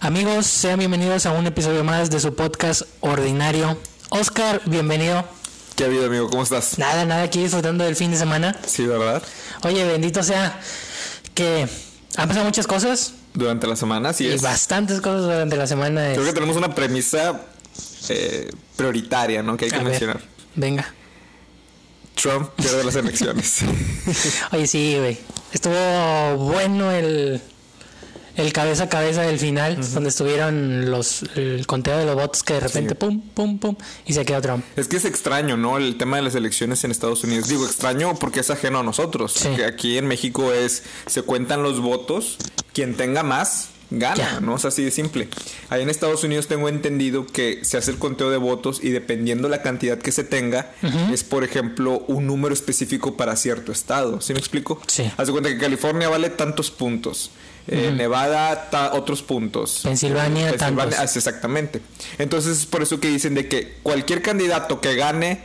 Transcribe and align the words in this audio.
Amigos, 0.00 0.46
sean 0.46 0.78
bienvenidos 0.78 1.26
a 1.26 1.32
un 1.32 1.46
episodio 1.46 1.82
más 1.84 2.10
de 2.10 2.20
su 2.20 2.34
podcast 2.34 2.82
ordinario. 3.00 3.78
Oscar, 4.10 4.60
bienvenido. 4.66 5.24
¿Qué 5.76 5.84
ha 5.84 5.86
habido, 5.86 6.06
amigo? 6.06 6.28
¿Cómo 6.28 6.42
estás? 6.42 6.78
Nada, 6.78 7.04
nada, 7.04 7.22
aquí 7.22 7.42
disfrutando 7.42 7.84
del 7.84 7.96
fin 7.96 8.10
de 8.10 8.16
semana. 8.16 8.56
Sí, 8.66 8.86
¿verdad? 8.86 9.22
Oye, 9.62 9.84
bendito 9.84 10.22
sea 10.22 10.60
que 11.34 11.66
han 12.16 12.28
pasado 12.28 12.44
muchas 12.44 12.66
cosas. 12.66 13.14
Durante 13.32 13.66
la 13.66 13.76
semana, 13.76 14.12
sí 14.12 14.24
y 14.26 14.32
es. 14.32 14.42
bastantes 14.42 15.00
cosas 15.00 15.22
durante 15.22 15.56
la 15.56 15.66
semana. 15.66 16.12
Creo 16.12 16.24
que 16.24 16.32
tenemos 16.32 16.56
una 16.56 16.74
premisa 16.74 17.40
eh, 18.08 18.50
prioritaria, 18.76 19.42
¿no? 19.42 19.56
Que 19.56 19.64
hay 19.64 19.70
que 19.70 19.76
A 19.76 19.80
ver, 19.80 19.88
mencionar. 19.88 20.20
Venga. 20.54 20.92
Trump 22.14 22.48
pierde 22.56 22.84
las 22.84 22.94
elecciones. 22.96 23.58
Oye, 24.52 24.66
sí, 24.66 24.96
güey. 24.98 25.18
Estuvo 25.52 26.36
bueno 26.36 26.90
el, 26.92 27.40
el 28.36 28.52
cabeza 28.52 28.84
a 28.84 28.88
cabeza 28.88 29.22
del 29.22 29.38
final, 29.38 29.78
donde 29.92 30.10
estuvieron 30.10 30.90
los 30.90 31.22
el 31.34 31.66
conteo 31.66 31.98
de 31.98 32.04
los 32.06 32.14
votos 32.14 32.42
que 32.44 32.54
de 32.54 32.60
repente 32.60 32.90
Sí. 32.90 32.98
pum, 32.98 33.20
pum, 33.20 33.58
pum, 33.58 33.76
y 34.06 34.12
se 34.14 34.24
quedó 34.24 34.40
Trump. 34.40 34.64
es 34.76 34.86
que 34.88 34.96
es 34.96 35.04
extraño, 35.04 35.56
¿no? 35.56 35.76
El 35.76 35.98
tema 35.98 36.16
de 36.16 36.22
las 36.22 36.34
elecciones 36.36 36.82
en 36.84 36.92
Estados 36.92 37.24
Unidos. 37.24 37.48
Digo, 37.48 37.66
extraño 37.66 38.14
porque 38.14 38.40
es 38.40 38.50
ajeno 38.50 38.78
a 38.78 38.82
nosotros. 38.84 39.32
Sí. 39.32 39.62
Aquí 39.62 39.98
en 39.98 40.06
México 40.06 40.52
es, 40.52 40.84
se 41.06 41.22
cuentan 41.22 41.62
los 41.64 41.80
votos, 41.80 42.36
quien 42.72 42.96
tenga 42.96 43.22
más, 43.24 43.70
gana. 43.98 44.40
¿no? 44.40 44.56
Es 44.56 44.64
así 44.64 44.82
de 44.84 44.90
simple. 44.90 45.28
Ahí 45.70 45.82
en 45.82 45.90
Estados 45.90 46.24
Unidos 46.24 46.46
tengo 46.48 46.68
entendido 46.68 47.26
que 47.26 47.60
se 47.64 47.76
hace 47.76 47.90
el 47.90 47.98
conteo 47.98 48.30
de 48.30 48.36
votos 48.36 48.80
y 48.82 48.90
dependiendo 48.90 49.48
la 49.48 49.62
cantidad 49.62 49.98
que 49.98 50.12
se 50.12 50.24
tenga, 50.24 50.72
es 51.12 51.24
por 51.24 51.44
ejemplo 51.44 52.04
un 52.08 52.26
número 52.26 52.54
específico 52.54 53.16
para 53.16 53.36
cierto 53.36 53.72
estado. 53.72 54.20
¿Sí 54.20 54.32
me 54.32 54.38
explico? 54.38 54.80
Sí. 54.86 55.10
Haz 55.16 55.26
de 55.26 55.32
cuenta 55.32 55.50
que 55.50 55.58
California 55.58 56.08
vale 56.08 56.30
tantos 56.30 56.70
puntos. 56.70 57.30
eh, 57.66 57.92
Nevada 57.96 58.68
ta- 58.68 58.92
otros 58.92 59.22
puntos. 59.22 59.80
Pensilvania, 59.84 60.50
Eh, 60.50 60.52
tantos. 60.58 61.16
exactamente. 61.16 61.80
Entonces 62.18 62.58
es 62.58 62.66
por 62.66 62.82
eso 62.82 63.00
que 63.00 63.08
dicen 63.08 63.34
de 63.34 63.48
que 63.48 63.76
cualquier 63.82 64.20
candidato 64.20 64.82
que 64.82 64.94
gane 64.96 65.40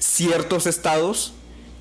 ciertos 0.00 0.66
estados 0.66 1.32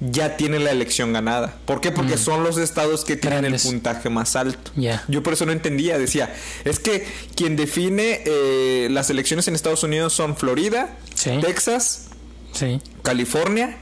ya 0.01 0.37
tiene 0.37 0.59
la 0.59 0.71
elección 0.71 1.11
ganada. 1.13 1.57
¿Por 1.65 1.81
qué? 1.81 1.91
Porque 1.91 2.17
son 2.17 2.43
los 2.43 2.57
estados 2.57 3.03
que 3.03 3.15
tienen 3.17 3.41
Grandes. 3.41 3.65
el 3.65 3.71
puntaje 3.71 4.09
más 4.09 4.35
alto. 4.35 4.71
Yo 5.07 5.23
por 5.23 5.33
eso 5.33 5.45
no 5.45 5.51
entendía. 5.51 5.97
Decía, 5.99 6.33
es 6.63 6.79
que 6.79 7.05
quien 7.35 7.55
define 7.55 8.21
eh, 8.25 8.87
las 8.91 9.09
elecciones 9.09 9.47
en 9.47 9.55
Estados 9.55 9.83
Unidos 9.83 10.13
son 10.13 10.37
Florida, 10.37 10.97
Sí. 11.15 11.31
Texas, 11.41 12.05
Sí. 12.53 12.81
California, 13.03 13.77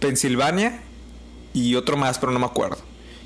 Pensilvania 0.00 0.80
y 1.52 1.74
otro 1.74 1.96
más, 1.96 2.18
pero 2.18 2.32
no 2.32 2.38
me 2.38 2.46
acuerdo. 2.46 2.78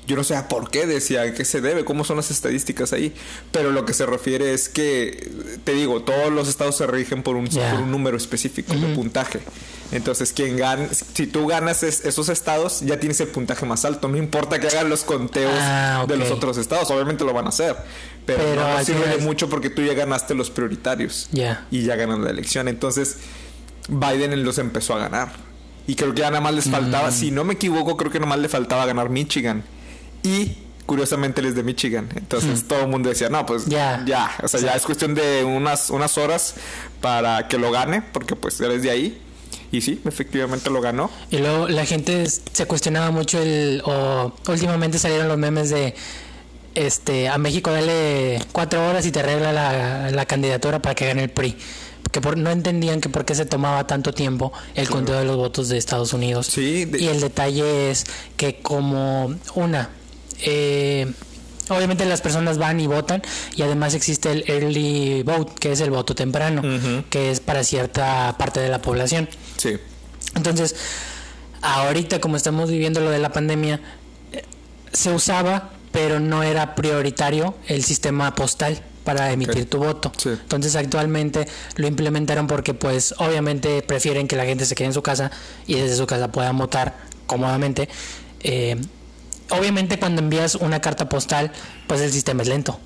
Yo 0.05 0.17
no 0.17 0.23
sé 0.25 0.35
a 0.35 0.49
por 0.49 0.69
qué 0.69 0.85
decía, 0.85 1.21
a 1.21 1.33
qué 1.33 1.45
se 1.45 1.61
debe, 1.61 1.85
cómo 1.85 2.03
son 2.03 2.17
las 2.17 2.29
estadísticas 2.29 2.91
ahí. 2.91 3.13
Pero 3.53 3.71
lo 3.71 3.85
que 3.85 3.93
se 3.93 4.05
refiere 4.05 4.53
es 4.53 4.67
que, 4.67 5.31
te 5.63 5.73
digo, 5.73 6.01
todos 6.01 6.29
los 6.31 6.49
estados 6.49 6.75
se 6.75 6.85
rigen 6.87 7.23
por 7.23 7.35
un, 7.37 7.47
Ya. 7.47 7.71
por 7.71 7.81
un 7.81 7.91
número 7.91 8.17
específico 8.17 8.73
de 8.73 8.87
puntaje. 8.95 9.39
Entonces, 9.93 10.33
quien 10.33 10.57
gana, 10.57 10.87
si 10.91 11.27
tú 11.27 11.45
ganas 11.47 11.83
es- 11.83 12.03
esos 12.05 12.29
estados, 12.29 12.81
ya 12.81 12.99
tienes 12.99 13.19
el 13.21 13.27
puntaje 13.27 13.65
más 13.65 13.85
alto. 13.85 14.07
No 14.07 14.17
importa 14.17 14.59
que 14.59 14.67
hagan 14.67 14.89
los 14.89 15.03
conteos 15.03 15.53
Ah, 15.55 16.05
de 16.07 16.17
los 16.17 16.31
otros 16.31 16.57
estados, 16.57 16.89
obviamente 16.91 17.23
lo 17.23 17.31
van 17.33 17.45
a 17.45 17.49
hacer. 17.49 17.75
Pero, 18.25 18.39
Pero 18.43 18.67
no, 18.77 18.83
sirve 18.83 19.07
de 19.07 19.17
mucho 19.17 19.49
porque 19.49 19.69
tú 19.69 19.81
ya 19.83 19.93
ganaste 19.93 20.33
los 20.33 20.49
prioritarios 20.49 21.29
y 21.71 21.83
ya 21.83 21.95
ganan 21.95 22.23
la 22.23 22.29
elección. 22.31 22.67
Entonces, 22.67 23.17
Biden 23.87 24.43
los 24.43 24.57
empezó 24.57 24.95
a 24.95 24.99
ganar. 24.99 25.31
Y 25.85 25.95
creo 25.95 26.13
que 26.13 26.21
ya 26.21 26.29
nada 26.29 26.41
más 26.41 26.53
les 26.53 26.69
faltaba, 26.69 27.09
Mm. 27.09 27.13
si 27.13 27.31
no 27.31 27.43
me 27.43 27.53
equivoco, 27.55 27.97
creo 27.97 28.09
que 28.11 28.19
nada 28.19 28.29
más 28.29 28.39
le 28.39 28.47
faltaba 28.49 28.85
ganar 28.85 29.09
Michigan. 29.09 29.63
Y 30.23 30.57
curiosamente 30.85 31.41
él 31.41 31.47
es 31.47 31.55
de 31.55 31.63
Michigan. 31.63 32.09
Entonces 32.15 32.65
todo 32.67 32.81
el 32.81 32.87
mundo 32.87 33.09
decía, 33.09 33.27
no, 33.29 33.45
pues 33.45 33.67
Mm. 33.67 33.69
Ya. 33.69 34.03
ya. 34.05 34.31
O 34.41 34.47
sea, 34.47 34.61
ya 34.61 34.71
es 34.73 34.83
cuestión 34.83 35.13
de 35.13 35.43
unas, 35.43 35.89
unas 35.89 36.17
horas 36.17 36.55
para 37.01 37.47
que 37.49 37.57
lo 37.57 37.71
gane, 37.71 38.01
porque 38.01 38.35
pues 38.37 38.59
él 38.61 38.71
es 38.71 38.81
de 38.83 38.89
ahí. 38.91 39.21
Y 39.73 39.81
sí, 39.81 39.99
efectivamente 40.05 40.69
lo 40.69 40.79
ganó. 40.79 41.09
Y 41.31 41.39
luego 41.39 41.67
la 41.67 41.85
gente 41.85 42.25
se 42.29 42.65
cuestionaba 42.65 43.11
mucho 43.11 43.41
el 43.41 43.81
o 43.85 44.31
últimamente 44.47 44.97
salieron 44.99 45.27
los 45.27 45.37
memes 45.37 45.69
de 45.71 45.93
este 46.75 47.27
a 47.27 47.37
México 47.37 47.71
dale 47.71 48.39
cuatro 48.51 48.87
horas 48.87 49.05
y 49.05 49.11
te 49.11 49.19
arregla 49.19 49.51
la, 49.51 50.09
la 50.11 50.25
candidatura 50.25 50.81
para 50.81 50.95
que 50.95 51.07
gane 51.07 51.23
el 51.23 51.29
PRI. 51.29 51.57
Porque 52.03 52.21
por, 52.21 52.37
no 52.37 52.51
entendían 52.51 53.01
que 53.01 53.09
por 53.09 53.25
qué 53.25 53.33
se 53.35 53.45
tomaba 53.45 53.87
tanto 53.87 54.13
tiempo 54.13 54.53
el 54.75 54.87
conteo 54.89 55.17
de 55.17 55.25
los 55.25 55.37
votos 55.37 55.69
de 55.69 55.77
Estados 55.77 56.13
Unidos. 56.13 56.47
Sí, 56.47 56.85
de- 56.85 56.99
Y 56.99 57.07
el 57.07 57.19
detalle 57.19 57.89
es 57.91 58.05
que 58.37 58.57
como 58.61 59.33
una 59.55 59.89
eh, 60.45 61.11
obviamente 61.69 62.05
las 62.05 62.21
personas 62.21 62.57
van 62.57 62.79
y 62.79 62.87
votan 62.87 63.21
y 63.55 63.61
además 63.61 63.93
existe 63.95 64.31
el 64.31 64.43
early 64.47 65.23
vote 65.23 65.53
que 65.59 65.71
es 65.71 65.79
el 65.79 65.89
voto 65.91 66.13
temprano 66.13 66.61
que 67.09 67.31
es 67.31 67.39
para 67.39 67.63
cierta 67.63 68.35
parte 68.37 68.59
de 68.59 68.69
la 68.69 68.81
población. 68.81 69.29
Sí. 69.63 69.77
Entonces, 70.35 70.75
ahorita 71.61 72.19
como 72.19 72.35
estamos 72.35 72.69
viviendo 72.69 72.99
lo 72.99 73.09
de 73.09 73.19
la 73.19 73.31
pandemia, 73.31 73.79
eh, 74.33 74.43
se 74.91 75.13
usaba, 75.13 75.71
pero 75.93 76.19
no 76.19 76.43
era 76.43 76.75
prioritario 76.75 77.55
el 77.67 77.85
sistema 77.85 78.35
postal 78.35 78.81
para 79.05 79.31
emitir 79.31 79.69
tu 79.69 79.77
voto. 79.77 80.11
Sí. 80.17 80.29
Entonces 80.29 80.75
actualmente 80.75 81.47
lo 81.75 81.87
implementaron 81.87 82.47
porque 82.47 82.73
pues 82.73 83.15
obviamente 83.19 83.81
prefieren 83.83 84.27
que 84.27 84.35
la 84.35 84.45
gente 84.45 84.65
se 84.65 84.75
quede 84.75 84.87
en 84.87 84.93
su 84.93 85.01
casa 85.01 85.31
y 85.65 85.75
desde 85.75 85.95
su 85.95 86.05
casa 86.07 86.29
puedan 86.31 86.57
votar 86.57 86.97
cómodamente. 87.25 87.87
Eh, 88.41 88.75
obviamente 89.49 89.97
cuando 89.97 90.21
envías 90.21 90.55
una 90.55 90.81
carta 90.81 91.07
postal, 91.07 91.51
pues 91.87 92.01
el 92.01 92.11
sistema 92.11 92.43
es 92.43 92.49
lento. 92.49 92.79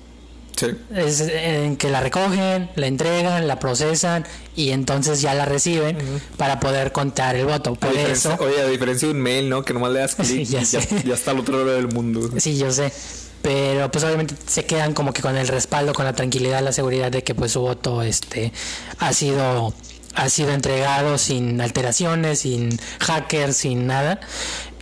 Sí. 0.58 0.66
Es 0.94 1.20
en 1.20 1.76
que 1.76 1.88
la 1.88 2.00
recogen, 2.00 2.68
la 2.74 2.86
entregan, 2.88 3.46
la 3.46 3.58
procesan 3.60 4.26
y 4.56 4.70
entonces 4.70 5.20
ya 5.20 5.34
la 5.34 5.44
reciben 5.44 5.96
para 6.36 6.58
poder 6.58 6.90
contar 6.90 7.36
el 7.36 7.46
voto. 7.46 7.74
Por 7.74 7.96
eso, 7.96 8.36
oye, 8.40 8.60
a 8.60 8.66
diferencia 8.66 9.06
de 9.06 9.14
un 9.14 9.20
mail, 9.20 9.48
¿no? 9.48 9.64
Que 9.64 9.72
nomás 9.72 9.92
le 9.92 10.00
das 10.00 10.14
clic 10.16 10.26
Sí, 10.28 10.40
y 10.40 10.44
ya 10.44 10.62
ya, 10.62 10.80
ya 10.80 11.14
está 11.14 11.30
al 11.30 11.38
otro 11.38 11.58
lado 11.64 11.76
del 11.76 11.88
mundo. 11.88 12.28
sí, 12.38 12.58
yo 12.58 12.72
sé. 12.72 12.92
Pero 13.40 13.88
pues 13.92 14.02
obviamente 14.02 14.34
se 14.48 14.64
quedan 14.64 14.94
como 14.94 15.12
que 15.12 15.22
con 15.22 15.36
el 15.36 15.46
respaldo, 15.46 15.92
con 15.92 16.04
la 16.04 16.12
tranquilidad, 16.12 16.60
la 16.60 16.72
seguridad 16.72 17.12
de 17.12 17.22
que 17.22 17.36
pues 17.36 17.52
su 17.52 17.60
voto 17.60 18.02
este 18.02 18.52
ha 18.98 19.12
sido 19.12 19.72
ha 20.16 20.28
sido 20.28 20.50
entregado 20.50 21.16
sin 21.18 21.60
alteraciones, 21.60 22.40
sin 22.40 22.76
hackers, 22.98 23.56
sin 23.56 23.86
nada. 23.86 24.18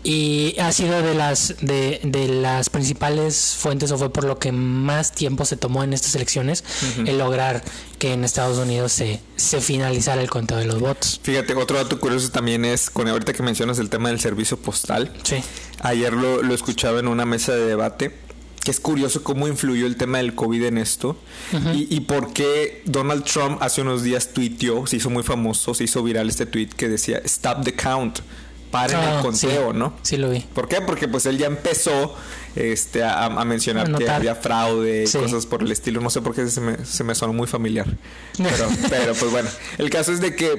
Y 0.08 0.54
ha 0.60 0.70
sido 0.70 1.02
de 1.02 1.14
las 1.14 1.56
de, 1.60 1.98
de 2.04 2.28
las 2.28 2.70
principales 2.70 3.56
fuentes 3.58 3.90
o 3.90 3.98
fue 3.98 4.12
por 4.12 4.22
lo 4.22 4.38
que 4.38 4.52
más 4.52 5.10
tiempo 5.12 5.44
se 5.44 5.56
tomó 5.56 5.82
en 5.82 5.92
estas 5.92 6.14
elecciones 6.14 6.62
el 7.06 7.18
lograr 7.18 7.64
que 7.98 8.12
en 8.12 8.22
Estados 8.22 8.56
Unidos 8.58 8.92
se, 8.92 9.20
se 9.34 9.60
finalizara 9.60 10.22
el 10.22 10.30
conteo 10.30 10.58
de 10.58 10.66
los 10.66 10.78
votos. 10.78 11.18
Fíjate, 11.24 11.54
otro 11.54 11.76
dato 11.76 11.98
curioso 11.98 12.30
también 12.30 12.64
es, 12.64 12.88
con 12.88 13.08
ahorita 13.08 13.32
que 13.32 13.42
mencionas 13.42 13.80
el 13.80 13.90
tema 13.90 14.10
del 14.10 14.20
servicio 14.20 14.56
postal, 14.58 15.12
Sí. 15.24 15.36
ayer 15.80 16.12
lo, 16.12 16.40
lo 16.40 16.54
escuchaba 16.54 17.00
en 17.00 17.08
una 17.08 17.24
mesa 17.24 17.52
de 17.56 17.66
debate, 17.66 18.14
que 18.62 18.70
es 18.70 18.78
curioso 18.78 19.24
cómo 19.24 19.48
influyó 19.48 19.86
el 19.86 19.96
tema 19.96 20.18
del 20.18 20.36
COVID 20.36 20.64
en 20.66 20.78
esto 20.78 21.16
y, 21.74 21.92
y 21.92 22.00
por 22.00 22.32
qué 22.32 22.82
Donald 22.84 23.24
Trump 23.24 23.58
hace 23.60 23.80
unos 23.80 24.04
días 24.04 24.32
tuiteó, 24.32 24.86
se 24.86 24.96
hizo 24.98 25.10
muy 25.10 25.24
famoso, 25.24 25.74
se 25.74 25.82
hizo 25.82 26.02
viral 26.04 26.28
este 26.28 26.46
tweet 26.46 26.68
que 26.76 26.88
decía, 26.88 27.18
stop 27.24 27.64
the 27.64 27.74
count, 27.74 28.20
Ah, 28.76 29.16
el 29.16 29.22
conteo, 29.22 29.72
sí. 29.72 29.78
¿no? 29.78 29.94
Sí 30.02 30.16
lo 30.16 30.30
vi. 30.30 30.40
¿Por 30.40 30.68
qué? 30.68 30.80
Porque 30.80 31.08
pues 31.08 31.26
él 31.26 31.38
ya 31.38 31.46
empezó 31.46 32.14
este, 32.54 33.02
a, 33.02 33.24
a 33.26 33.44
mencionar 33.44 33.92
A 33.94 33.98
que 33.98 34.08
había 34.08 34.34
fraude 34.34 35.04
y 35.04 35.12
cosas 35.12 35.46
por 35.46 35.62
el 35.62 35.70
estilo. 35.72 36.00
No 36.00 36.10
sé 36.10 36.20
por 36.22 36.34
qué 36.34 36.48
se 36.48 36.60
me, 36.60 36.84
se 36.84 37.04
me 37.04 37.14
sonó 37.14 37.32
muy 37.32 37.46
familiar. 37.46 37.86
Pero, 38.36 38.68
pero 38.90 39.14
pues 39.14 39.30
bueno, 39.30 39.48
el 39.78 39.90
caso 39.90 40.12
es 40.12 40.20
de 40.20 40.34
que 40.36 40.58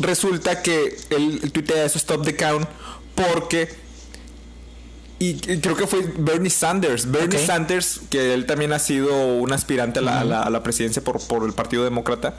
resulta 0.00 0.62
que 0.62 0.96
él, 1.10 1.40
él 1.42 1.52
tuitea 1.52 1.84
eso, 1.84 1.98
stop 1.98 2.24
the 2.24 2.36
count, 2.36 2.68
porque... 3.14 3.68
Y, 5.20 5.34
creo 5.34 5.74
que 5.76 5.88
fue 5.88 6.12
Bernie 6.16 6.48
Sanders. 6.50 7.10
Bernie. 7.10 7.44
Sanders, 7.44 8.02
que 8.08 8.34
él 8.34 8.46
también 8.46 8.72
ha 8.72 8.78
sido 8.78 9.16
un 9.34 9.52
aspirante 9.52 9.98
a 9.98 10.02
la, 10.02 10.20
a 10.20 10.24
la- 10.24 10.42
a 10.44 10.50
la 10.50 10.62
presidencia 10.62 11.02
por, 11.02 11.20
por 11.26 11.44
el 11.44 11.52
Partido 11.54 11.82
Demócrata, 11.82 12.34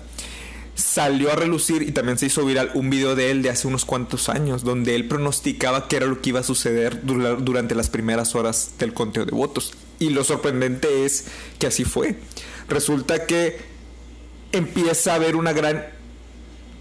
salió 0.80 1.32
a 1.32 1.36
relucir 1.36 1.82
y 1.82 1.92
también 1.92 2.18
se 2.18 2.28
hizo 2.28 2.46
viral 2.46 2.72
un 2.74 2.90
video 2.90 3.16
de 3.16 3.32
él 3.32 3.42
de 3.42 3.50
hace 3.50 3.68
unos 3.68 3.86
cuantos 3.86 4.30
años, 4.30 4.64
donde 4.64 4.96
él 4.96 5.08
pronosticaba 5.08 5.88
qué 5.88 5.98
era 5.98 6.06
lo 6.06 6.22
que 6.22 6.30
iba 6.30 6.40
a 6.40 6.44
suceder 6.44 7.06
dura- 7.06 7.36
durante 7.36 7.76
las 7.76 7.90
primeras 7.90 8.34
horas 8.36 8.72
del 8.80 8.94
conteo 8.94 9.26
de 9.26 9.32
votos. 9.32 9.74
Y 10.00 10.10
lo 10.12 10.24
sorprendente 10.24 11.06
es 11.06 11.26
que 11.60 11.68
así 11.68 11.84
fue. 11.84 12.16
Resulta 12.70 13.26
que 13.26 13.58
empieza 14.52 15.12
a 15.12 15.16
haber 15.16 15.36
una 15.36 15.52
gran 15.54 15.86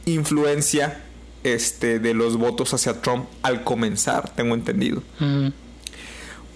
influencia 0.07 1.03
este, 1.45 1.99
de 1.99 2.15
los 2.15 2.37
votos 2.37 2.73
hacia 2.75 3.01
Trump 3.01 3.27
al 3.43 3.65
comenzar, 3.65 4.35
tengo 4.35 4.55
entendido. 4.55 5.03
Mm, 5.19 5.49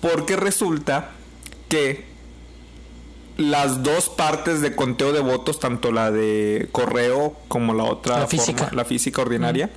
Porque 0.01 0.37
resulta 0.37 1.11
que 1.69 2.05
las 3.43 3.83
dos 3.83 4.09
partes 4.09 4.61
de 4.61 4.75
conteo 4.75 5.13
de 5.13 5.21
votos, 5.21 5.61
tanto 5.61 5.93
la 5.93 6.11
de 6.11 6.69
correo 6.73 7.37
como 7.49 7.75
la 7.75 7.85
otra, 7.85 8.19
La 8.21 8.27
física. 8.27 8.71
la 8.73 8.85
física 8.85 9.21
ordinaria, 9.23 9.71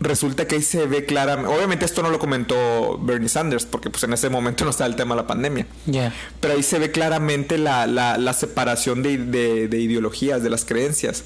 resulta 0.00 0.46
que 0.48 0.56
ahí 0.56 0.62
se 0.62 0.86
ve 0.86 1.04
claramente, 1.04 1.54
obviamente 1.54 1.84
esto 1.84 2.02
no 2.02 2.10
lo 2.10 2.18
comentó 2.18 2.98
Bernie 3.02 3.28
Sanders, 3.28 3.66
porque 3.66 3.90
pues 3.90 4.02
en 4.04 4.12
ese 4.14 4.30
momento 4.30 4.64
no 4.64 4.70
estaba 4.70 4.88
el 4.88 4.96
tema 4.96 5.14
de 5.14 5.20
la 5.22 5.26
pandemia, 5.26 5.66
Ya. 5.86 6.12
pero 6.40 6.54
ahí 6.54 6.62
se 6.62 6.78
ve 6.78 6.90
claramente 6.90 7.58
la, 7.58 7.86
la, 7.86 8.16
la 8.16 8.32
separación 8.32 9.02
de, 9.02 9.18
de- 9.18 9.68
de 9.68 9.78
ideologías, 9.80 10.42
de 10.42 10.50
las 10.50 10.64
creencias. 10.64 11.24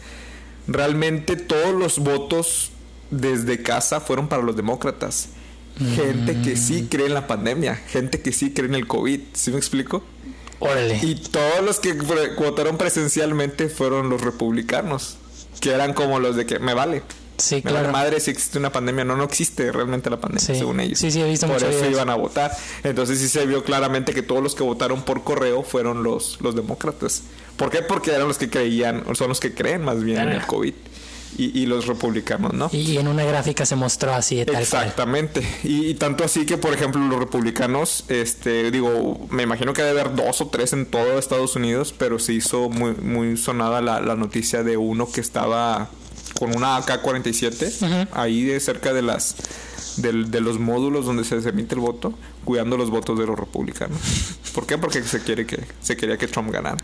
Realmente 0.67 1.37
todos 1.37 1.75
los 1.75 1.99
votos 1.99 2.71
desde 3.11 3.63
casa 3.63 4.01
fueron 4.01 4.29
para 4.29 4.43
los 4.43 4.57
demócratas. 4.57 5.29
Gente 5.97 6.41
que 6.41 6.57
sí 6.57 6.87
cree 6.89 7.07
en 7.07 7.15
la 7.15 7.27
pandemia, 7.27 7.75
gente 7.75 8.21
que 8.23 8.31
sí 8.33 8.53
cree 8.53 8.69
en 8.69 8.77
el 8.77 8.87
COVID, 8.87 9.21
¿sí 9.35 9.51
me 9.51 9.57
explico? 9.59 10.05
Órale. 10.65 10.99
Y 11.03 11.15
todos 11.17 11.63
los 11.65 11.81
que 11.81 11.93
votaron 11.93 12.77
presencialmente 12.79 13.69
fueron 13.69 14.09
los 14.11 14.21
republicanos, 14.21 15.17
que 15.61 15.71
eran 15.73 15.93
como 15.95 16.19
los 16.21 16.37
de 16.37 16.47
que 16.47 16.59
me 16.59 16.75
vale. 16.75 17.03
sí, 17.39 17.57
Me 17.57 17.63
claro. 17.71 17.91
madre 17.93 18.21
si 18.21 18.31
existe 18.31 18.59
una 18.59 18.71
pandemia. 18.71 19.05
No, 19.05 19.17
no 19.17 19.25
existe 19.25 19.71
realmente 19.73 20.09
la 20.11 20.21
pandemia, 20.21 20.45
Sí. 20.47 20.55
según 20.57 20.81
ellos. 20.81 20.99
Sí, 20.99 21.11
sí, 21.11 21.21
he 21.21 21.29
visto 21.29 21.47
Por 21.47 21.57
eso 21.57 21.67
videos. 21.69 21.91
iban 21.93 22.09
a 22.11 22.15
votar. 22.15 22.51
Entonces 22.83 23.19
sí 23.19 23.29
se 23.29 23.45
vio 23.47 23.65
claramente 23.65 24.15
que 24.15 24.23
todos 24.23 24.43
los 24.43 24.55
que 24.55 24.63
votaron 24.63 25.03
por 25.03 25.25
correo 25.25 25.63
fueron 25.63 26.03
los, 26.03 26.39
los 26.41 26.55
demócratas. 26.55 27.23
¿Por 27.57 27.71
qué? 27.71 27.83
Porque 27.83 28.11
eran 28.13 28.27
los 28.29 28.39
que 28.39 28.49
creían, 28.51 29.05
o 29.07 29.15
son 29.15 29.29
los 29.29 29.41
que 29.41 29.55
creen 29.55 29.85
más 29.85 30.03
bien 30.03 30.21
en 30.21 30.29
el. 30.31 30.47
COVID. 30.47 30.75
Y, 31.37 31.59
y 31.59 31.67
los 31.67 31.87
republicanos, 31.87 32.53
¿no? 32.53 32.71
Y 32.73 32.97
en 32.97 33.09
una 33.09 33.25
gráfica 33.25 33.67
se 33.67 33.75
mostró 33.77 34.15
así 34.15 34.37
de 34.37 34.45
tal 34.47 34.55
cual. 34.55 34.63
Exactamente. 34.63 35.43
Y, 35.65 35.87
y 35.87 35.95
tanto 35.95 36.23
así 36.25 36.47
que, 36.47 36.59
por 36.59 36.73
ejemplo, 36.73 37.01
los 37.07 37.19
republicanos, 37.19 38.05
este, 38.09 38.71
digo, 38.71 39.27
me 39.31 39.43
imagino 39.43 39.73
que 39.73 39.83
debe 39.83 40.01
haber 40.01 40.15
dos 40.15 40.41
o 40.41 40.47
tres 40.49 40.73
en 40.73 40.87
todo 40.87 41.19
Estados 41.19 41.57
Unidos, 41.57 41.95
pero 41.97 42.19
se 42.19 42.33
hizo 42.35 42.69
muy, 42.71 42.93
muy 42.95 43.37
sonada 43.37 43.81
la, 43.81 44.01
la 44.01 44.15
noticia 44.15 44.63
de 44.63 44.77
uno 44.77 45.11
que 45.11 45.21
estaba 45.21 45.89
con 46.39 46.55
una 46.57 46.77
AK-47 46.79 48.09
ahí 48.13 48.45
de 48.45 48.59
cerca 48.61 48.93
de 48.93 49.03
las 49.03 49.37
del- 49.97 50.31
de 50.31 50.41
los 50.41 50.59
módulos 50.59 51.07
donde 51.07 51.23
se 51.25 51.37
emite 51.49 51.75
el 51.77 51.81
voto, 51.81 52.15
cuidando 52.45 52.77
los 52.77 52.91
votos 52.91 53.19
de 53.19 53.27
los 53.27 53.39
republicanos. 53.39 53.99
¿Por 54.55 54.67
qué? 54.67 54.77
Porque 54.79 55.03
se 55.03 55.21
quiere 55.21 55.47
que 55.47 55.65
se 55.81 55.97
quería 55.97 56.17
que 56.17 56.27
Trump 56.29 56.51
ganara. 56.53 56.79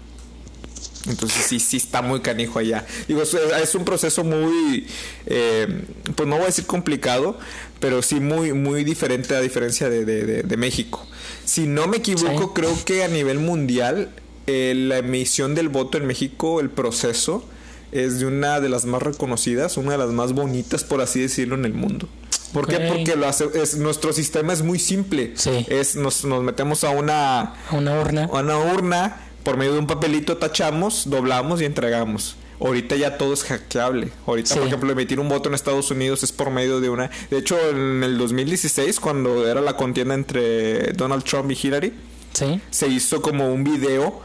Entonces 1.08 1.44
sí, 1.46 1.60
sí 1.60 1.78
está 1.78 2.02
muy 2.02 2.20
canijo 2.20 2.58
allá. 2.58 2.84
Digo, 3.08 3.22
es, 3.22 3.74
un 3.74 3.84
proceso 3.84 4.22
muy, 4.24 4.86
eh, 5.26 5.66
pues 6.14 6.28
no 6.28 6.36
voy 6.36 6.44
a 6.44 6.46
decir 6.48 6.66
complicado, 6.66 7.38
pero 7.78 8.02
sí 8.02 8.20
muy, 8.20 8.52
muy 8.52 8.84
diferente 8.84 9.34
a 9.34 9.40
diferencia 9.40 9.88
de, 9.88 10.04
de- 10.04 10.24
de- 10.26 10.42
de 10.42 10.56
México. 10.56 11.06
Si 11.44 11.66
no 11.66 11.86
me 11.86 11.96
equivoco, 11.98 12.42
Sí. 12.42 12.50
creo 12.54 12.84
que 12.84 13.02
a 13.02 13.08
nivel 13.08 13.38
mundial 13.38 14.10
eh, 14.46 14.74
la 14.76 14.98
emisión 14.98 15.54
del 15.54 15.68
voto 15.68 15.96
en 15.96 16.06
México, 16.06 16.60
el 16.60 16.70
proceso, 16.70 17.44
es 17.92 18.18
de 18.20 18.26
una 18.26 18.60
de 18.60 18.68
las 18.68 18.84
más 18.84 19.00
reconocidas, 19.02 19.76
una 19.76 19.92
de 19.92 19.98
las 19.98 20.10
más 20.10 20.32
bonitas, 20.32 20.84
por 20.84 21.00
así 21.00 21.20
decirlo, 21.20 21.54
en 21.54 21.64
el 21.64 21.72
mundo. 21.74 22.08
¿Por 22.52 22.66
qué? 22.66 22.78
Porque 22.88 23.14
lo 23.16 23.26
hace, 23.28 23.46
es, 23.54 23.76
nuestro 23.76 24.12
sistema 24.12 24.52
es 24.52 24.62
muy 24.62 24.78
simple. 24.80 25.32
Sí. 25.36 25.64
Es, 25.68 25.94
nos, 25.96 26.24
nos 26.24 26.42
metemos 26.42 26.82
a 26.84 26.90
una, 26.90 27.40
A 27.70 27.76
una 27.76 28.00
urna. 28.00 28.24
a 28.24 28.40
una 28.40 28.58
urna, 28.58 29.20
por 29.42 29.56
medio 29.56 29.72
de 29.72 29.78
un 29.78 29.86
papelito 29.86 30.36
tachamos, 30.36 31.08
doblamos 31.08 31.60
y 31.60 31.64
entregamos. 31.64 32.36
Ahorita 32.60 32.94
ya 32.96 33.16
todo 33.16 33.32
es 33.32 33.42
hackeable. 33.44 34.12
Ahorita, 34.26 34.50
Sí. 34.52 34.58
por 34.58 34.66
ejemplo, 34.68 34.92
emitir 34.92 35.18
un 35.18 35.30
voto 35.30 35.48
en 35.48 35.54
Estados 35.54 35.90
Unidos 35.90 36.22
es 36.22 36.30
por 36.32 36.50
medio 36.50 36.80
de 36.80 36.90
una... 36.90 37.10
De 37.30 37.38
hecho, 37.38 37.56
en 37.70 38.04
el 38.04 38.18
2016, 38.18 39.00
cuando 39.00 39.46
era 39.48 39.62
la 39.62 39.76
contienda 39.76 40.14
entre 40.14 40.92
Donald 40.92 41.24
Trump 41.24 41.50
y 41.50 41.58
Hillary, 41.66 41.94
Sí. 42.34 42.60
se 42.70 42.86
hizo 42.88 43.22
como 43.22 43.50
un 43.52 43.64
video 43.64 44.20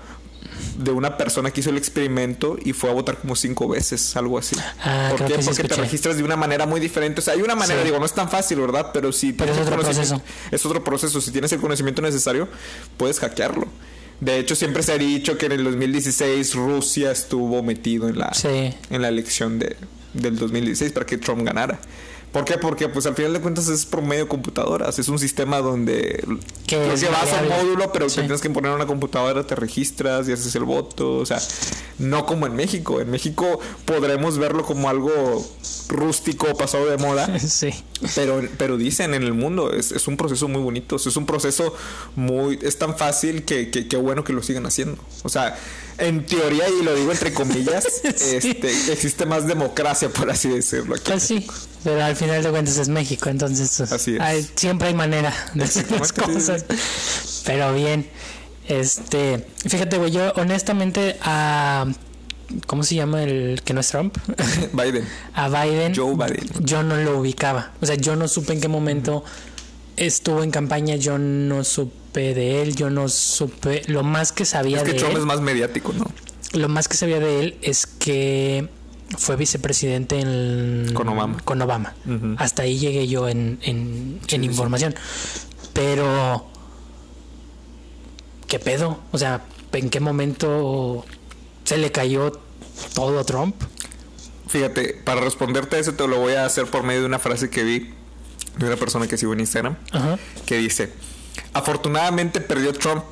de 0.77 0.91
una 0.91 1.15
persona 1.17 1.51
que 1.51 1.61
hizo 1.61 1.69
el 1.69 1.77
experimento 1.77 2.57
y 2.63 2.73
fue 2.73 2.89
a 2.89 2.93
votar 2.93 3.17
como 3.17 3.35
cinco 3.37 3.67
veces, 3.69 4.15
algo 4.17 4.37
así. 4.37 4.57
Ah, 4.83 5.07
¿Por 5.11 5.19
qué? 5.25 5.35
Porque 5.35 5.43
te 5.45 5.51
escuché. 5.61 5.81
registras 5.81 6.17
de 6.17 6.23
una 6.23 6.35
manera 6.35 6.65
muy 6.65 6.79
diferente. 6.81 7.19
O 7.21 7.23
sea, 7.23 7.33
hay 7.35 7.41
una 7.41 7.55
manera, 7.55 7.79
Sí. 7.79 7.85
digo, 7.85 7.99
no 7.99 8.05
es 8.05 8.13
tan 8.13 8.29
fácil, 8.29 8.59
¿verdad? 8.59 8.91
Pero 8.93 9.11
si 9.13 9.31
Pero 9.31 9.51
tienes 9.53 9.61
es 9.61 9.67
otro 9.67 9.81
conocimiento- 9.81 10.21
proceso. 10.23 10.51
Es 10.55 10.65
otro 10.65 10.83
proceso. 10.83 11.21
Si 11.21 11.31
tienes 11.31 11.51
el 11.53 11.59
conocimiento 11.61 12.01
necesario, 12.01 12.49
puedes 12.97 13.19
hackearlo. 13.19 13.67
De 14.21 14.39
hecho, 14.39 14.55
siempre 14.55 14.81
se 14.83 14.93
ha 14.93 14.97
dicho 14.97 15.37
que 15.37 15.47
en 15.47 15.51
el 15.53 15.63
2016 15.65 16.55
Rusia 16.55 17.11
estuvo 17.11 17.61
metido 17.63 18.07
en 18.07 18.17
la, 18.19 18.33
Sí. 18.33 18.73
en 18.89 19.01
la 19.01 19.09
elección 19.09 19.59
de, 19.59 19.75
del 20.13 20.37
2016 20.37 20.91
para 20.93 21.05
que 21.05 21.17
Trump 21.17 21.43
ganara. 21.43 21.79
¿Por 22.35 22.43
qué? 22.43 22.57
Porque 22.57 22.89
pues 22.89 23.05
al 23.05 23.15
final 23.15 23.31
de 23.31 23.39
cuentas 23.39 23.69
es 23.69 23.85
por 23.85 24.01
medio 24.01 24.23
de 24.25 24.27
computadoras. 24.27 24.99
Es 24.99 25.07
un 25.07 25.17
sistema 25.19 25.59
donde 25.59 26.21
Que 26.67 26.75
creo 26.75 26.91
es 26.91 27.01
que 27.01 27.07
vas 27.09 27.31
a 27.31 27.41
un 27.41 27.47
módulo, 27.47 27.93
pero 27.93 28.09
Sí. 28.09 28.15
te 28.17 28.21
tienes 28.23 28.41
que 28.41 28.49
poner 28.49 28.71
una 28.71 28.85
computadora, 28.85 29.47
te 29.47 29.55
registras 29.55 30.27
y 30.27 30.33
haces 30.33 30.53
el 30.55 30.65
voto. 30.65 31.15
O 31.15 31.25
sea, 31.25 31.39
no 31.97 32.25
como 32.25 32.45
en 32.45 32.53
México. 32.57 32.99
En 32.99 33.09
México 33.09 33.61
podremos 33.85 34.37
verlo 34.37 34.65
como 34.65 34.89
algo 34.89 35.13
rústico, 35.87 36.53
pasado 36.57 36.87
de 36.87 36.97
moda. 36.97 37.39
Sí. 37.39 37.69
Pero, 38.15 38.41
pero 38.57 38.75
dicen 38.75 39.13
en 39.13 39.23
el 39.23 39.33
mundo, 39.33 39.71
es, 39.71 39.93
es 39.93 40.09
un 40.09 40.17
proceso 40.17 40.49
muy 40.49 40.61
bonito, 40.61 40.97
es 40.97 41.15
un 41.15 41.25
proceso 41.25 41.73
muy, 42.17 42.59
es 42.61 42.77
tan 42.77 42.97
fácil 42.97 43.45
que, 43.45 43.71
que, 43.71 43.87
que 43.87 43.95
bueno 43.95 44.25
que 44.25 44.33
lo 44.33 44.43
sigan 44.43 44.65
haciendo. 44.65 44.97
O 45.23 45.29
sea, 45.29 45.55
en 45.97 46.25
teoría, 46.25 46.65
y 46.69 46.83
lo 46.83 46.93
digo 46.95 47.11
entre 47.11 47.33
comillas, 47.33 47.85
este, 48.03 48.91
existe 48.91 49.25
más 49.25 49.47
democracia, 49.47 50.09
por 50.09 50.29
así 50.29 50.49
decirlo. 50.49 50.95
Aquí. 50.95 51.03
Pues 51.11 51.23
sí. 51.23 51.45
Pero 51.83 52.03
al 52.03 52.15
final 52.15 52.41
de 52.41 52.49
cuentas 52.49 52.77
es 52.77 52.89
México, 52.89 53.29
entonces 53.29 53.73
pues, 53.77 53.91
Así 53.91 54.15
es. 54.15 54.19
hay- 54.21 54.49
siempre 54.55 54.87
hay 54.87 54.93
manera 54.95 55.33
de 55.53 55.63
hacer 55.63 55.89
las 55.91 56.11
cosas. 56.13 56.65
Pero 57.45 57.73
bien. 57.73 58.07
Este, 58.67 59.45
fíjate, 59.67 59.97
güey, 59.99 60.11
yo 60.11 60.33
honestamente 60.37 61.17
a 61.21 61.85
¿cómo 62.65 62.83
se 62.83 62.95
llama 62.95 63.21
el 63.23 63.61
que 63.63 63.73
no 63.75 63.81
es 63.81 63.87
Trump? 63.89 64.17
Biden. 64.73 65.07
a 65.35 65.49
Biden. 65.49 65.93
Joe 65.95 66.15
Biden. 66.15 66.49
Yo 66.61 66.81
no 66.81 66.95
lo 66.97 67.19
ubicaba. 67.19 67.73
O 67.81 67.85
sea, 67.85 67.95
yo 67.95 68.15
no 68.15 68.27
supe 68.27 68.53
en 68.53 68.61
qué 68.61 68.67
momento 68.67 69.23
estuvo 69.97 70.41
en 70.43 70.49
campaña, 70.51 70.95
yo 70.95 71.19
no 71.19 71.63
supe 71.63 71.93
de 72.19 72.61
él, 72.61 72.75
yo 72.75 72.89
no 72.89 73.09
supe 73.09 73.81
lo 73.87 74.03
más 74.03 74.31
que 74.31 74.45
sabía 74.45 74.77
Es 74.77 74.83
que 74.83 74.93
de 74.93 74.99
Trump 74.99 75.13
él. 75.13 75.19
es 75.19 75.25
más 75.25 75.41
mediático, 75.41 75.93
¿no? 75.93 76.05
Lo 76.53 76.69
más 76.69 76.87
que 76.87 76.95
sabía 76.97 77.19
de 77.19 77.39
él 77.41 77.57
es 77.61 77.85
que 77.85 78.69
fue 79.17 79.35
vicepresidente 79.35 80.19
en, 80.19 80.91
Con 80.93 81.09
Obama. 81.09 81.37
con 81.43 81.61
Obama. 81.61 81.93
Ujú. 82.05 82.35
Hasta 82.37 82.63
ahí 82.63 82.77
llegué 82.79 83.07
yo 83.07 83.27
en, 83.27 83.59
en, 83.61 84.19
Sí, 84.27 84.35
en 84.35 84.41
sí, 84.41 84.47
información. 84.47 84.95
Pero, 85.73 86.47
¿qué 88.47 88.59
pedo? 88.59 88.99
O 89.11 89.17
sea, 89.17 89.43
¿en 89.73 89.89
qué 89.89 89.99
momento 89.99 91.05
se 91.65 91.77
le 91.77 91.91
cayó 91.91 92.39
todo 92.93 93.19
a 93.19 93.23
Trump? 93.25 93.55
Fíjate, 94.47 94.93
para 95.03 95.21
responderte 95.21 95.75
a 95.75 95.79
eso 95.79 95.93
te 95.93 96.07
lo 96.07 96.19
voy 96.19 96.33
a 96.33 96.45
hacer 96.45 96.65
por 96.67 96.83
medio 96.83 97.01
de 97.01 97.07
una 97.07 97.19
frase 97.19 97.49
que 97.49 97.63
vi 97.63 97.89
de 98.57 98.65
una 98.67 98.77
persona 98.77 99.07
que 99.07 99.17
sigo 99.17 99.33
en 99.33 99.41
Instagram. 99.41 99.75
Ajá. 99.91 100.17
que 100.45 100.57
dice, 100.57 100.91
afortunadamente 101.53 102.41
perdió 102.41 102.73
Trump, 102.73 103.03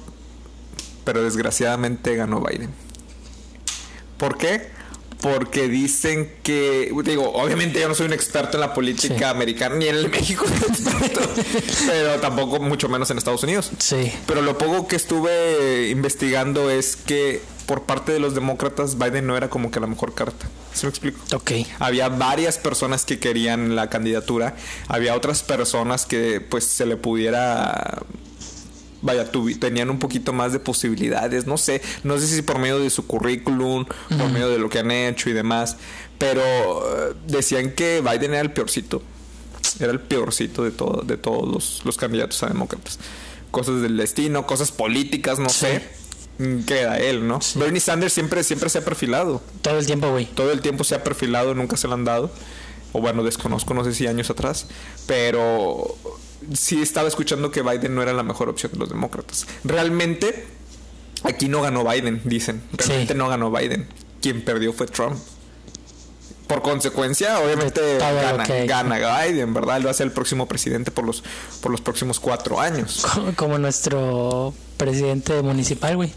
pero 1.03 1.23
desgraciadamente 1.23 2.15
ganó 2.15 2.41
Biden. 2.41 2.69
¿Por 4.17 4.37
qué? 4.37 4.69
Porque 5.21 5.69
dicen 5.69 6.29
que, 6.43 6.91
digo, 7.05 7.31
obviamente 7.33 7.79
yo 7.79 7.87
no 7.87 7.95
soy 7.95 8.07
un 8.07 8.13
experto 8.13 8.57
en 8.57 8.61
la 8.61 8.73
política 8.73 9.17
Sí. 9.17 9.23
americana, 9.23 9.75
ni 9.75 9.87
en 9.87 9.95
el 9.95 10.09
México 10.09 10.45
pero 11.87 12.19
tampoco 12.19 12.59
mucho 12.59 12.89
menos 12.89 13.09
en 13.09 13.17
Estados 13.17 13.43
Unidos. 13.43 13.71
Sí. 13.79 14.11
Pero 14.27 14.41
lo 14.41 14.57
poco 14.57 14.87
que 14.87 14.95
estuve 14.97 15.89
investigando 15.89 16.69
es 16.69 16.95
que 16.97 17.41
por 17.65 17.83
parte 17.83 18.11
de 18.11 18.19
los 18.19 18.35
demócratas 18.35 18.97
Biden 18.97 19.25
no 19.27 19.37
era 19.37 19.49
como 19.49 19.71
que 19.71 19.79
la 19.79 19.87
mejor 19.87 20.13
carta. 20.13 20.45
¿Sí 20.73 20.85
me 20.85 20.89
explico? 20.89 21.19
Ok. 21.35 21.51
Había 21.79 22.09
varias 22.09 22.57
personas 22.57 23.05
que 23.05 23.19
querían 23.19 23.75
la 23.75 23.89
candidatura. 23.89 24.55
Había 24.87 25.15
otras 25.15 25.43
personas 25.43 26.05
que 26.05 26.41
pues 26.41 26.63
se 26.65 26.85
le 26.85 26.97
pudiera... 26.97 28.01
Vaya, 29.01 29.29
tuvi- 29.31 29.59
tenían 29.59 29.89
un 29.89 29.99
poquito 29.99 30.31
más 30.31 30.53
de 30.53 30.59
posibilidades, 30.59 31.45
no 31.45 31.57
sé, 31.57 31.81
no 32.03 32.17
sé 32.17 32.25
si 32.25 32.41
por 32.41 32.57
medio 32.57 32.79
de 32.79 32.89
su 32.89 33.05
currículum, 33.05 33.83
por 34.17 34.29
medio 34.31 34.47
de 34.49 34.59
lo 34.59 34.69
que 34.69 34.79
han 34.79 34.91
hecho 34.91 35.29
y 35.29 35.33
demás, 35.33 35.75
pero 36.17 36.41
eh, 36.41 37.13
decían 37.27 37.71
que 37.71 37.99
Biden 37.99 38.31
era 38.31 38.39
el 38.39 38.51
peorcito, 38.53 39.03
era 39.81 39.91
el 39.91 39.99
peorcito 39.99 40.63
de 40.63 40.71
todo, 40.71 41.01
de 41.01 41.17
todos 41.17 41.45
los, 41.53 41.81
los 41.83 41.97
candidatos 41.97 42.43
a 42.43 42.47
demócratas. 42.47 42.97
Cosas 43.51 43.81
del 43.81 43.97
destino, 43.97 44.47
cosas 44.47 44.71
políticas, 44.71 45.37
no 45.37 45.49
Sí. 45.49 45.59
sé, 45.65 45.89
queda 46.65 46.97
él, 46.97 47.27
¿no? 47.27 47.39
Bernie 47.55 47.79
Sanders 47.79 48.13
siempre, 48.13 48.43
siempre 48.43 48.69
se 48.69 48.79
ha 48.79 48.85
perfilado 48.85 49.41
Todo 49.61 49.79
el 49.79 49.85
tiempo, 49.85 50.09
güey. 50.11 50.25
todo 50.25 50.51
el 50.51 50.61
tiempo 50.61 50.83
se 50.83 50.95
ha 50.95 51.03
perfilado, 51.03 51.53
nunca 51.55 51.77
se 51.77 51.87
lo 51.87 51.93
han 51.93 52.05
dado. 52.05 52.31
O 52.91 53.01
bueno, 53.01 53.23
desconozco, 53.23 53.73
no 53.73 53.83
sé 53.83 53.93
si 53.93 54.05
años 54.07 54.29
atrás. 54.29 54.67
Pero 55.07 55.95
sí 56.53 56.81
estaba 56.81 57.07
escuchando 57.07 57.51
que 57.51 57.61
Biden 57.61 57.95
no 57.95 58.01
era 58.03 58.13
la 58.13 58.23
mejor 58.23 58.49
opción 58.49 58.71
de 58.73 58.79
los 58.79 58.89
demócratas. 58.89 59.47
Realmente, 59.63 60.45
aquí 61.23 61.47
no 61.47 61.61
ganó 61.61 61.83
Biden, 61.89 62.21
dicen. 62.23 62.61
Realmente 62.73 63.13
Sí. 63.13 63.17
no 63.17 63.29
ganó 63.29 63.51
Biden. 63.51 63.87
Quien 64.21 64.43
perdió 64.43 64.73
fue 64.73 64.87
Trump. 64.87 65.17
Por 66.53 66.61
consecuencia, 66.63 67.39
obviamente 67.39 67.97
todo 67.97 68.15
gana, 68.15 68.43
que- 68.43 68.65
gana 68.65 69.23
Biden, 69.25 69.53
¿verdad? 69.53 69.77
Él 69.77 69.87
va 69.87 69.91
a 69.91 69.93
ser 69.93 70.07
el 70.07 70.13
próximo 70.13 70.47
presidente 70.47 70.91
por 70.91 71.05
los, 71.05 71.23
por 71.61 71.71
los 71.71 71.81
próximos 71.81 72.19
cuatro 72.19 72.59
años. 72.59 73.05
Co- 73.13 73.33
Como 73.35 73.57
nuestro 73.57 74.53
presidente 74.77 75.41
municipal, 75.41 75.95
güey. 75.95 76.13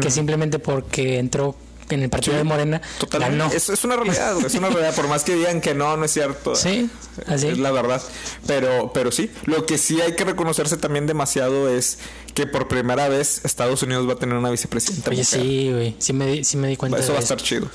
Que 0.00 0.10
simplemente 0.10 0.58
porque 0.58 1.18
entró 1.18 1.56
en 1.90 2.02
el 2.02 2.10
partido 2.10 2.36
de 2.36 2.44
Morena, 2.44 2.82
Totalmente. 2.98 3.38
ganó. 3.38 3.50
Es, 3.52 3.70
es 3.70 3.82
una 3.82 3.96
realidad, 3.96 4.36
es 4.44 4.54
una 4.54 4.68
realidad. 4.68 4.94
Por 4.94 5.08
más 5.08 5.24
que 5.24 5.34
digan 5.34 5.60
que 5.62 5.74
no, 5.74 5.96
no 5.96 6.04
es 6.04 6.12
cierto. 6.12 6.54
Sí, 6.54 6.90
así. 7.26 7.48
Es 7.48 7.58
la 7.58 7.70
verdad. 7.72 8.02
Pero, 8.46 8.92
pero 8.92 9.10
sí, 9.10 9.30
lo 9.46 9.64
que 9.64 9.78
sí 9.78 9.98
hay 10.02 10.14
que 10.14 10.24
reconocerse 10.24 10.76
también 10.76 11.06
demasiado 11.06 11.68
es 11.70 11.98
que 12.34 12.46
por 12.46 12.68
primera 12.68 13.08
vez 13.08 13.40
Estados 13.44 13.82
Unidos 13.82 14.06
va 14.06 14.12
a 14.12 14.16
tener 14.16 14.36
una 14.36 14.50
vicepresidenta. 14.50 15.10
Oye, 15.10 15.22
mujer. 15.22 15.40
sí, 15.40 15.70
güey, 15.72 15.96
sí 15.98 16.12
me, 16.12 16.26
di- 16.26 16.44
sí 16.44 16.56
me 16.58 16.68
di 16.68 16.76
cuenta 16.76 16.98
Eso 16.98 17.08
de 17.08 17.12
va 17.14 17.18
a 17.20 17.22
estar 17.22 17.38
chido. 17.38 17.68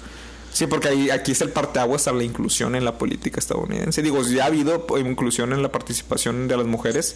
Sí, 0.53 0.67
porque 0.67 0.89
ahí, 0.89 1.10
aquí 1.10 1.31
es 1.31 1.41
el 1.41 1.50
parteaguas 1.50 2.07
a 2.07 2.13
la 2.13 2.24
inclusión 2.24 2.75
en 2.75 2.86
la 2.86 2.98
política 2.98 3.39
estadounidense. 3.39 4.01
Digo, 4.03 4.22
ya 4.24 4.43
ha 4.43 4.48
habido 4.48 4.86
inclusión 5.00 5.51
en 5.51 5.62
la 5.63 5.72
participación 5.72 6.48
de 6.48 6.55
las 6.57 6.67
mujeres, 6.67 7.15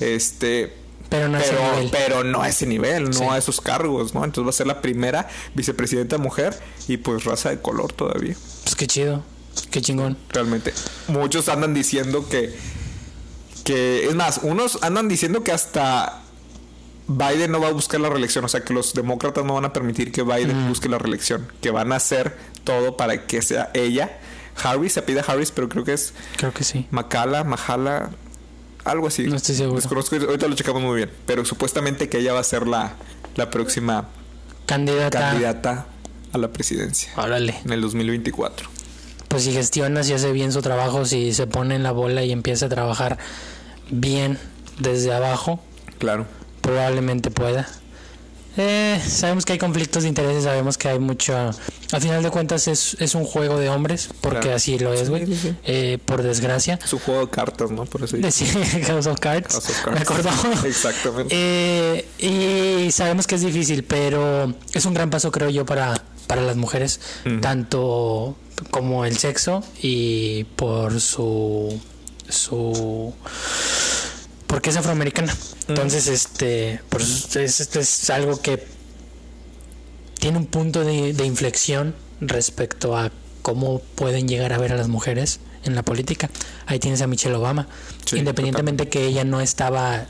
este, 0.00 0.72
Pero 1.08 1.28
no 1.28 1.36
a 1.38 1.40
ese 1.40 1.52
nivel. 1.54 1.90
pero 1.90 2.24
no 2.24 2.42
a 2.42 2.48
ese 2.48 2.66
nivel, 2.66 3.04
no 3.10 3.12
Sí. 3.12 3.24
a 3.24 3.38
esos 3.38 3.60
cargos, 3.60 4.14
¿no? 4.14 4.24
Entonces 4.24 4.46
va 4.46 4.50
a 4.50 4.52
ser 4.52 4.66
la 4.68 4.80
primera 4.82 5.28
vicepresidenta 5.54 6.16
mujer 6.18 6.58
y 6.88 6.96
pues 6.98 7.24
raza 7.24 7.50
de 7.50 7.60
color 7.60 7.92
todavía. 7.92 8.36
Pues 8.62 8.76
qué 8.76 8.86
chido, 8.86 9.24
qué 9.70 9.80
chingón. 9.82 10.16
Realmente. 10.30 10.72
Muchos 11.08 11.48
andan 11.48 11.74
diciendo 11.74 12.28
que, 12.28 12.54
que, 13.64 14.06
es 14.06 14.14
más, 14.14 14.40
unos 14.42 14.78
andan 14.82 15.08
diciendo 15.08 15.42
que 15.42 15.50
hasta 15.52 16.22
Biden 17.08 17.52
no 17.52 17.60
va 17.60 17.68
a 17.68 17.72
buscar 17.72 18.00
la 18.00 18.08
reelección, 18.08 18.44
o 18.44 18.48
sea 18.48 18.62
que 18.64 18.74
los 18.74 18.92
demócratas 18.94 19.44
no 19.44 19.54
van 19.54 19.64
a 19.64 19.72
permitir 19.72 20.10
que 20.10 20.22
Biden 20.22 20.68
busque 20.68 20.88
la 20.88 20.98
reelección, 20.98 21.46
que 21.60 21.70
van 21.70 21.92
a 21.92 21.96
hacer 21.96 22.36
todo 22.64 22.96
para 22.96 23.26
que 23.26 23.42
sea 23.42 23.70
ella. 23.74 24.18
Harris, 24.62 24.94
se 24.94 25.02
pide 25.02 25.22
Harris, 25.26 25.50
pero 25.52 25.68
creo 25.68 25.84
que 25.84 25.92
es 25.92 26.14
Creo 26.36 26.52
que 26.52 26.64
sí. 26.64 26.86
Macala, 26.90 27.44
Mahala, 27.44 28.10
algo 28.84 29.06
así. 29.06 29.24
No 29.26 29.36
estoy 29.36 29.54
seguro. 29.54 29.76
Desconozco, 29.80 30.16
ahorita 30.16 30.48
lo 30.48 30.54
checamos 30.56 30.82
muy 30.82 30.96
bien, 30.96 31.10
pero 31.26 31.44
supuestamente 31.44 32.08
que 32.08 32.18
ella 32.18 32.32
va 32.32 32.40
a 32.40 32.44
ser 32.44 32.66
la, 32.66 32.94
la 33.36 33.50
próxima 33.50 34.08
Candidata. 34.64 35.18
candidata 35.20 35.86
a 36.32 36.38
la 36.38 36.48
presidencia 36.48 37.12
Órale. 37.16 37.54
en 37.64 37.72
el 37.72 37.80
2024. 37.82 38.68
Pues 39.28 39.44
si 39.44 39.52
gestiona, 39.52 40.02
si 40.02 40.12
hace 40.12 40.32
bien 40.32 40.52
su 40.52 40.62
trabajo, 40.62 41.04
si 41.04 41.34
se 41.34 41.46
pone 41.46 41.74
en 41.76 41.82
la 41.82 41.92
bola 41.92 42.24
y 42.24 42.32
empieza 42.32 42.66
a 42.66 42.68
trabajar 42.68 43.18
bien 43.90 44.38
desde 44.78 45.12
abajo, 45.14 45.62
Claro. 45.98 46.26
Probablemente 46.66 47.30
pueda. 47.30 47.68
Eh, 48.58 49.00
sabemos 49.06 49.44
que 49.44 49.52
hay 49.52 49.58
conflictos 49.58 50.02
de 50.02 50.08
intereses, 50.08 50.44
sabemos 50.44 50.76
que 50.78 50.88
hay 50.88 50.98
mucho... 50.98 51.36
Al 51.92 52.00
final 52.00 52.22
de 52.22 52.30
cuentas 52.30 52.66
es, 52.68 52.96
es 52.98 53.14
un 53.14 53.24
juego 53.24 53.58
de 53.60 53.68
hombres, 53.68 54.08
porque 54.22 54.40
Claro. 54.40 54.56
así 54.56 54.78
lo 54.78 54.92
es, 54.94 55.08
güey. 55.10 55.26
Sí, 55.26 55.34
sí, 55.36 55.40
sí. 55.50 55.54
Eh, 55.64 55.98
por 56.04 56.22
desgracia. 56.22 56.78
Es 56.82 56.92
un 56.92 56.98
juego 57.00 57.20
de 57.20 57.28
cartas, 57.30 57.70
¿no? 57.70 57.84
Por 57.84 58.02
eso 58.02 58.16
House 58.86 59.06
of 59.06 59.20
Cards. 59.20 59.52
House 59.54 59.68
of 59.70 59.86
Me 59.92 60.04
Cards. 60.04 60.26
acordó. 60.26 60.30
Exactamente. 60.66 61.34
Eh, 61.38 62.86
y 62.86 62.90
sabemos 62.90 63.26
que 63.26 63.34
es 63.36 63.42
difícil, 63.42 63.84
pero 63.84 64.52
es 64.72 64.84
un 64.86 64.94
gran 64.94 65.10
paso, 65.10 65.30
creo 65.30 65.50
yo, 65.50 65.64
para, 65.66 66.02
para 66.26 66.40
las 66.42 66.56
mujeres, 66.56 66.98
tanto 67.42 68.36
como 68.70 69.04
el 69.04 69.18
sexo 69.18 69.62
y 69.82 70.44
por 70.56 70.98
su 71.00 71.78
su 72.28 73.14
porque 74.46 74.70
es 74.70 74.76
afroamericana. 74.76 75.34
Entonces, 75.68 76.06
este, 76.08 76.80
pues 76.88 77.34
es, 77.36 77.60
esto 77.60 77.80
es 77.80 78.10
algo 78.10 78.40
que 78.40 78.64
tiene 80.18 80.38
un 80.38 80.46
punto 80.46 80.84
de, 80.84 81.12
de 81.12 81.26
inflexión 81.26 81.94
respecto 82.20 82.96
a 82.96 83.10
cómo 83.42 83.80
pueden 83.94 84.28
llegar 84.28 84.52
a 84.52 84.58
ver 84.58 84.72
a 84.72 84.76
las 84.76 84.88
mujeres 84.88 85.40
en 85.64 85.74
la 85.74 85.82
política. 85.82 86.30
Ahí 86.66 86.78
tienes 86.78 87.02
a 87.02 87.06
Michelle 87.06 87.34
Obama. 87.34 87.68
Sí, 88.04 88.18
Independientemente 88.18 88.88
que 88.88 89.06
ella 89.06 89.24
no 89.24 89.40
estaba 89.40 90.06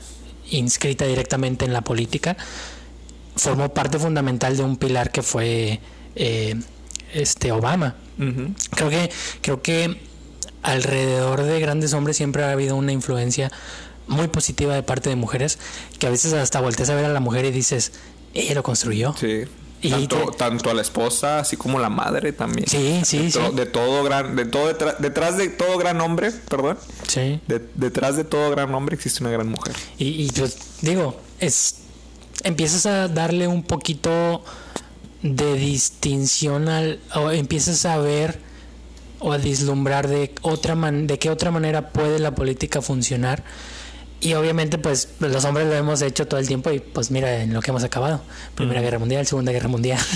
inscrita 0.49 1.05
directamente 1.05 1.65
en 1.65 1.73
la 1.73 1.81
política, 1.81 2.37
formó 3.35 3.73
parte 3.73 3.99
fundamental 3.99 4.55
de 4.57 4.63
un 4.63 4.77
pilar 4.77 5.11
que 5.11 5.21
fue 5.21 5.79
eh, 6.15 6.55
este 7.13 7.51
Obama. 7.51 7.95
Creo 8.71 8.89
que, 8.89 9.11
creo 9.41 9.61
que 9.61 10.01
alrededor 10.63 11.43
de 11.43 11.59
grandes 11.59 11.93
hombres 11.93 12.17
siempre 12.17 12.43
ha 12.43 12.51
habido 12.51 12.75
una 12.75 12.91
influencia 12.91 13.51
muy 14.07 14.27
positiva 14.27 14.73
de 14.75 14.83
parte 14.83 15.09
de 15.09 15.15
mujeres 15.15 15.59
que 15.99 16.07
a 16.07 16.09
veces 16.09 16.33
hasta 16.33 16.59
volteas 16.61 16.89
a 16.89 16.95
ver 16.95 17.05
a 17.05 17.09
la 17.09 17.19
mujer 17.19 17.45
y 17.45 17.51
dices, 17.51 17.91
ella 18.33 18.53
lo 18.55 18.63
construyó. 18.63 19.13
Sí. 19.19 19.43
Y 19.79 19.91
Tanto, 19.91 20.31
te- 20.31 20.37
tanto 20.37 20.69
a 20.71 20.73
la 20.73 20.81
esposa, 20.81 21.37
así 21.39 21.55
como 21.55 21.77
la 21.77 21.89
madre 21.89 22.33
también. 22.33 22.67
Sí, 22.67 23.01
sí, 23.05 23.19
de, 23.19 23.31
sí. 23.31 23.39
de 23.53 23.65
todo 23.67 24.03
gran, 24.03 24.35
de 24.35 24.45
todo 24.45 24.67
detrás, 24.67 24.95
detrás 24.97 25.37
de 25.37 25.49
todo 25.49 25.77
gran 25.77 26.01
hombre, 26.01 26.31
perdón, 26.49 26.79
Sí. 27.07 27.39
de- 27.47 27.61
detrás 27.75 28.15
de 28.15 28.23
todo 28.23 28.49
gran 28.49 28.73
hombre 28.73 28.95
existe 28.95 29.23
una 29.23 29.29
gran 29.31 29.47
mujer. 29.49 29.75
Y, 29.99 30.23
y, 30.23 30.31
pues 30.31 30.57
digo, 30.81 31.19
es 31.39 31.75
empiezas 32.43 32.85
a 32.87 33.07
darle 33.07 33.47
un 33.47 33.61
poquito 33.63 34.43
de 35.21 35.53
distinción 35.55 36.69
al 36.69 36.99
o 37.15 37.31
empiezas 37.31 37.85
a 37.85 37.97
ver 37.97 38.39
o 39.19 39.31
a 39.33 39.37
vislumbrar 39.37 40.07
de 40.07 40.33
otra 40.41 40.75
man, 40.75 41.07
de 41.07 41.17
qué 41.19 41.29
otra 41.29 41.49
manera 41.51 41.89
puede 41.89 42.19
la 42.19 42.33
política 42.35 42.81
funcionar. 42.81 43.43
Y 44.19 44.33
obviamente 44.33 44.77
pues 44.77 45.09
los 45.19 45.45
hombres 45.45 45.67
lo 45.67 45.73
hemos 45.73 46.01
hecho 46.01 46.27
todo 46.27 46.39
el 46.39 46.47
tiempo 46.47 46.71
y 46.71 46.79
pues 46.79 47.11
mira 47.11 47.43
en 47.43 47.53
lo 47.53 47.61
que 47.61 47.69
hemos 47.71 47.83
acabado. 47.83 48.21
Primera 48.55 48.81
Guerra 48.81 48.97
Mundial, 48.97 49.27
Segunda 49.27 49.51
Guerra 49.51 49.69
Mundial. 49.69 49.99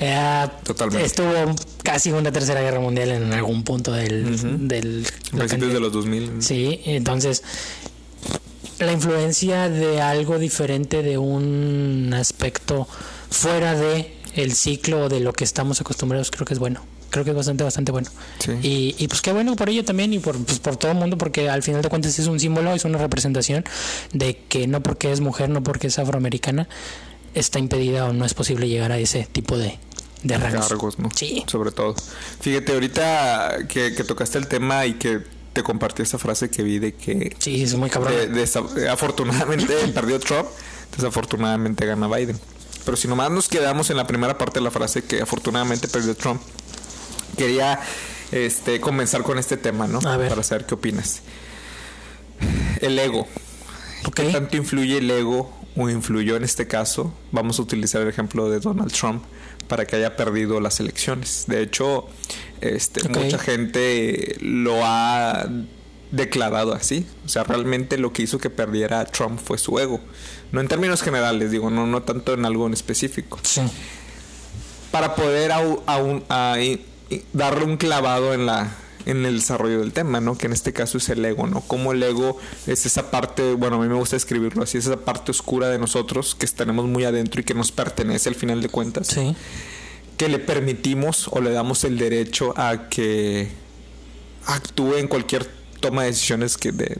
Eh, 0.00 0.46
Totalmente. 0.64 1.06
Estuvo 1.06 1.54
casi 1.84 2.10
una 2.10 2.32
Tercera 2.32 2.60
Guerra 2.60 2.80
Mundial 2.80 3.10
en 3.10 3.32
algún 3.32 3.62
punto 3.62 3.92
del... 3.92 4.26
En 4.26 5.04
principios 5.38 5.72
de 5.72 5.80
los 5.80 5.92
2000. 5.92 6.42
Sí, 6.42 6.80
entonces 6.84 7.42
la 8.78 8.92
influencia 8.92 9.68
de 9.68 10.00
algo 10.00 10.38
diferente, 10.38 11.02
de 11.02 11.18
un 11.18 12.12
aspecto 12.14 12.88
fuera 13.30 13.74
de 13.74 14.14
el 14.34 14.54
ciclo 14.54 15.08
de 15.08 15.20
lo 15.20 15.32
que 15.32 15.44
estamos 15.44 15.80
acostumbrados, 15.80 16.30
creo 16.30 16.44
que 16.44 16.54
es 16.54 16.60
bueno. 16.60 16.84
Creo 17.14 17.24
que 17.24 17.30
es 17.30 17.36
bastante, 17.36 17.62
bastante 17.64 17.92
bueno. 17.92 18.10
Sí. 18.40 18.50
Y, 18.62 18.94
y 18.98 19.08
pues 19.08 19.22
qué 19.22 19.32
bueno 19.32 19.54
por 19.56 19.68
ello 19.70 19.84
también 19.84 20.12
y 20.12 20.18
por, 20.18 20.36
pues, 20.44 20.58
por 20.58 20.76
todo 20.76 20.90
el 20.90 20.98
mundo, 20.98 21.16
porque 21.16 21.48
al 21.48 21.62
final 21.62 21.80
de 21.80 21.88
cuentas 21.88 22.18
es 22.18 22.26
un 22.26 22.40
símbolo, 22.40 22.74
es 22.74 22.84
una 22.84 22.98
representación 22.98 23.64
de 24.12 24.36
que 24.48 24.66
no 24.66 24.82
porque 24.82 25.12
es 25.12 25.20
mujer, 25.20 25.48
no 25.48 25.62
porque 25.62 25.86
es 25.86 25.98
afroamericana, 26.00 26.68
está 27.34 27.58
impedida 27.60 28.06
o 28.06 28.12
no 28.12 28.24
es 28.24 28.34
posible 28.34 28.66
llegar 28.68 28.90
a 28.90 28.98
ese 28.98 29.28
tipo 29.30 29.56
de, 29.56 29.78
de 30.24 30.38
rangos. 30.38 30.66
cargos, 30.68 30.98
¿no? 30.98 31.08
Sí. 31.14 31.44
Sobre 31.46 31.70
todo. 31.70 31.94
Fíjate, 32.40 32.72
ahorita 32.72 33.58
que, 33.68 33.94
que 33.94 34.02
tocaste 34.04 34.38
el 34.38 34.48
tema 34.48 34.84
y 34.86 34.94
que 34.94 35.20
te 35.52 35.62
compartí 35.62 36.02
esa 36.02 36.18
frase 36.18 36.50
que 36.50 36.64
vi 36.64 36.80
de 36.80 36.94
que 36.94 37.36
Sí, 37.38 37.62
es 37.62 37.74
muy 37.76 37.88
cabrón. 37.88 38.12
de- 38.34 38.88
afortunadamente 38.90 39.72
perdió 39.94 40.18
Trump, 40.18 40.48
desafortunadamente 40.96 41.86
gana 41.86 42.08
Biden. 42.08 42.38
Pero 42.84 42.96
si 42.96 43.08
nomás 43.08 43.30
nos 43.30 43.48
quedamos 43.48 43.88
en 43.90 43.96
la 43.96 44.06
primera 44.06 44.36
parte 44.36 44.58
de 44.58 44.64
la 44.64 44.70
frase 44.70 45.02
que 45.04 45.22
afortunadamente 45.22 45.88
perdió 45.88 46.14
Trump, 46.14 46.40
quería 47.34 47.80
este 48.32 48.80
comenzar 48.80 49.22
con 49.22 49.38
este 49.38 49.56
tema, 49.56 49.86
¿no? 49.86 50.00
A 50.08 50.16
ver. 50.16 50.28
Para 50.28 50.42
saber 50.42 50.66
qué 50.66 50.74
opinas. 50.74 51.22
El 52.80 52.98
ego. 52.98 53.26
Ok. 54.06 54.14
¿Qué 54.16 54.24
tanto 54.32 54.56
influye 54.56 54.98
el 54.98 55.10
ego 55.10 55.50
o 55.76 55.88
influyó 55.88 56.36
en 56.36 56.44
este 56.44 56.66
caso? 56.66 57.14
Vamos 57.32 57.58
a 57.58 57.62
utilizar 57.62 58.02
el 58.02 58.08
ejemplo 58.08 58.48
de 58.50 58.60
Donald 58.60 58.92
Trump 58.92 59.22
para 59.68 59.86
que 59.86 59.96
haya 59.96 60.16
perdido 60.16 60.60
las 60.60 60.80
elecciones. 60.80 61.44
De 61.46 61.62
hecho, 61.62 62.06
este, 62.60 63.08
mucha 63.08 63.38
gente 63.38 64.36
lo 64.40 64.80
ha 64.84 65.46
declarado 66.10 66.74
así. 66.74 67.06
O 67.24 67.28
sea, 67.28 67.44
realmente 67.44 67.96
lo 67.98 68.12
que 68.12 68.22
hizo 68.22 68.38
que 68.38 68.50
perdiera 68.50 69.00
a 69.00 69.04
Trump 69.06 69.40
fue 69.42 69.56
su 69.58 69.78
ego. 69.78 70.00
No 70.52 70.60
en 70.60 70.68
términos 70.68 71.02
generales, 71.02 71.50
digo, 71.50 71.70
no, 71.70 71.86
no 71.86 72.02
tanto 72.02 72.34
en 72.34 72.44
algo 72.44 72.66
en 72.66 72.74
específico. 72.74 73.38
Sí. 73.42 73.62
Para 74.90 75.14
poder 75.16 75.50
a- 75.52 75.62
i- 76.60 76.72
i- 76.72 76.86
darle 77.32 77.64
un 77.64 77.76
clavado 77.76 78.34
en 78.34 78.46
la 78.46 78.76
en 79.06 79.26
el 79.26 79.36
desarrollo 79.40 79.80
del 79.80 79.92
tema, 79.92 80.20
¿no? 80.22 80.38
Que 80.38 80.46
en 80.46 80.54
este 80.54 80.72
caso 80.72 80.96
es 80.96 81.10
el 81.10 81.22
ego, 81.26 81.46
¿no? 81.46 81.60
Como 81.60 81.92
el 81.92 82.02
ego 82.02 82.38
es 82.66 82.86
esa 82.86 83.10
parte, 83.10 83.52
bueno, 83.52 83.76
a 83.76 83.80
mí 83.80 83.86
me 83.86 83.94
gusta 83.96 84.16
escribirlo 84.16 84.62
así, 84.62 84.78
es 84.78 84.86
esa 84.86 84.96
parte 84.96 85.30
oscura 85.30 85.68
de 85.68 85.78
nosotros 85.78 86.34
que 86.34 86.46
tenemos 86.46 86.86
muy 86.86 87.04
adentro 87.04 87.42
y 87.42 87.44
que 87.44 87.52
nos 87.52 87.70
pertenece 87.70 88.30
al 88.30 88.34
final 88.34 88.62
de 88.62 88.70
cuentas 88.70 89.08
Sí. 89.08 89.36
que 90.16 90.30
le 90.30 90.38
permitimos 90.38 91.28
o 91.30 91.42
le 91.42 91.50
damos 91.50 91.84
el 91.84 91.98
derecho 91.98 92.54
a 92.56 92.88
que 92.88 93.50
actúe 94.46 94.94
en 94.96 95.08
cualquier 95.08 95.48
toma 95.80 96.02
de 96.02 96.08
decisiones 96.08 96.56
que, 96.56 96.72
de- 96.72 96.96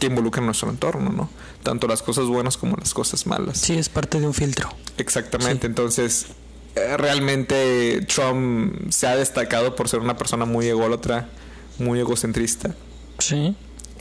que 0.00 0.06
involucren 0.06 0.46
nuestro 0.46 0.70
entorno, 0.70 1.10
¿no? 1.12 1.30
Tanto 1.62 1.86
las 1.86 2.02
cosas 2.02 2.24
buenas 2.26 2.56
como 2.56 2.76
las 2.76 2.92
cosas 2.94 3.26
malas. 3.28 3.58
Sí, 3.58 3.74
es 3.74 3.88
parte 3.88 4.18
de 4.18 4.26
un 4.26 4.34
filtro. 4.34 4.68
Exactamente, 4.98 5.66
entonces 5.68 6.26
realmente 6.74 8.00
Trump 8.02 8.90
se 8.90 9.06
ha 9.06 9.16
destacado 9.16 9.76
por 9.76 9.88
ser 9.88 10.00
una 10.00 10.16
persona 10.16 10.44
muy 10.44 10.66
ególatra, 10.66 11.28
muy 11.78 12.00
egocentrista. 12.00 12.74
Sí. 13.18 13.56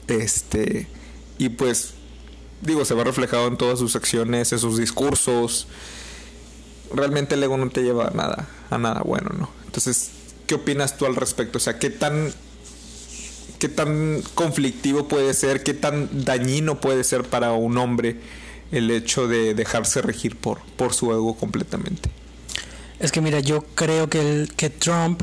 Este, 0.08 0.88
y 1.38 1.50
pues, 1.50 1.94
digo, 2.62 2.86
se 2.86 2.94
va 2.94 3.04
reflejado 3.04 3.48
en 3.48 3.58
todas 3.58 3.80
sus 3.80 3.96
acciones, 3.96 4.52
en 4.52 4.60
sus 4.60 4.78
discursos. 4.78 5.68
Realmente 6.94 7.36
el 7.36 7.44
ego 7.44 7.58
no 7.58 7.70
te 7.70 7.84
lleva 7.84 8.08
a 8.08 8.12
nada, 8.12 8.48
a 8.70 8.78
nada 8.78 9.02
bueno, 9.02 9.30
¿no? 9.38 9.50
Entonces, 9.66 10.12
¿qué 10.48 10.56
opinas 10.56 10.98
tú 10.98 11.06
al 11.06 11.16
respecto? 11.16 11.58
O 11.58 11.62
sea, 11.62 11.80
¿qué 11.80 11.90
tan, 11.90 12.34
qué 13.60 13.70
tan 13.70 14.24
conflictivo 14.34 15.08
puede 15.08 15.34
ser, 15.34 15.64
qué 15.64 15.74
tan 15.74 16.26
dañino 16.26 16.80
puede 16.80 17.04
ser 17.04 17.24
para 17.24 17.54
un 17.54 17.78
hombre 17.78 18.20
el 18.72 18.90
hecho 18.90 19.28
de 19.28 19.54
dejarse 19.54 20.02
regir 20.02 20.36
por, 20.36 20.60
por 20.76 20.94
su 20.94 21.12
ego 21.12 21.36
completamente? 21.36 22.10
Es 23.00 23.12
que 23.12 23.22
mira, 23.22 23.40
yo 23.40 23.64
creo 23.76 24.10
que, 24.10 24.20
el, 24.22 24.54
que 24.56 24.70
Trump 24.70 25.22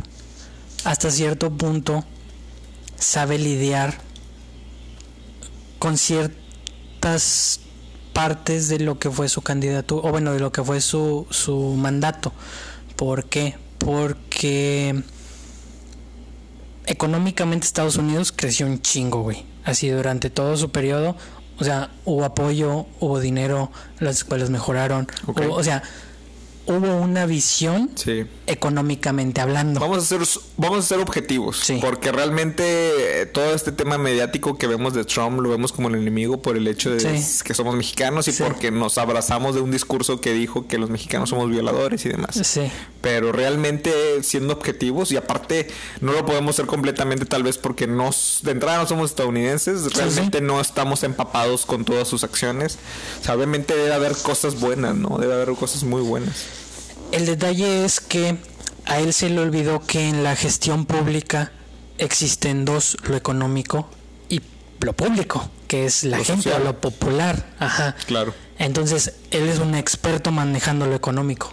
hasta 0.85 1.11
cierto 1.11 1.50
punto 1.50 2.05
sabe 2.99 3.39
lidiar 3.39 3.95
con 5.79 5.97
ciertas 5.97 7.61
partes 8.12 8.69
de 8.69 8.81
lo 8.81 8.99
que 8.99 9.11
fue 9.11 9.29
su 9.29 9.41
candidatura, 9.43 10.07
o 10.09 10.11
bueno, 10.12 10.33
de 10.33 10.41
lo 10.41 10.53
que 10.53 10.62
fue 10.62 10.81
su, 10.81 11.27
su 11.31 11.57
mandato. 11.77 12.33
¿Por 12.97 13.25
qué? 13.25 13.57
Porque 13.79 15.03
económicamente 16.87 17.67
Estados 17.67 17.97
Unidos 17.97 18.33
creció 18.35 18.67
un 18.67 18.83
chingo, 18.83 19.23
güey. 19.23 19.45
Así 19.65 19.89
durante 19.89 20.31
todo 20.31 20.57
su 20.57 20.71
periodo. 20.71 21.17
O 21.59 21.65
sea, 21.65 21.91
hubo 22.05 22.25
apoyo, 22.25 22.87
hubo 23.00 23.21
dinero, 23.21 23.71
las 23.99 24.17
escuelas 24.19 24.50
mejoraron. 24.50 25.07
Hubo- 25.27 25.55
o 25.55 25.62
sea, 25.62 25.83
hubo 26.71 26.97
una 26.97 27.27
visión 27.27 27.91
Sí. 27.95 28.25
económicamente 28.47 29.41
hablando. 29.41 29.81
Vamos 29.81 29.99
a 29.99 30.00
ser, 30.07 30.21
vamos 30.57 30.79
a 30.81 30.83
ser 30.83 30.99
objetivos. 31.00 31.59
Sí. 31.59 31.79
Porque 31.81 32.12
realmente 32.12 33.23
eh, 33.23 33.27
todo 33.27 33.55
este 33.55 33.73
tema 33.73 33.99
mediático 33.99 34.57
que 34.59 34.67
vemos 34.67 34.95
de 34.95 35.05
Trump 35.05 35.41
lo 35.41 35.49
vemos 35.50 35.73
como 35.73 35.89
el 35.89 35.95
enemigo 35.97 36.43
por 36.43 36.57
el 36.57 36.67
hecho 36.69 36.91
de 36.91 37.00
Sí. 37.00 37.43
que 37.45 37.55
somos 37.55 37.75
mexicanos 37.77 38.29
y 38.29 38.33
porque 38.33 38.71
nos 38.71 38.99
abrazamos 38.99 39.55
de 39.55 39.61
un 39.61 39.71
discurso 39.71 40.21
que 40.21 40.33
dijo 40.33 40.67
que 40.67 40.79
los 40.79 40.91
mexicanos 40.91 41.31
somos 41.31 41.50
violadores 41.50 42.05
y 42.07 42.09
demás. 42.11 42.39
Sí. 42.43 42.71
Pero 43.00 43.33
realmente 43.33 43.93
siendo 44.23 44.53
objetivos 44.53 45.11
y 45.12 45.17
aparte 45.17 45.69
no 46.00 46.12
lo 46.12 46.25
podemos 46.27 46.57
ser 46.57 46.67
completamente 46.67 47.25
tal 47.27 47.43
vez 47.43 47.59
porque 47.59 47.87
nos, 47.87 48.41
de 48.43 48.53
entrada 48.53 48.79
no 48.79 48.87
somos 48.87 49.11
estadounidenses, 49.11 49.93
realmente 49.95 50.41
no 50.41 50.61
estamos 50.61 51.03
empapados 51.03 51.67
con 51.67 51.85
todas 51.85 52.07
sus 52.09 52.25
acciones. 52.25 52.79
O 53.21 53.25
sea, 53.25 53.35
obviamente 53.35 53.75
debe 53.75 53.93
haber 53.95 54.12
cosas 54.23 54.61
buenas, 54.61 54.95
¿no? 54.95 55.19
Debe 55.19 55.35
haber 55.35 55.50
cosas 55.55 55.83
muy 55.85 56.03
buenas. 56.03 56.45
El 57.12 57.26
detalle 57.26 57.85
es 57.85 58.00
que 58.00 58.37
a 58.87 58.99
él 59.00 59.12
se 59.12 59.29
le 59.31 59.40
olvidó 59.40 59.81
que 59.85 60.09
en 60.09 60.23
la 60.23 60.37
gestión 60.37 60.87
pública 60.87 61.52
existen 61.99 62.64
dos, 62.64 62.97
lo 63.05 63.17
económico 63.17 63.88
y 64.29 64.40
lo 64.81 64.93
público, 64.95 65.50
que 65.67 65.87
es 65.87 66.05
la 66.05 66.19
Lo 66.19 66.25
gente 66.25 66.45
social. 66.45 66.62
o 66.62 66.64
lo 66.64 66.81
popular. 66.81 67.45
Ajá. 67.59 67.97
Claro. 68.07 68.33
Entonces, 68.59 69.14
él 69.31 69.49
es 69.49 69.59
un 69.59 69.75
experto 69.75 70.31
manejando 70.31 70.87
lo 70.87 70.95
económico. 70.95 71.52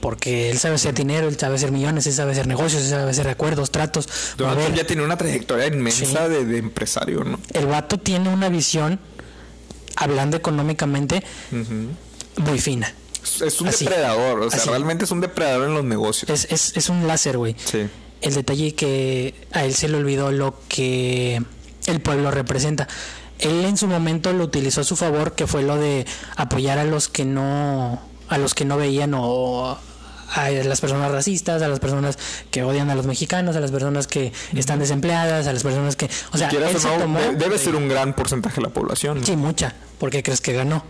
Porque 0.00 0.50
él 0.50 0.58
sabe 0.58 0.76
hacer 0.76 0.94
dinero, 0.94 1.26
él 1.28 1.36
sabe 1.38 1.56
hacer 1.56 1.72
millones, 1.72 2.06
él 2.06 2.12
sabe 2.12 2.30
hacer 2.32 2.46
negocios, 2.46 2.82
él 2.84 2.88
sabe 2.90 3.10
hacer 3.10 3.28
acuerdos, 3.28 3.70
tratos. 3.72 4.08
Donald. 4.36 4.60
Trump 4.60 4.76
ya 4.76 4.86
tiene 4.86 5.02
una 5.04 5.16
trayectoria 5.16 5.66
inmensa 5.66 6.04
Sí. 6.26 6.30
de, 6.32 6.44
de 6.44 6.58
empresario, 6.58 7.24
¿no? 7.24 7.40
El 7.52 7.66
vato 7.66 7.98
tiene 7.98 8.28
una 8.28 8.48
visión, 8.48 9.00
hablando 9.96 10.36
económicamente, 10.36 11.24
muy 12.36 12.58
fina. 12.60 12.94
Es- 13.42 13.60
un 13.60 13.68
Así. 13.68 13.84
depredador, 13.84 14.40
o 14.40 14.50
sea, 14.50 14.60
Así. 14.60 14.68
realmente 14.70 15.04
es 15.04 15.10
un 15.10 15.20
depredador 15.20 15.68
en 15.68 15.74
los 15.74 15.84
negocios. 15.84 16.30
Es, 16.30 16.46
es, 16.50 16.76
es 16.76 16.88
un 16.88 17.06
láser, 17.06 17.36
güey. 17.38 17.54
Sí. 17.64 17.86
El 18.20 18.34
detalle 18.34 18.74
que 18.74 19.34
a 19.52 19.64
él 19.64 19.74
se 19.74 19.88
le 19.88 19.96
olvidó 19.96 20.32
lo 20.32 20.54
que 20.68 21.40
el 21.86 22.00
pueblo 22.00 22.30
representa. 22.30 22.88
Él 23.38 23.64
en 23.64 23.76
su 23.76 23.86
momento 23.86 24.32
lo 24.32 24.44
utilizó 24.44 24.80
a 24.80 24.84
su 24.84 24.96
favor, 24.96 25.34
que 25.34 25.46
fue 25.46 25.62
lo 25.62 25.76
de 25.76 26.04
apoyar 26.36 26.78
a 26.78 26.84
los 26.84 27.08
que 27.08 27.24
no, 27.24 28.02
a 28.28 28.38
los 28.38 28.54
que 28.54 28.64
no 28.64 28.76
veían 28.76 29.12
o 29.14 29.78
a 30.34 30.50
las 30.50 30.80
personas 30.80 31.10
racistas, 31.10 31.62
a 31.62 31.68
las 31.68 31.80
personas 31.80 32.18
que 32.50 32.62
odian 32.62 32.90
a 32.90 32.94
los 32.94 33.06
mexicanos, 33.06 33.56
a 33.56 33.60
las 33.60 33.70
personas 33.70 34.06
que 34.06 34.32
están 34.54 34.78
desempleadas, 34.78 35.46
a 35.46 35.52
las 35.52 35.62
personas 35.62 35.96
que, 35.96 36.08
o 36.32 36.38
sea, 36.38 36.48
él 36.50 36.62
o 36.76 36.78
se 36.78 36.88
no, 36.88 36.98
tomó- 37.04 37.18
de- 37.20 37.36
debe 37.36 37.58
ser 37.58 37.74
un 37.76 37.88
gran 37.88 38.14
porcentaje 38.14 38.56
de 38.56 38.62
la 38.62 38.68
población. 38.68 39.20
¿no? 39.20 39.26
Sí, 39.26 39.36
mucha. 39.36 39.74
¿Por 39.98 40.10
qué 40.10 40.22
crees 40.22 40.40
que 40.40 40.52
ganó? 40.52 40.84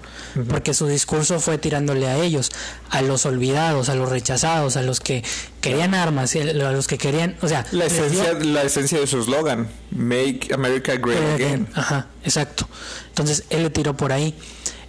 Porque 0.51 0.75
su 0.75 0.87
discurso 0.87 1.41
fue 1.41 1.57
tirándole 1.57 2.07
a 2.09 2.17
ellos, 2.19 2.51
a 2.91 3.01
los 3.01 3.25
olvidados, 3.25 3.89
a 3.89 3.95
los 3.95 4.11
rechazados, 4.11 4.77
a 4.77 4.83
los 4.83 5.01
que 5.01 5.25
querían 5.63 5.95
armas, 5.95 6.37
a 6.37 6.45
los 6.45 6.87
que 6.87 6.99
querían, 6.99 7.35
o 7.41 7.49
sea, 7.49 7.65
La 7.71 7.87
dio- 7.87 8.05
esencia, 8.05 8.33
la 8.35 8.63
esencia 8.65 9.01
de 9.01 9.07
su 9.07 9.19
eslogan, 9.21 9.71
Make 9.93 10.51
America 10.53 10.93
Great 10.97 11.19
Pero, 11.21 11.35
Again. 11.37 11.69
Ajá, 11.75 12.09
exacto. 12.23 12.69
Entonces 13.09 13.45
él 13.49 13.63
le 13.63 13.71
tiró 13.71 13.97
por 13.97 14.13
ahí. 14.13 14.35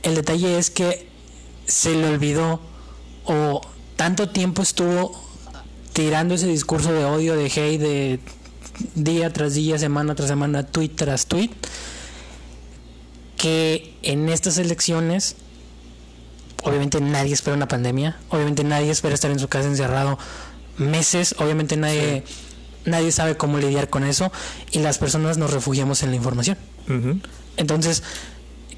El 0.03 0.15
detalle 0.15 0.57
es 0.59 0.69
que 0.69 1.07
se 1.65 1.95
le 1.95 2.07
olvidó 2.09 2.59
o 3.23 3.61
tanto 3.99 4.29
tiempo 4.29 4.61
estuvo 4.61 5.11
tirando 5.91 6.35
ese 6.35 6.47
discurso 6.47 6.93
de 6.93 7.03
odio, 7.03 7.35
de 7.35 7.47
hate, 7.47 7.81
de 7.81 8.19
día 8.95 9.33
tras 9.33 9.55
día, 9.55 9.77
semana 9.77 10.15
tras 10.15 10.29
semana, 10.29 10.65
tweet 10.65 10.91
tras 10.95 11.25
tweet, 11.25 11.49
que 13.35 13.93
en 14.01 14.29
estas 14.29 14.57
elecciones, 14.57 15.35
obviamente 16.63 17.01
nadie 17.01 17.33
espera 17.33 17.57
una 17.57 17.67
pandemia, 17.67 18.17
obviamente 18.29 18.63
nadie 18.63 18.89
espera 18.89 19.15
estar 19.15 19.31
en 19.31 19.39
su 19.39 19.49
casa 19.49 19.67
encerrado 19.67 20.17
meses, 20.77 21.35
obviamente 21.37 21.75
nadie, 21.75 22.23
nadie 22.85 23.11
sabe 23.11 23.35
cómo 23.35 23.57
lidiar 23.57 23.89
con 23.89 24.05
eso 24.05 24.31
y 24.71 24.79
las 24.79 24.97
personas 24.97 25.37
nos 25.37 25.51
refugiamos 25.51 26.03
en 26.03 26.11
la 26.11 26.15
información. 26.15 26.57
Entonces, 27.57 28.01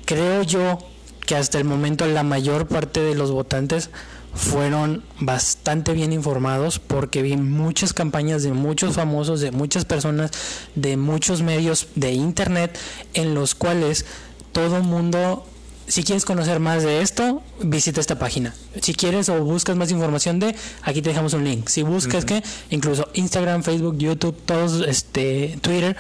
creo 0.06 0.42
yo 0.42 0.80
que 1.28 1.36
hasta 1.36 1.60
el 1.60 1.66
momento 1.66 2.08
la 2.08 2.24
mayor 2.24 2.68
parte 2.68 3.02
de 3.02 3.14
los 3.14 3.30
votantes 3.30 3.92
fueron 4.34 5.04
bastante 5.20 5.94
bien 5.94 6.14
informados 6.14 6.80
porque 6.80 7.22
vi 7.22 7.38
muchas 7.38 7.94
campañas 7.94 8.44
de 8.44 8.54
muchos 8.54 8.96
famosos, 8.96 9.42
de 9.42 9.52
muchas 9.52 9.86
personas, 9.86 10.32
de 10.76 10.98
muchos 10.98 11.42
medios 11.42 11.88
de 11.96 12.14
internet 12.14 12.78
en 13.14 13.34
los 13.36 13.56
cuales 13.56 14.06
todo 14.52 14.82
mundo 14.84 15.46
si 15.92 16.04
quieres 16.04 16.24
conocer 16.24 16.62
más 16.62 16.84
de 16.84 17.02
esto, 17.02 17.44
visita 17.62 18.00
esta 18.00 18.18
página. 18.18 18.56
Si 18.82 18.94
quieres 18.94 19.28
o 19.28 19.44
buscas 19.44 19.76
más 19.76 19.92
información 19.92 20.40
de, 20.40 20.56
aquí 20.84 21.02
te 21.02 21.10
dejamos 21.10 21.34
un 21.34 21.44
link. 21.44 21.68
Si 21.68 21.84
buscas 21.84 22.24
que, 22.24 22.42
incluso 22.70 23.10
Instagram, 23.14 23.62
Facebook, 23.62 23.98
YouTube, 23.98 24.38
todos, 24.46 24.88
este, 24.88 25.58
Twitter, 25.62 25.98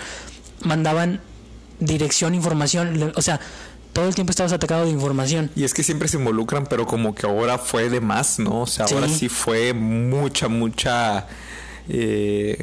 mandaban 0.64 1.20
dirección, 1.82 2.36
información, 2.36 3.12
o 3.14 3.22
sea, 3.22 3.42
todo 3.94 4.08
el 4.08 4.16
tiempo 4.16 4.32
estabas 4.32 4.54
atacado 4.54 4.86
de 4.86 4.92
información. 4.92 5.52
Y 5.56 5.64
es 5.64 5.74
que 5.74 5.84
siempre 5.84 6.08
se 6.08 6.18
involucran, 6.18 6.66
pero 6.66 6.86
como 6.86 7.14
que 7.16 7.26
ahora 7.28 7.58
fue 7.58 7.90
de 7.90 8.00
más, 8.02 8.40
¿no? 8.40 8.62
O 8.62 8.68
sea, 8.68 8.86
ahora 8.86 9.08
Sí. 9.10 9.28
fue 9.30 9.74
mucha, 9.74 10.48
mucha. 10.48 11.28
eh, 11.90 12.58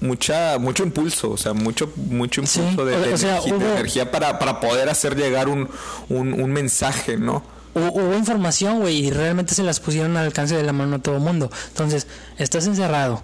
mucha 0.00 0.58
mucho 0.58 0.82
impulso, 0.82 1.30
o 1.30 1.36
sea, 1.36 1.52
mucho 1.54 1.90
mucho 1.96 2.44
Sí, 2.46 2.60
impulso 2.60 2.84
de, 2.84 2.96
o- 2.96 3.00
de 3.00 3.16
sea, 3.18 3.40
de 3.40 3.48
energía 3.50 4.10
para, 4.10 4.38
para 4.38 4.60
poder 4.60 4.88
hacer 4.88 5.16
llegar 5.16 5.48
un, 5.48 5.68
un, 6.08 6.32
un 6.34 6.52
mensaje, 6.52 7.16
¿no? 7.16 7.42
Hu- 7.74 7.90
Hubo 7.92 8.14
información, 8.16 8.80
güey, 8.80 9.06
y 9.06 9.10
realmente 9.10 9.54
se 9.54 9.62
las 9.62 9.80
pusieron 9.80 10.16
al 10.16 10.26
alcance 10.26 10.54
de 10.56 10.62
la 10.62 10.72
mano 10.72 10.96
a 10.96 10.98
todo 11.00 11.16
el 11.16 11.22
mundo. 11.22 11.50
Entonces, 11.68 12.06
estás 12.38 12.66
encerrado, 12.66 13.22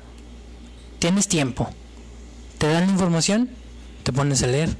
tienes 0.98 1.28
tiempo, 1.28 1.68
te 2.58 2.66
dan 2.68 2.86
la 2.86 2.92
información, 2.92 3.50
te 4.02 4.12
pones 4.12 4.42
a 4.42 4.46
leer, 4.46 4.70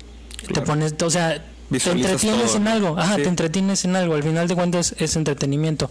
te 0.55 0.61
pones, 0.63 0.95
o 1.03 1.11
sea, 1.11 1.45
te 1.79 1.91
entretienes 1.91 2.47
todo, 2.47 2.57
en 2.57 2.69
algo, 2.69 2.99
ajá, 2.99 3.17
Sí. 3.17 3.23
te 3.23 3.29
entretienes 3.29 3.85
en 3.85 3.97
algo, 3.97 4.15
al 4.15 4.23
final 4.23 4.49
de 4.49 4.55
cuentas 4.55 4.95
es 4.99 5.17
entretenimiento. 5.17 5.91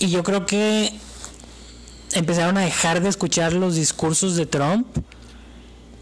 Y 0.00 0.08
yo 0.10 0.22
creo 0.22 0.46
que 0.46 0.92
empezaron 2.12 2.56
a 2.56 2.62
dejar 2.62 3.00
de 3.00 3.08
escuchar 3.08 3.52
los 3.52 3.74
discursos 3.74 4.36
de 4.36 4.46
Trump 4.46 4.86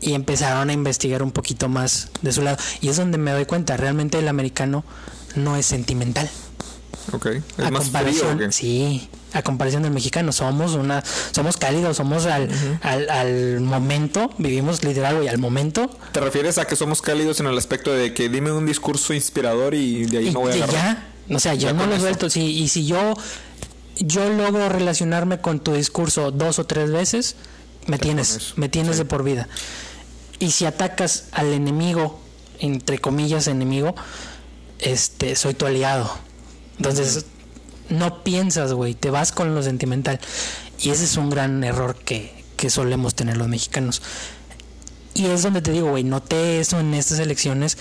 y 0.00 0.12
empezaron 0.14 0.70
a 0.70 0.72
investigar 0.72 1.22
un 1.22 1.30
poquito 1.32 1.68
más 1.68 2.10
de 2.22 2.32
su 2.32 2.42
lado. 2.42 2.56
Y 2.80 2.88
es 2.88 2.96
donde 2.96 3.18
me 3.18 3.32
doy 3.32 3.44
cuenta, 3.46 3.76
realmente 3.76 4.18
el 4.18 4.28
americano 4.28 4.84
no 5.34 5.56
es 5.56 5.66
sentimental 5.66 6.30
Ok. 7.12 7.26
Es 7.26 7.42
a 7.58 7.70
más 7.70 7.90
frío. 7.90 7.92
comparación, 7.92 8.36
¿o 8.36 8.38
qué? 8.38 8.52
sí, 8.52 9.08
a 9.32 9.42
comparación 9.42 9.82
del 9.82 9.92
mexicano, 9.92 10.32
somos 10.32 10.74
una, 10.74 11.02
somos 11.32 11.56
cálidos, 11.56 11.96
somos 11.96 12.26
al, 12.26 12.48
al, 12.82 13.10
al 13.10 13.60
momento, 13.60 14.30
vivimos 14.38 14.82
literal, 14.82 15.16
güey, 15.16 15.28
al 15.28 15.38
momento, 15.38 15.90
¿Te 16.12 16.20
refieres 16.20 16.58
a 16.58 16.64
que 16.64 16.76
somos 16.76 17.02
cálidos 17.02 17.40
en 17.40 17.46
el 17.46 17.56
aspecto 17.58 17.92
de 17.92 18.14
que 18.14 18.28
dime 18.28 18.52
un 18.52 18.66
discurso 18.66 19.14
inspirador 19.14 19.74
y 19.74 20.06
de 20.06 20.18
ahí 20.18 20.28
y, 20.28 20.30
me 20.32 20.38
voy 20.38 20.52
a 20.52 20.56
y 20.56 20.62
agarrar? 20.62 21.06
ya, 21.28 21.34
o 21.36 21.38
sea, 21.38 21.54
yo 21.54 21.68
Ya 21.68 21.72
no 21.72 21.86
lo 21.86 21.98
suelto, 21.98 22.30
sí, 22.30 22.42
y 22.58 22.68
si 22.68 22.86
yo, 22.86 23.14
yo 23.96 24.28
logro 24.30 24.68
relacionarme 24.68 25.40
con 25.40 25.60
tu 25.60 25.74
discurso 25.74 26.30
dos 26.30 26.58
o 26.58 26.66
tres 26.66 26.90
veces, 26.90 27.36
me 27.86 27.98
tienes, 27.98 28.54
me 28.56 28.68
tienes 28.68 28.96
sí. 28.96 28.98
de 28.98 29.04
por 29.04 29.22
vida. 29.22 29.48
Y 30.38 30.50
si 30.50 30.66
atacas 30.66 31.26
al 31.32 31.52
enemigo, 31.52 32.20
entre 32.58 32.98
comillas 32.98 33.46
enemigo, 33.46 33.94
este, 34.78 35.36
soy 35.36 35.54
tu 35.54 35.66
aliado. 35.66 36.10
Entonces, 36.78 37.26
no 37.88 38.22
piensas, 38.22 38.72
güey, 38.72 38.94
te 38.94 39.10
vas 39.10 39.32
con 39.32 39.54
lo 39.54 39.62
sentimental. 39.62 40.20
Y 40.78 40.90
ese 40.90 41.04
es 41.04 41.16
un 41.16 41.30
gran 41.30 41.64
error 41.64 41.96
que, 41.96 42.44
que 42.56 42.70
solemos 42.70 43.14
tener 43.14 43.36
los 43.36 43.48
mexicanos. 43.48 44.02
Y 45.14 45.26
es 45.26 45.42
donde 45.42 45.62
te 45.62 45.72
digo, 45.72 45.90
güey, 45.90 46.04
noté 46.04 46.60
eso 46.60 46.78
en 46.78 46.92
estas 46.94 47.18
elecciones, 47.18 47.78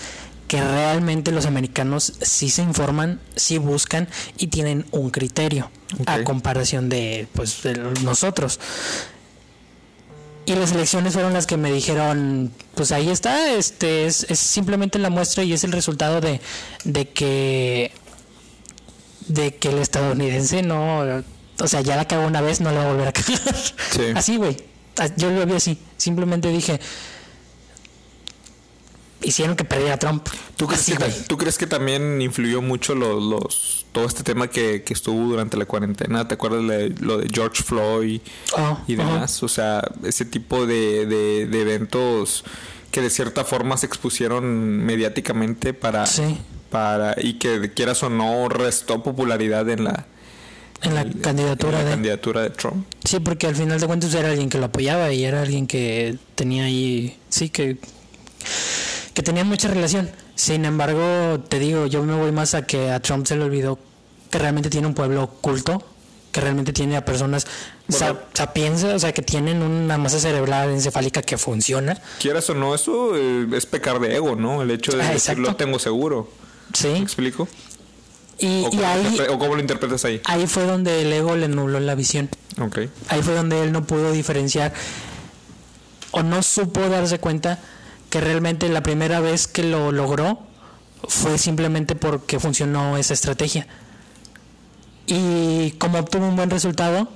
que 0.48 0.62
realmente 0.62 1.32
los 1.32 1.44
americanos 1.44 2.14
sí 2.22 2.50
se 2.50 2.62
informan, 2.62 3.20
sí 3.34 3.58
buscan 3.58 4.08
y 4.38 4.46
tienen 4.46 4.86
un 4.92 5.10
criterio 5.10 5.70
a 6.06 6.22
comparación 6.22 6.88
de, 6.88 7.26
pues, 7.34 7.62
de 7.62 7.74
nosotros. 8.02 8.60
Y 10.46 10.54
las 10.54 10.70
elecciones 10.70 11.12
fueron 11.12 11.32
las 11.32 11.46
que 11.46 11.56
me 11.56 11.72
dijeron, 11.72 12.52
pues 12.76 12.92
ahí 12.92 13.10
está, 13.10 13.52
este 13.54 14.06
es, 14.06 14.24
es 14.30 14.38
simplemente 14.38 15.00
la 15.00 15.10
muestra 15.10 15.42
y 15.42 15.52
es 15.52 15.64
el 15.64 15.72
resultado 15.72 16.20
de, 16.20 16.40
de 16.84 17.08
que 17.08 17.90
de 19.28 19.56
que 19.56 19.68
el 19.68 19.78
estadounidense 19.78 20.62
no 20.62 21.00
O 21.58 21.66
sea, 21.66 21.80
ya 21.80 21.96
la 21.96 22.06
cagó 22.06 22.26
una 22.26 22.40
vez, 22.40 22.60
no 22.60 22.70
la 22.70 22.78
va 22.78 22.90
a 22.90 22.92
volver 22.92 23.08
a 23.08 23.12
cagar. 23.12 23.54
Así, 24.14 24.36
güey. 24.36 24.56
Yo 25.16 25.30
lo 25.30 25.44
vi 25.44 25.52
así. 25.52 25.78
Simplemente 25.98 26.48
dije, 26.48 26.80
hicieron 29.22 29.56
que 29.56 29.64
perdiera 29.64 29.98
Trump. 29.98 30.26
¿Tú 30.56 30.66
crees, 30.66 30.86
que, 30.86 30.96
¿tú 31.26 31.36
crees 31.36 31.58
que 31.58 31.66
también 31.66 32.22
influyó 32.22 32.62
mucho 32.62 32.94
los, 32.94 33.86
todo 33.92 34.06
este 34.06 34.22
tema 34.22 34.48
que, 34.48 34.82
estuvo 34.88 35.28
durante 35.28 35.56
la 35.56 35.66
cuarentena? 35.66 36.26
¿Te 36.26 36.34
acuerdas 36.34 36.66
de 36.66 36.94
lo 37.00 37.18
de 37.18 37.28
George 37.32 37.62
Floyd 37.62 38.20
oh, 38.56 38.78
y 38.86 38.94
demás? 38.94 39.42
O 39.42 39.48
sea, 39.48 39.82
ese 40.04 40.24
tipo 40.24 40.66
de, 40.66 41.06
de, 41.06 41.60
eventos 41.60 42.44
que 42.90 43.02
de 43.02 43.10
cierta 43.10 43.44
forma 43.44 43.76
se 43.76 43.86
expusieron 43.86 44.84
mediáticamente 44.84 45.74
para, 45.74 46.06
para 46.70 47.14
y 47.18 47.34
que 47.34 47.72
quieras 47.72 48.02
o 48.02 48.10
no 48.10 48.48
restó 48.48 49.02
popularidad 49.02 49.68
en 49.68 49.84
la 49.84 50.06
en 50.82 50.94
la 50.94 51.04
candidatura 51.22 51.82
de 51.82 51.90
candidatura 51.90 52.42
de 52.42 52.50
Trump. 52.50 52.86
Sí, 53.04 53.20
porque 53.20 53.46
al 53.46 53.56
final 53.56 53.80
de 53.80 53.86
cuentas 53.86 54.12
era 54.14 54.30
alguien 54.30 54.48
que 54.48 54.58
lo 54.58 54.66
apoyaba 54.66 55.12
y 55.12 55.24
era 55.24 55.42
alguien 55.42 55.66
que 55.66 56.18
tenía 56.34 56.64
ahí 56.64 57.16
sí 57.28 57.48
que 57.48 57.78
que 59.14 59.22
tenían 59.22 59.48
mucha 59.48 59.68
relación. 59.68 60.10
Sin 60.34 60.66
embargo, 60.66 61.40
te 61.48 61.58
digo, 61.58 61.86
yo 61.86 62.02
me 62.02 62.14
voy 62.14 62.32
más 62.32 62.54
a 62.54 62.66
que 62.66 62.90
a 62.90 63.00
Trump 63.00 63.26
se 63.26 63.36
le 63.36 63.44
olvidó 63.44 63.78
que 64.30 64.38
realmente 64.38 64.68
tiene 64.68 64.86
un 64.86 64.92
pueblo 64.92 65.22
oculto, 65.22 65.82
que 66.32 66.42
realmente 66.42 66.74
tiene 66.74 66.98
a 66.98 67.04
personas 67.04 67.46
sapiensas, 68.34 68.94
o 68.94 68.98
sea, 68.98 69.14
que 69.14 69.22
tienen 69.22 69.62
una 69.62 69.96
masa 69.96 70.18
cerebral 70.18 70.70
encefálica 70.70 71.22
que 71.22 71.38
funciona. 71.38 71.98
Quieras 72.20 72.50
o 72.50 72.54
no, 72.54 72.74
eso 72.74 73.16
eh, 73.16 73.46
es 73.54 73.64
pecar 73.64 74.00
de 74.00 74.16
ego, 74.16 74.36
¿no? 74.36 74.60
El 74.60 74.70
hecho 74.70 74.94
de 74.94 75.02
ah, 75.02 75.12
decirlo 75.12 75.56
tengo 75.56 75.78
seguro. 75.78 76.28
Sí. 76.72 76.88
¿Me 76.88 76.98
explico? 76.98 77.48
Y, 78.38 78.64
¿O, 78.64 78.86
ahí, 78.86 79.18
¿O 79.30 79.38
cómo 79.38 79.54
lo 79.54 79.60
interpretas 79.60 80.04
ahí? 80.04 80.20
Ahí 80.24 80.46
fue 80.46 80.64
donde 80.64 81.02
el 81.02 81.12
ego 81.12 81.36
le 81.36 81.48
nubló 81.48 81.80
la 81.80 81.94
visión. 81.94 82.28
Ahí 83.08 83.22
fue 83.22 83.34
donde 83.34 83.62
él 83.62 83.72
no 83.72 83.86
pudo 83.86 84.12
diferenciar 84.12 84.72
o 86.10 86.22
no 86.22 86.42
supo 86.42 86.80
darse 86.88 87.18
cuenta 87.18 87.58
que 88.08 88.20
realmente 88.20 88.68
la 88.68 88.82
primera 88.82 89.20
vez 89.20 89.46
que 89.46 89.62
lo 89.62 89.92
logró 89.92 90.38
fue 91.08 91.38
simplemente 91.38 91.94
porque 91.94 92.40
funcionó 92.40 92.96
esa 92.96 93.14
estrategia. 93.14 93.66
Y 95.06 95.72
como 95.72 95.98
obtuvo 95.98 96.26
un 96.26 96.36
buen 96.36 96.50
resultado, 96.50 97.08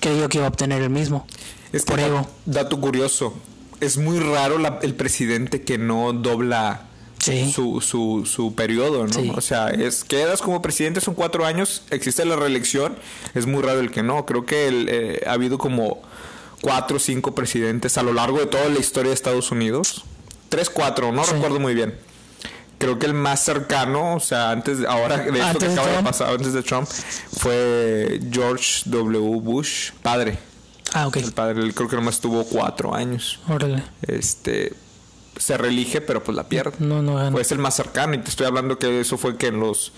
creyó 0.00 0.28
que 0.28 0.38
iba 0.38 0.46
a 0.46 0.50
obtener 0.50 0.82
el 0.82 0.90
mismo. 0.90 1.26
Es 1.72 1.84
por 1.84 2.00
ego. 2.00 2.26
Dato 2.46 2.80
curioso. 2.80 3.34
Es 3.80 3.98
muy 3.98 4.18
raro 4.18 4.56
el 4.82 4.94
presidente 4.94 5.62
que 5.62 5.78
no 5.78 6.12
dobla 6.12 6.87
su, 7.20 7.80
su, 7.80 8.24
su, 8.26 8.54
periodo, 8.54 9.06
¿no? 9.06 9.32
O 9.34 9.40
sea, 9.40 9.68
es 9.68 10.04
quedas 10.04 10.40
como 10.40 10.62
presidente, 10.62 11.00
son 11.00 11.14
cuatro 11.14 11.44
años, 11.44 11.82
existe 11.90 12.24
la 12.24 12.36
reelección, 12.36 12.96
es 13.34 13.46
muy 13.46 13.62
raro 13.62 13.80
el 13.80 13.90
que 13.90 14.02
no. 14.02 14.24
Creo 14.26 14.46
que 14.46 14.68
eh, 14.70 15.22
ha 15.26 15.32
habido 15.32 15.58
como 15.58 16.00
cuatro 16.60 16.96
o 16.96 17.00
cinco 17.00 17.34
presidentes 17.34 17.98
a 17.98 18.02
lo 18.02 18.12
largo 18.12 18.38
de 18.38 18.46
toda 18.46 18.68
la 18.68 18.78
historia 18.78 19.10
de 19.10 19.14
Estados 19.14 19.50
Unidos 19.50 20.04
3, 20.48 20.70
4, 20.70 21.12
no 21.12 21.24
recuerdo 21.24 21.60
muy 21.60 21.74
bien. 21.74 21.94
Creo 22.78 22.98
que 22.98 23.06
el 23.06 23.14
más 23.14 23.40
cercano, 23.40 24.14
o 24.14 24.20
sea, 24.20 24.50
antes, 24.50 24.84
ahora 24.86 25.18
de 25.18 25.38
esto 25.38 25.58
que 25.58 25.66
acaba 25.66 25.88
de 25.88 26.02
pasar, 26.02 26.30
antes 26.30 26.52
de 26.52 26.62
Trump, 26.62 26.88
fue 26.88 28.20
George 28.30 28.82
W. 28.86 29.40
Bush, 29.40 29.90
padre. 30.00 30.38
Ah, 30.92 31.08
ok. 31.08 31.16
El 31.16 31.32
padre, 31.32 31.72
creo 31.74 31.88
que 31.88 31.96
nomás 31.96 32.14
estuvo 32.14 32.44
cuatro 32.44 32.94
años. 32.94 33.40
Órale. 33.48 33.82
Este, 34.02 34.72
se 35.38 35.56
reelige, 35.56 36.00
pero 36.00 36.22
pues 36.22 36.36
la 36.36 36.44
pierde. 36.44 36.72
No, 36.78 37.02
no 37.02 37.16
gana. 37.16 37.32
Pues 37.32 37.50
el 37.52 37.58
más 37.58 37.74
cercano, 37.74 38.14
y 38.14 38.18
te 38.18 38.30
estoy 38.30 38.46
hablando 38.46 38.78
que 38.78 39.00
eso 39.00 39.16
fue 39.16 39.36
que 39.36 39.48
en 39.48 39.60
los 39.60 39.92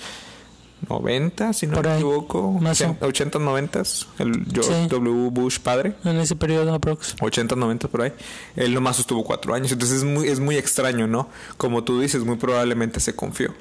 90, 0.88 1.52
si 1.52 1.66
no 1.66 1.80
me 1.80 1.94
equivoco. 1.94 2.58
80, 3.00 3.38
90, 3.38 3.82
el 4.18 4.44
George 4.52 4.88
W. 4.88 5.30
Bush 5.30 5.58
padre. 5.58 5.94
En 6.04 6.18
ese 6.18 6.36
periodo 6.36 6.74
aprox. 6.74 7.16
80, 7.20 7.54
90 7.56 7.88
por 7.88 8.02
ahí. 8.02 8.12
Él 8.56 8.72
nomás 8.72 8.98
estuvo 8.98 9.24
cuatro 9.24 9.54
años. 9.54 9.72
Entonces 9.72 9.98
es 9.98 10.04
muy, 10.04 10.28
es 10.28 10.40
muy 10.40 10.56
extraño, 10.56 11.06
¿no? 11.06 11.28
Como 11.56 11.84
tú 11.84 12.00
dices, 12.00 12.24
muy 12.24 12.36
probablemente 12.36 13.00
se 13.00 13.14
confió. 13.14 13.54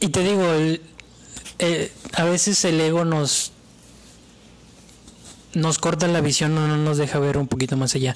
Y 0.00 0.08
te 0.08 0.20
digo, 0.20 0.44
eh, 1.58 1.92
a 2.14 2.24
veces 2.24 2.64
el 2.64 2.80
ego 2.80 3.04
nos 3.04 3.52
nos 5.54 5.78
corta 5.78 6.06
la 6.06 6.20
visión, 6.20 6.54
no 6.54 6.76
nos 6.76 6.98
deja 6.98 7.18
ver 7.18 7.38
un 7.38 7.48
poquito 7.48 7.78
más 7.78 7.94
allá. 7.94 8.14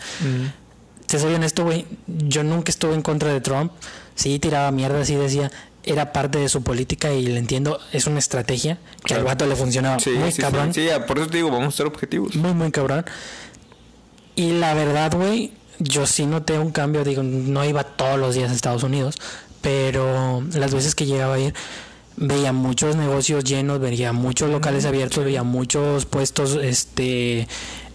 Te 1.10 1.18
soy 1.18 1.34
honesto, 1.34 1.64
güey. 1.64 1.86
Yo 2.06 2.44
nunca 2.44 2.70
estuve 2.70 2.94
en 2.94 3.02
contra 3.02 3.32
de 3.32 3.40
Trump. 3.40 3.72
Sí, 4.14 4.38
tiraba 4.38 4.70
mierda, 4.70 5.04
sí 5.04 5.16
decía, 5.16 5.50
era 5.82 6.12
parte 6.12 6.38
de 6.38 6.48
su 6.48 6.62
política 6.62 7.12
y 7.12 7.26
le 7.26 7.38
entiendo, 7.38 7.80
es 7.92 8.06
una 8.06 8.20
estrategia 8.20 8.78
que 9.04 9.14
al 9.14 9.24
vato 9.24 9.44
le 9.44 9.56
funcionaba 9.56 9.96
muy 9.96 10.32
cabrón. 10.34 10.72
Sí, 10.72 10.86
por 11.08 11.18
eso 11.18 11.28
te 11.28 11.38
digo, 11.38 11.50
vamos 11.50 11.74
a 11.74 11.76
ser 11.78 11.86
objetivos. 11.86 12.36
Muy, 12.36 12.54
muy 12.54 12.70
cabrón. 12.70 13.04
Y 14.36 14.52
la 14.52 14.72
verdad, 14.74 15.12
güey, 15.16 15.50
yo 15.80 16.06
sí 16.06 16.26
noté 16.26 16.60
un 16.60 16.70
cambio, 16.70 17.02
digo, 17.02 17.24
no 17.24 17.64
iba 17.64 17.82
todos 17.82 18.16
los 18.16 18.36
días 18.36 18.52
a 18.52 18.54
Estados 18.54 18.84
Unidos, 18.84 19.16
pero 19.62 20.44
las 20.54 20.72
veces 20.72 20.94
que 20.94 21.06
llegaba 21.06 21.34
a 21.34 21.38
ir, 21.40 21.54
veía 22.16 22.52
muchos 22.52 22.94
negocios 22.94 23.42
llenos, 23.42 23.80
veía 23.80 24.12
muchos 24.12 24.48
locales 24.48 24.84
abiertos, 24.84 25.24
veía 25.24 25.42
muchos 25.42 26.06
puestos 26.06 26.54
este 26.62 27.48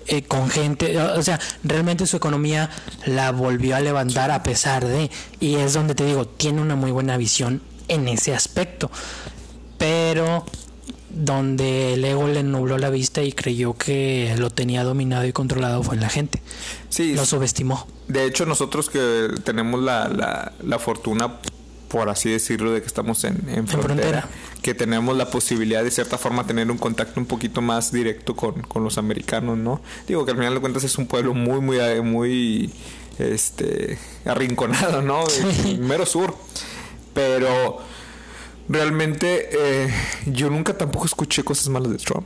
eh, 0.08 0.24
con 0.24 0.50
gente, 0.50 1.00
o 1.00 1.24
sea, 1.24 1.40
realmente 1.64 2.06
su 2.06 2.18
economía 2.18 2.70
la 3.06 3.32
volvió 3.32 3.76
a 3.76 3.80
levantar 3.80 4.32
a 4.32 4.44
pesar 4.44 4.86
de, 4.86 5.10
y 5.40 5.56
es 5.56 5.74
donde 5.74 5.96
te 5.96 6.06
digo, 6.06 6.28
tiene 6.28 6.62
una 6.62 6.76
muy 6.76 6.92
buena 6.92 7.18
visión 7.18 7.62
en 7.88 8.08
ese 8.08 8.34
aspecto. 8.34 8.92
Pero 9.78 10.46
donde 11.16 11.94
el 11.94 12.04
ego 12.04 12.28
le 12.28 12.44
nubló 12.44 12.78
la 12.78 12.90
vista 12.90 13.24
y 13.24 13.32
creyó 13.32 13.74
que 13.74 14.36
lo 14.38 14.50
tenía 14.50 14.84
dominado 14.84 15.26
y 15.26 15.32
controlado 15.32 15.82
fue 15.82 15.96
en 15.96 16.02
la 16.02 16.10
gente. 16.10 16.42
Sí. 16.90 17.16
Lo 17.16 17.26
subestimó. 17.26 17.88
De 18.08 18.26
hecho, 18.26 18.46
nosotros 18.46 18.90
que 18.90 19.30
tenemos 19.44 19.82
la, 19.82 20.10
la, 20.10 20.52
la 20.62 20.80
fortuna, 20.80 21.40
por 21.88 22.10
así 22.10 22.30
decirlo, 22.30 22.72
de 22.72 22.82
que 22.82 22.88
estamos 22.88 23.24
en, 23.24 23.48
en, 23.50 23.68
frontera, 23.68 24.28
que 24.66 24.74
tenemos 24.74 25.16
la 25.16 25.30
posibilidad 25.30 25.84
de 25.84 25.92
cierta 25.92 26.18
forma 26.18 26.48
tener 26.48 26.72
un 26.72 26.80
contacto 26.80 27.20
un 27.20 27.28
poquito 27.28 27.62
más 27.62 27.92
directo 27.92 28.36
con, 28.36 28.64
con 28.64 28.84
los 28.84 28.98
americanos, 28.98 29.60
¿no? 29.60 29.80
Digo 30.08 30.26
que 30.26 30.32
al 30.32 30.38
final 30.38 30.56
de 30.56 30.60
cuentas 30.60 30.84
es 30.84 30.98
un 30.98 31.06
pueblo 31.06 31.36
muy, 31.36 31.62
muy, 31.62 31.78
muy 32.02 32.72
este 33.20 34.00
arrinconado, 34.26 35.04
¿no? 35.04 35.24
Mero 35.78 36.08
sur. 36.08 36.36
Pero 37.14 37.78
realmente 38.68 39.50
eh, 39.52 39.94
yo 40.26 40.50
nunca 40.50 40.76
tampoco 40.76 41.06
escuché 41.06 41.44
cosas 41.44 41.70
malas 41.70 41.92
de 41.92 41.98
Trump. 42.00 42.26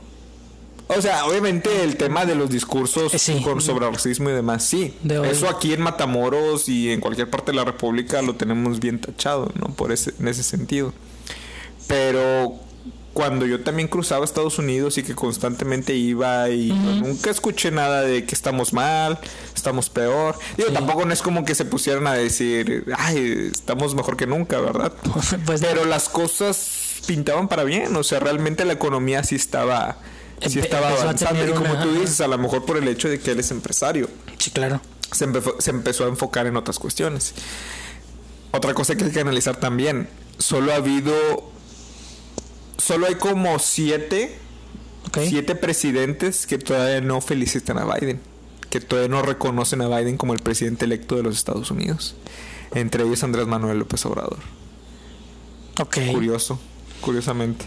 O 0.88 1.02
sea, 1.02 1.26
obviamente 1.26 1.84
el 1.84 1.98
tema 1.98 2.24
de 2.24 2.36
los 2.36 2.48
discursos 2.48 3.12
sobre 3.12 3.90
racismo 3.90 4.30
y 4.30 4.32
demás, 4.32 4.64
sí. 4.64 4.96
Eso 5.24 5.46
aquí 5.46 5.74
en 5.74 5.82
Matamoros 5.82 6.70
y 6.70 6.90
en 6.90 7.00
cualquier 7.00 7.28
parte 7.28 7.52
de 7.52 7.58
la 7.58 7.66
República 7.66 8.22
lo 8.22 8.34
tenemos 8.34 8.80
bien 8.80 8.98
tachado, 8.98 9.52
¿no? 9.60 9.74
Por 9.74 9.92
ese, 9.92 10.14
en 10.18 10.26
ese 10.26 10.42
sentido. 10.42 10.94
Pero 11.90 12.54
cuando 13.12 13.46
yo 13.46 13.64
también 13.64 13.88
cruzaba 13.88 14.24
Estados 14.24 14.60
Unidos 14.60 14.96
y 14.96 15.02
que 15.02 15.16
constantemente 15.16 15.92
iba 15.92 16.48
y 16.50 16.70
nunca 16.70 17.30
escuché 17.30 17.72
nada 17.72 18.02
de 18.02 18.24
que 18.24 18.32
estamos 18.32 18.72
mal, 18.72 19.18
estamos 19.56 19.90
peor. 19.90 20.38
Digo, 20.56 20.70
tampoco 20.70 21.04
no 21.04 21.12
es 21.12 21.20
como 21.20 21.44
que 21.44 21.56
se 21.56 21.64
pusieran 21.64 22.06
a 22.06 22.14
decir, 22.14 22.84
ay, 22.96 23.50
estamos 23.50 23.96
mejor 23.96 24.16
que 24.16 24.28
nunca, 24.28 24.60
¿verdad? 24.60 24.92
pues 25.46 25.60
Pero 25.60 25.84
las 25.84 26.08
cosas 26.08 27.00
pintaban 27.08 27.48
para 27.48 27.64
bien, 27.64 27.96
o 27.96 28.04
sea, 28.04 28.20
realmente 28.20 28.64
la 28.64 28.74
economía 28.74 29.24
sí 29.24 29.34
estaba, 29.34 29.96
sí 30.46 30.60
estaba 30.60 30.90
avanzando. 30.90 31.44
Y 31.44 31.50
como 31.50 31.76
tú 31.82 31.92
dices, 31.94 32.20
a 32.20 32.28
lo 32.28 32.38
mejor 32.38 32.64
por 32.64 32.76
el 32.76 32.86
hecho 32.86 33.08
de 33.08 33.18
que 33.18 33.32
él 33.32 33.40
es 33.40 33.50
empresario. 33.50 34.08
Sí, 34.38 34.52
claro. 34.52 34.80
Se, 35.10 35.26
se 35.58 35.70
empezó 35.70 36.04
a 36.04 36.08
enfocar 36.08 36.46
en 36.46 36.56
otras 36.56 36.78
cuestiones. 36.78 37.34
Otra 38.52 38.74
cosa 38.74 38.94
que 38.94 39.06
hay 39.06 39.10
que 39.10 39.20
analizar 39.20 39.56
también, 39.56 40.08
solo 40.38 40.72
ha 40.72 40.76
habido 40.76 41.50
solo 42.80 43.06
hay 43.06 43.14
como 43.14 43.58
siete, 43.58 44.36
siete 45.12 45.54
presidentes 45.54 46.46
que 46.46 46.58
todavía 46.58 47.00
no 47.00 47.20
felicitan 47.20 47.78
a 47.78 47.84
Biden, 47.84 48.20
que 48.70 48.80
todavía 48.80 49.08
no 49.08 49.22
reconocen 49.22 49.82
a 49.82 49.88
Biden 49.88 50.16
como 50.16 50.32
el 50.32 50.40
presidente 50.40 50.86
electo 50.86 51.16
de 51.16 51.22
los 51.22 51.36
Estados 51.36 51.70
Unidos. 51.70 52.16
Entre 52.74 53.04
ellos 53.04 53.22
Andrés 53.22 53.46
Manuel 53.46 53.78
López 53.78 54.04
Obrador. 54.06 54.38
Ok. 55.80 55.98
Curioso, 56.12 56.60
curiosamente. 57.00 57.66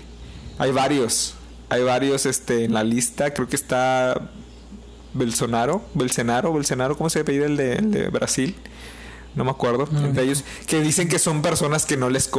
Hay 0.58 0.72
varios, 0.72 1.36
hay 1.70 1.84
varios 1.84 2.26
este, 2.26 2.64
en 2.64 2.74
la 2.74 2.84
lista. 2.84 3.34
Creo 3.34 3.48
que 3.48 3.56
está 3.56 4.32
Bolsonaro, 5.14 5.84
Bolsonaro, 5.94 6.52
Bolsonaro, 6.52 6.98
¿cómo 6.98 7.10
se 7.10 7.24
pide 7.24 7.46
el 7.46 7.58
de, 7.58 7.74
el 7.74 7.92
de 7.92 8.10
Brasil? 8.10 8.56
No 9.36 9.44
me 9.44 9.52
acuerdo, 9.52 9.88
entre 9.92 10.24
ellos, 10.24 10.44
que 10.68 10.82
dicen 10.82 11.08
que 11.08 11.20
son 11.20 11.42
personas 11.42 11.86
que 11.86 11.98
no 11.98 12.10
les 12.10 12.30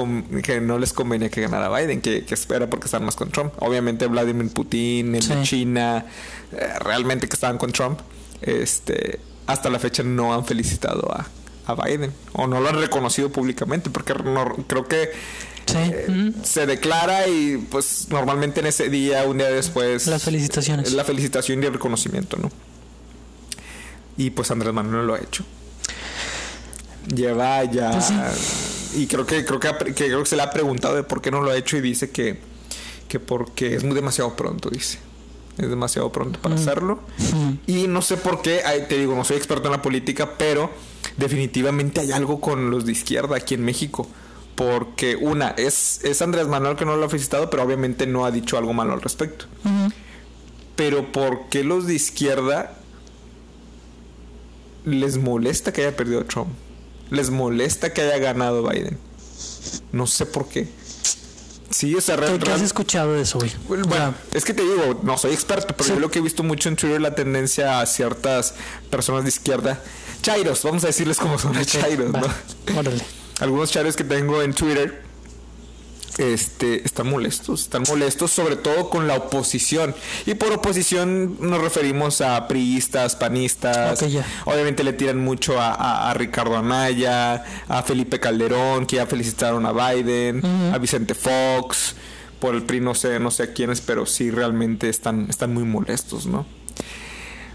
que 0.42 0.60
no 0.60 0.78
les 0.78 0.92
convenía 0.92 1.28
que 1.28 1.40
ganara 1.40 1.68
Biden, 1.68 2.00
que, 2.00 2.24
espera 2.30 2.68
porque 2.68 2.86
están 2.86 3.04
más 3.04 3.16
con 3.16 3.30
Trump. 3.30 3.52
Obviamente 3.58 4.06
Vladimir 4.06 4.52
Putin, 4.52 5.14
el 5.14 5.26
de 5.26 5.42
China, 5.42 6.06
eh, 6.52 6.78
realmente 6.80 7.28
que 7.28 7.34
estaban 7.34 7.58
con 7.58 7.72
Trump, 7.72 8.00
este, 8.42 9.20
hasta 9.46 9.70
la 9.70 9.78
fecha 9.78 10.02
no 10.02 10.34
han 10.34 10.44
felicitado 10.44 11.10
a, 11.12 11.26
a 11.66 11.74
Biden 11.74 12.12
o 12.32 12.46
no 12.46 12.60
lo 12.60 12.68
han 12.68 12.78
reconocido 12.78 13.30
públicamente 13.30 13.90
porque 13.90 14.14
no, 14.14 14.54
creo 14.66 14.86
que 14.86 15.10
eh, 15.74 16.32
se 16.42 16.66
declara 16.66 17.26
y 17.26 17.56
pues 17.70 18.08
normalmente 18.10 18.60
en 18.60 18.66
ese 18.66 18.88
día, 18.88 19.24
un 19.24 19.38
día 19.38 19.50
después... 19.50 20.06
Las 20.06 20.22
felicitaciones. 20.22 20.92
La 20.92 21.04
felicitación 21.04 21.62
y 21.62 21.66
el 21.66 21.72
reconocimiento, 21.72 22.36
¿no? 22.36 22.50
Y 24.16 24.30
pues 24.30 24.50
Andrés 24.50 24.72
Manuel 24.72 25.06
lo 25.06 25.14
ha 25.14 25.18
hecho. 25.18 25.44
Lleva 27.08 27.64
ya... 27.64 27.90
Pues 27.90 28.12
y 28.96 29.06
creo 29.06 29.26
que, 29.26 29.44
creo 29.44 29.60
que, 29.60 29.94
creo 29.94 30.20
que 30.20 30.28
se 30.28 30.36
le 30.36 30.42
ha 30.42 30.50
preguntado 30.50 30.94
de 30.94 31.02
por 31.02 31.20
qué 31.20 31.30
no 31.30 31.40
lo 31.40 31.50
ha 31.50 31.56
hecho 31.56 31.76
y 31.76 31.80
dice 31.80 32.10
que, 32.10 32.38
que 33.08 33.18
porque 33.18 33.74
es 33.74 33.84
muy 33.84 33.94
demasiado 33.94 34.36
pronto, 34.36 34.70
dice. 34.70 34.98
Es 35.58 35.68
demasiado 35.68 36.10
pronto 36.10 36.40
para 36.40 36.56
hacerlo. 36.56 37.00
Y 37.66 37.86
no 37.86 38.02
sé 38.02 38.16
por 38.16 38.42
qué, 38.42 38.62
te 38.88 38.98
digo, 38.98 39.14
no 39.14 39.24
soy 39.24 39.36
experto 39.36 39.66
en 39.66 39.72
la 39.72 39.82
política, 39.82 40.36
pero 40.36 40.70
definitivamente 41.16 42.00
hay 42.00 42.12
algo 42.12 42.40
con 42.40 42.70
los 42.70 42.86
de 42.86 42.92
izquierda 42.92 43.36
aquí 43.36 43.54
en 43.54 43.64
México. 43.64 44.06
Porque 44.56 45.16
una, 45.16 45.50
es, 45.50 46.04
es 46.04 46.22
Andrés 46.22 46.46
Manuel 46.46 46.76
que 46.76 46.84
no 46.84 46.96
lo 46.96 47.06
ha 47.06 47.08
felicitado, 47.08 47.50
pero 47.50 47.62
obviamente 47.62 48.06
no 48.06 48.24
ha 48.24 48.30
dicho 48.30 48.58
algo 48.58 48.72
malo 48.72 48.94
al 48.94 49.00
respecto. 49.00 49.46
Pero 50.74 51.12
¿por 51.12 51.48
qué 51.48 51.62
los 51.62 51.86
de 51.86 51.94
izquierda 51.94 52.76
les 54.84 55.18
molesta 55.18 55.72
que 55.72 55.82
haya 55.82 55.96
perdido 55.96 56.24
Trump? 56.24 56.50
Les 57.10 57.30
molesta 57.30 57.92
que 57.92 58.02
haya 58.02 58.18
ganado 58.18 58.62
Biden. 58.68 58.98
No 59.92 60.06
sé 60.06 60.26
por 60.26 60.48
qué. 60.48 60.68
Sí, 61.70 61.94
o 61.94 62.00
sea, 62.00 62.16
¿Qué, 62.16 62.50
has 62.52 62.60
escuchado 62.60 63.14
de 63.14 63.22
eso, 63.22 63.38
güey? 63.38 63.50
Bueno, 63.66 64.14
es 64.32 64.44
que 64.44 64.54
te 64.54 64.62
digo, 64.62 65.00
no 65.02 65.18
soy 65.18 65.32
experto, 65.32 65.74
pero 65.76 65.88
yo 65.88 66.00
lo 66.00 66.08
que 66.10 66.20
he 66.20 66.22
visto 66.22 66.44
mucho 66.44 66.68
en 66.68 66.76
Twitter 66.76 67.00
la 67.00 67.16
tendencia 67.16 67.80
a 67.80 67.86
ciertas 67.86 68.54
personas 68.90 69.24
de 69.24 69.30
izquierda. 69.30 69.80
Chairos, 70.22 70.62
vamos 70.62 70.84
a 70.84 70.86
decirles 70.86 71.18
cómo 71.18 71.36
son 71.36 71.54
los 71.56 71.66
chairos, 71.66 72.12
¿no? 72.12 72.78
Órale. 72.78 73.02
Algunos 73.40 73.72
chairos 73.72 73.96
que 73.96 74.04
tengo 74.04 74.40
en 74.42 74.54
Twitter 74.54 75.03
este, 76.18 76.84
están 76.84 77.10
molestos, 77.10 77.62
están 77.62 77.84
molestos 77.88 78.30
sobre 78.30 78.56
todo 78.56 78.90
con 78.90 79.06
la 79.08 79.16
oposición. 79.16 79.94
Y 80.26 80.34
por 80.34 80.52
oposición 80.52 81.36
nos 81.40 81.60
referimos 81.60 82.20
a 82.20 82.46
priistas, 82.48 83.16
panistas. 83.16 84.04
Obviamente 84.44 84.84
le 84.84 84.92
tiran 84.92 85.18
mucho 85.18 85.56
a, 85.58 86.12
Ricardo 86.14 86.56
Anaya, 86.56 87.44
a 87.68 87.82
Felipe 87.82 88.20
Calderón, 88.20 88.86
que 88.86 88.96
ya 88.96 89.06
felicitaron 89.06 89.66
a 89.66 89.72
Biden, 89.72 90.44
a 90.72 90.78
Vicente 90.78 91.14
Fox. 91.14 91.96
Por 92.40 92.54
el 92.54 92.62
PRI 92.62 92.80
no 92.80 92.94
sé, 92.94 93.18
no 93.20 93.30
sé 93.30 93.44
a 93.44 93.52
quiénes, 93.54 93.80
pero 93.80 94.04
sí 94.04 94.30
realmente 94.30 94.88
están, 94.88 95.28
están 95.30 95.54
muy 95.54 95.64
molestos, 95.64 96.26
¿no? 96.26 96.44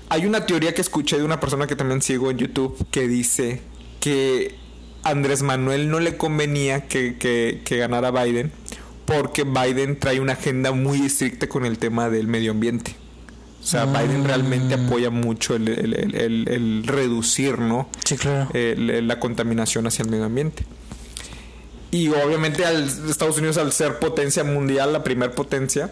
Hay 0.10 0.26
una 0.26 0.48
teoría 0.48 0.74
que 0.74 0.82
escuché 0.82 1.18
de 1.18 1.24
una 1.24 1.40
persona 1.40 1.68
que 1.68 1.76
también 1.76 2.02
sigo 2.02 2.32
en 2.32 2.40
YouTube 2.40 2.88
que 2.90 3.08
dice 3.08 3.62
que 4.00 4.58
Andrés 5.04 5.42
Manuel 5.42 5.90
no 5.90 6.00
le 6.00 6.18
convenía 6.18 6.88
que, 6.88 7.18
que, 7.18 7.78
ganara 7.78 8.12
Biden 8.12 8.52
porque 9.06 9.44
Biden 9.44 10.00
trae 10.00 10.20
una 10.20 10.34
agenda 10.34 10.72
muy 10.72 11.06
estricta 11.06 11.48
con 11.48 11.66
el 11.66 11.80
tema 11.80 12.10
del 12.10 12.28
medio 12.28 12.52
ambiente. 12.52 12.96
O 13.62 13.66
sea, 13.66 13.86
Biden 13.86 14.24
realmente 14.24 14.76
ah. 14.76 14.86
apoya 14.86 15.10
mucho 15.10 15.56
el, 15.56 15.68
el, 15.68 16.84
reducir, 16.86 17.60
¿no? 17.60 17.90
Sí, 18.06 18.18
claro. 18.18 18.50
la 18.54 19.20
contaminación 19.20 19.88
hacia 19.88 20.04
el 20.04 20.10
medio 20.10 20.26
ambiente. 20.26 20.64
Y 21.92 22.10
obviamente 22.10 22.66
al, 22.66 22.88
Estados 23.10 23.38
Unidos, 23.38 23.58
al 23.58 23.72
ser 23.72 24.00
potencia 24.00 24.44
mundial, 24.44 24.94
la 24.94 25.04
primer 25.04 25.32
potencia, 25.32 25.92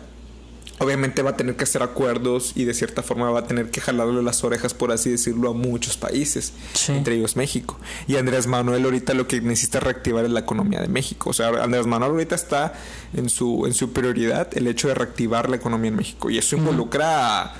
obviamente 0.79 1.21
va 1.21 1.31
a 1.31 1.37
tener 1.37 1.55
que 1.55 1.63
hacer 1.63 1.81
acuerdos 1.81 2.51
y 2.55 2.65
de 2.65 2.73
cierta 2.73 3.01
forma 3.01 3.29
va 3.31 3.39
a 3.39 3.47
tener 3.47 3.71
que 3.71 3.81
jalarle 3.81 4.21
las 4.21 4.43
orejas, 4.43 4.73
por 4.73 4.91
así 4.91 5.09
decirlo, 5.09 5.49
a 5.49 5.53
muchos 5.53 5.97
países, 5.97 6.53
entre 6.87 7.15
ellos 7.15 7.35
México. 7.35 7.79
Y 8.07 8.15
Andrés 8.15 8.47
Manuel 8.47 8.85
ahorita 8.85 9.13
lo 9.13 9.27
que 9.27 9.41
necesita 9.41 9.79
reactivar 9.79 10.25
es 10.25 10.31
la 10.31 10.41
economía 10.41 10.81
de 10.81 10.87
México. 10.87 11.31
O 11.31 11.33
sea, 11.33 11.49
Andrés 11.63 11.87
Manuel 11.87 12.11
ahorita 12.11 12.35
está 12.35 12.73
en 13.13 13.29
su, 13.29 13.65
en 13.65 13.73
su 13.73 13.91
prioridad 13.91 14.49
el 14.55 14.67
hecho 14.67 14.87
de 14.87 14.93
reactivar 14.93 15.49
la 15.49 15.55
economía 15.55 15.89
en 15.89 15.95
México. 15.95 16.29
Y 16.29 16.37
eso 16.37 16.55
involucra, 16.55 17.53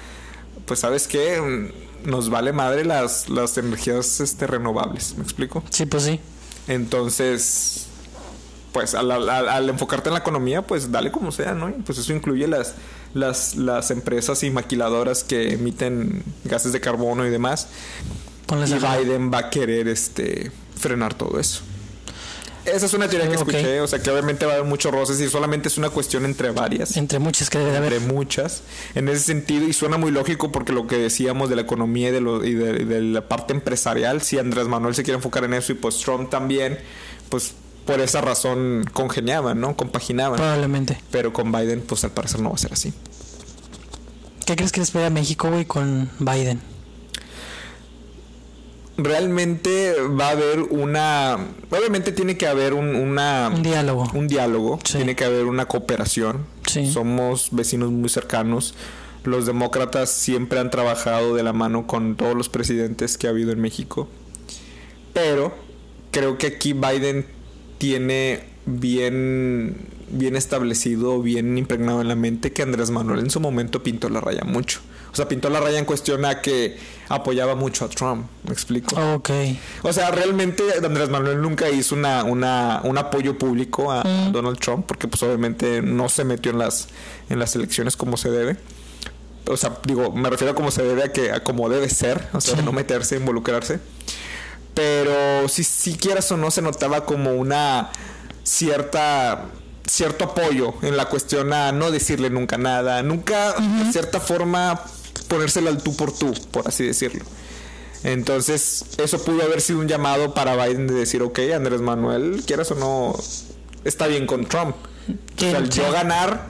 pues 0.66 0.80
sabes 0.80 1.08
qué, 1.08 1.72
nos 2.04 2.30
vale 2.30 2.54
madre 2.54 2.86
las, 2.86 3.30
las 3.30 3.58
energías 3.58 4.20
este, 4.20 4.46
renovables. 4.46 5.16
¿Me 5.18 5.24
explico? 5.24 5.64
Sí, 5.72 5.86
pues 5.88 6.04
sí. 6.04 6.20
Entonces, 6.68 7.88
pues 8.74 8.94
al, 8.94 9.12
al, 9.12 9.70
enfocarte 9.70 10.10
en 10.10 10.14
la 10.14 10.20
economía, 10.20 10.62
pues 10.62 10.92
dale 10.92 11.12
como 11.12 11.32
sea, 11.32 11.54
¿no? 11.54 11.74
Pues 11.86 11.98
eso 11.98 12.14
incluye 12.14 12.48
las, 12.48 12.76
las, 13.18 13.56
las 13.56 13.92
empresas 13.92 14.44
y 14.44 14.50
maquiladoras 14.52 15.24
que 15.24 15.54
emiten 15.54 16.24
gases 16.46 16.74
de 16.74 16.80
carbono 16.80 17.26
y 17.26 17.30
demás. 17.30 17.68
y 18.50 18.74
Biden 18.74 19.32
va 19.34 19.40
a 19.40 19.50
querer 19.50 19.88
este 19.88 20.52
frenar 20.76 21.14
todo 21.14 21.40
eso. 21.40 21.62
Esa 22.66 22.86
es 22.86 22.94
una 22.94 23.08
teoría 23.08 23.30
que 23.30 23.36
escuché, 23.36 23.80
o 23.80 23.88
sea 23.88 24.00
que 24.00 24.12
obviamente 24.12 24.46
va 24.46 24.52
a 24.52 24.56
haber 24.56 24.68
muchos 24.68 24.92
roces 24.92 25.22
y 25.22 25.30
solamente 25.30 25.70
es 25.70 25.78
una 25.78 25.90
cuestión 25.90 26.26
entre 26.26 26.52
varias. 26.52 26.98
Entre 26.98 27.18
muchas 27.18 27.50
que 27.50 27.60
debe 27.60 27.78
haber. 27.78 27.94
Entre 27.94 28.14
muchas. 28.14 28.62
En 28.94 29.08
ese 29.08 29.22
sentido, 29.22 29.66
y 29.66 29.72
suena 29.72 29.98
muy 29.98 30.12
lógico 30.12 30.52
porque 30.52 30.74
lo 30.74 30.86
que 30.86 30.98
decíamos 30.98 31.50
de 31.50 31.56
la 31.56 31.62
economía 31.62 32.10
y 32.10 32.12
de, 32.12 32.20
lo, 32.20 32.44
y 32.44 32.54
de 32.56 33.02
la 33.02 33.22
parte 33.30 33.54
empresarial, 33.54 34.22
si 34.22 34.38
Andrés 34.38 34.68
Manuel 34.68 34.96
se 34.96 35.04
quiere 35.04 35.16
enfocar 35.16 35.46
en 35.46 35.54
eso 35.54 35.72
y 35.72 35.76
pues 35.76 35.98
Trump 36.00 36.30
también, 36.30 36.78
pues 37.30 37.54
por 37.88 38.02
esa 38.02 38.22
razón 38.22 38.86
congeniaban, 38.94 39.60
¿no? 39.60 39.76
Compaginaban. 39.76 40.38
Probablemente. 40.38 41.00
Pero 41.10 41.34
con 41.34 41.52
Biden, 41.52 41.82
pues 41.82 42.04
al 42.04 42.12
parecer 42.12 42.42
no 42.42 42.50
va 42.50 42.56
a 42.56 42.60
ser 42.60 42.74
así. 42.74 42.94
¿Qué 44.46 44.56
crees 44.56 44.72
que 44.72 44.82
les 44.82 44.90
espera 44.90 45.08
a 45.08 45.10
México, 45.10 45.50
güey, 45.50 45.66
con 45.66 46.10
Biden? 46.20 46.62
Realmente 48.98 49.94
va 50.02 50.28
a 50.28 50.32
haber 50.32 50.60
una... 50.60 51.38
Obviamente 51.70 52.12
tiene 52.12 52.38
que 52.38 52.48
haber 52.48 52.74
un, 52.74 52.96
una... 52.96 53.52
Un 53.54 53.64
diálogo. 53.64 54.10
Un 54.14 54.28
diálogo. 54.28 54.80
Tiene 54.84 55.16
que 55.16 55.26
haber 55.26 55.46
una 55.46 55.68
cooperación. 55.68 56.46
Sí. 56.66 56.92
Somos 56.92 57.50
vecinos 57.52 57.92
muy 57.92 58.10
cercanos. 58.10 58.74
Los 59.24 59.46
demócratas 59.46 60.10
siempre 60.10 60.60
han 60.60 60.72
trabajado 60.72 61.36
de 61.36 61.44
la 61.44 61.54
mano 61.54 61.88
con 61.88 62.16
todos 62.16 62.36
los 62.36 62.50
presidentes 62.50 63.18
que 63.18 63.28
ha 63.28 63.30
habido 63.30 63.52
en 63.52 63.60
México. 63.60 64.08
Pero 65.14 65.54
creo 66.12 66.38
que 66.38 66.48
aquí 66.48 66.74
Biden 66.74 67.37
tiene 67.78 68.44
bien, 68.66 69.78
bien 70.10 70.36
establecido, 70.36 71.22
bien 71.22 71.58
impregnado 71.58 72.02
en 72.02 72.08
la 72.08 72.16
mente 72.16 72.52
que 72.52 72.62
Andrés 72.62 72.90
Manuel 72.90 73.20
en 73.20 73.30
su 73.30 73.40
momento 73.40 73.82
pintó 73.82 74.10
la 74.10 74.22
raya 74.22 74.44
mucho. 74.44 74.80
O 75.12 75.16
sea, 75.16 75.28
pintó 75.28 75.50
la 75.50 75.60
raya 75.60 75.80
en 75.80 75.86
cuestión 75.86 76.26
a 76.26 76.42
que 76.42 76.78
apoyaba 77.10 77.56
mucho 77.56 77.86
a 77.86 77.90
Trump, 77.90 78.28
¿me 78.46 78.54
explico? 78.54 78.96
Ok. 79.16 79.30
O 79.84 79.94
sea, 79.94 80.12
realmente 80.12 80.64
Andrés 80.84 81.10
Manuel 81.10 81.42
nunca 81.42 81.70
hizo 81.70 81.96
una, 81.96 82.24
una, 82.24 82.82
un 82.84 82.98
apoyo 82.98 83.38
público 83.38 83.92
a 83.92 84.04
mm. 84.04 84.32
Donald 84.32 84.60
Trump 84.60 84.86
porque 84.86 85.08
pues 85.08 85.24
obviamente 85.24 85.82
no 85.82 86.10
se 86.10 86.24
metió 86.24 86.52
en 86.52 86.60
las, 86.60 86.90
en 87.30 87.40
las 87.40 87.56
elecciones 87.56 87.96
como 87.96 88.18
se 88.18 88.30
debe. 88.30 88.58
O 89.48 89.56
sea, 89.56 89.80
digo, 89.86 90.12
me 90.12 90.30
refiero 90.30 90.52
a 90.52 90.56
como 90.56 90.72
se 90.72 90.84
debe 90.84 91.04
a 91.04 91.14
que 91.14 91.32
a 91.32 91.42
como 91.42 91.70
debe 91.70 91.90
ser, 91.90 92.28
o 92.34 92.42
sea, 92.42 92.62
no 92.62 92.74
meterse, 92.74 93.16
involucrarse 93.16 93.80
pero 94.78 95.50
si, 95.50 95.64
si 95.64 95.96
quieras 95.96 96.32
o 96.32 96.38
no 96.38 96.52
se 96.52 96.62
notaba 96.62 97.04
como 97.04 97.34
una 97.34 97.90
cierta 98.44 99.46
cierto 99.88 100.26
apoyo 100.26 100.76
en 100.84 100.96
la 100.96 101.06
cuestión 101.06 101.52
a 101.52 101.72
no 101.72 101.90
decirle 101.90 102.30
nunca 102.30 102.60
nada, 102.60 103.02
nunca 103.02 103.54
de 103.54 103.92
cierta 103.92 104.20
forma 104.20 104.80
ponérsela 105.28 105.72
al 105.72 105.82
tú 105.82 105.96
por 105.96 106.16
tú, 106.16 106.32
por 106.52 106.68
así 106.68 106.86
decirlo. 106.86 107.26
Entonces, 108.04 108.86
eso 109.00 109.24
pudo 109.24 109.42
haber 109.42 109.62
sido 109.62 109.80
un 109.80 109.88
llamado 109.88 110.36
para 110.36 110.56
Biden 110.64 110.86
de 110.86 110.94
decir, 110.94 111.24
ok, 111.24 111.40
Andrés 111.56 111.82
Manuel, 111.82 112.44
quieras 112.46 112.70
o 112.70 112.76
no, 112.76 113.16
está 113.84 114.06
bien 114.06 114.28
con 114.28 114.46
Trump. 114.46 114.76
O 115.38 115.40
sea, 115.40 115.64
yo 115.64 115.92
ganar, 115.92 116.50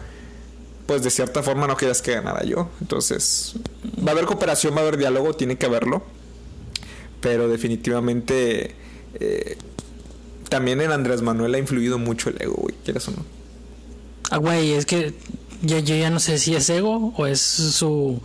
pues 0.86 1.02
de 1.02 1.12
cierta 1.12 1.44
forma 1.44 1.66
no 1.66 1.78
quieras 1.78 2.02
que 2.02 2.12
ganara 2.12 2.44
yo. 2.44 2.68
Entonces, 2.82 3.54
va 4.06 4.10
a 4.10 4.12
haber 4.12 4.26
cooperación, 4.26 4.74
va 4.76 4.80
a 4.80 4.82
haber 4.82 4.98
diálogo, 4.98 5.34
tiene 5.34 5.58
que 5.58 5.66
haberlo 5.66 6.17
pero 7.22 7.48
definitivamente 7.48 8.76
eh, 9.20 9.58
también 10.50 10.82
en 10.82 10.92
Andrés 10.92 11.22
Manuel 11.22 11.56
ha 11.56 11.58
influido 11.58 11.98
mucho 11.98 12.30
el 12.30 12.42
ego, 12.42 12.56
güey, 12.56 12.76
quieras 12.84 13.08
o 13.08 13.12
no. 13.12 13.26
Ah, 14.30 14.38
güey, 14.38 14.74
es 14.74 14.86
que 14.86 15.14
yo, 15.62 15.80
yo 15.80 15.96
ya 15.96 16.10
no 16.10 16.20
sé 16.20 16.38
si 16.38 16.56
es 16.56 16.70
ego 16.70 17.14
o 17.18 17.26
es 17.28 17.42
su, 17.42 18.22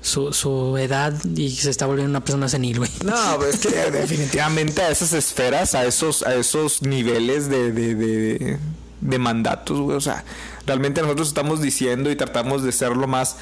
su, 0.00 0.32
su 0.32 0.76
edad 0.76 1.14
y 1.36 1.50
se 1.50 1.70
está 1.70 1.86
volviendo 1.86 2.10
una 2.10 2.24
persona 2.24 2.48
senil, 2.48 2.78
güey. 2.78 2.90
No, 3.04 3.44
es 3.44 3.58
que 3.58 3.90
definitivamente 3.90 4.82
a 4.82 4.90
esas 4.90 5.12
esferas, 5.12 5.74
a 5.74 5.84
esos, 5.86 6.22
a 6.22 6.34
esos 6.34 6.82
niveles 6.82 7.48
de, 7.48 7.72
de, 7.72 7.94
de, 7.94 8.58
de 9.00 9.18
mandatos, 9.18 9.80
güey, 9.80 9.96
o 9.96 10.00
sea, 10.00 10.24
realmente 10.66 11.02
nosotros 11.02 11.28
estamos 11.28 11.60
diciendo 11.60 12.10
y 12.10 12.16
tratamos 12.16 12.62
de 12.62 12.72
ser 12.72 12.96
lo 12.96 13.06
más 13.06 13.36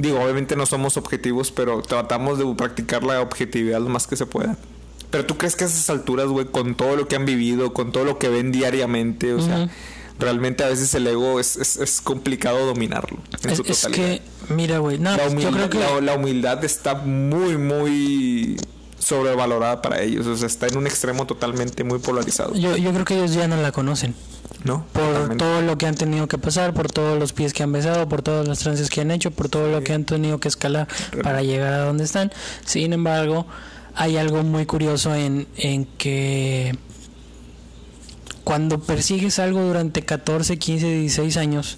Digo, 0.00 0.18
obviamente 0.18 0.56
no 0.56 0.64
somos 0.64 0.96
objetivos, 0.96 1.50
pero 1.50 1.82
tratamos 1.82 2.38
de 2.38 2.54
practicar 2.54 3.04
la 3.04 3.20
objetividad 3.20 3.80
lo 3.80 3.90
más 3.90 4.06
que 4.06 4.16
se 4.16 4.24
pueda. 4.24 4.56
Pero 5.10 5.26
tú 5.26 5.36
crees 5.36 5.56
que 5.56 5.64
a 5.64 5.66
esas 5.66 5.90
alturas, 5.90 6.28
güey, 6.28 6.46
con 6.46 6.74
todo 6.74 6.96
lo 6.96 7.06
que 7.06 7.16
han 7.16 7.26
vivido, 7.26 7.74
con 7.74 7.92
todo 7.92 8.04
lo 8.04 8.18
que 8.18 8.28
ven 8.28 8.50
diariamente, 8.50 9.34
o 9.34 9.42
sea, 9.42 9.68
realmente 10.18 10.64
a 10.64 10.68
veces 10.68 10.94
el 10.94 11.06
ego 11.06 11.38
es, 11.38 11.56
es, 11.56 12.00
complicado 12.00 12.64
dominarlo 12.64 13.18
en 13.42 13.56
su 13.56 13.62
totalidad. 13.62 14.12
Es 14.12 14.20
que, 14.20 14.54
mira, 14.54 14.78
güey, 14.78 14.98
no, 14.98 15.14
la, 15.14 15.28
yo 15.28 15.50
creo 15.50 15.68
que... 15.68 15.78
la, 16.00 16.14
humildad 16.14 16.64
está 16.64 16.94
muy, 16.94 17.58
muy 17.58 18.56
sobrevalorada 18.98 19.82
para 19.82 20.00
ellos. 20.00 20.26
O 20.26 20.36
sea, 20.36 20.46
está 20.46 20.66
en 20.66 20.78
un 20.78 20.86
extremo 20.86 21.26
totalmente 21.26 21.84
muy 21.84 21.98
polarizado. 21.98 22.54
Yo, 22.54 22.76
yo 22.76 22.92
creo 22.92 23.04
que 23.04 23.16
ellos 23.16 23.34
ya 23.34 23.48
no 23.48 23.56
la 23.56 23.72
conocen. 23.72 24.14
¿No? 24.64 24.84
Por 24.92 25.02
Totalmente. 25.04 25.36
todo 25.44 25.62
lo 25.62 25.78
que 25.78 25.86
han 25.86 25.94
tenido 25.94 26.26
que 26.28 26.36
pasar, 26.38 26.74
por 26.74 26.90
todos 26.90 27.18
los 27.18 27.32
pies 27.32 27.52
que 27.52 27.62
han 27.62 27.72
besado, 27.72 28.08
por 28.08 28.20
todas 28.22 28.46
las 28.46 28.58
trances 28.58 28.90
que 28.90 29.00
han 29.00 29.10
hecho, 29.10 29.30
por 29.30 29.48
todo 29.48 29.70
lo 29.70 29.82
que 29.82 29.92
han 29.94 30.04
tenido 30.04 30.38
que 30.38 30.48
escalar 30.48 30.86
para 31.22 31.42
llegar 31.42 31.72
a 31.72 31.78
donde 31.86 32.04
están. 32.04 32.30
Sin 32.64 32.92
embargo, 32.92 33.46
hay 33.94 34.16
algo 34.18 34.42
muy 34.42 34.66
curioso 34.66 35.14
en, 35.14 35.46
en 35.56 35.86
que 35.86 36.76
cuando 38.44 38.80
persigues 38.80 39.38
algo 39.38 39.62
durante 39.62 40.02
14, 40.04 40.58
15, 40.58 40.86
16 40.92 41.36
años 41.36 41.76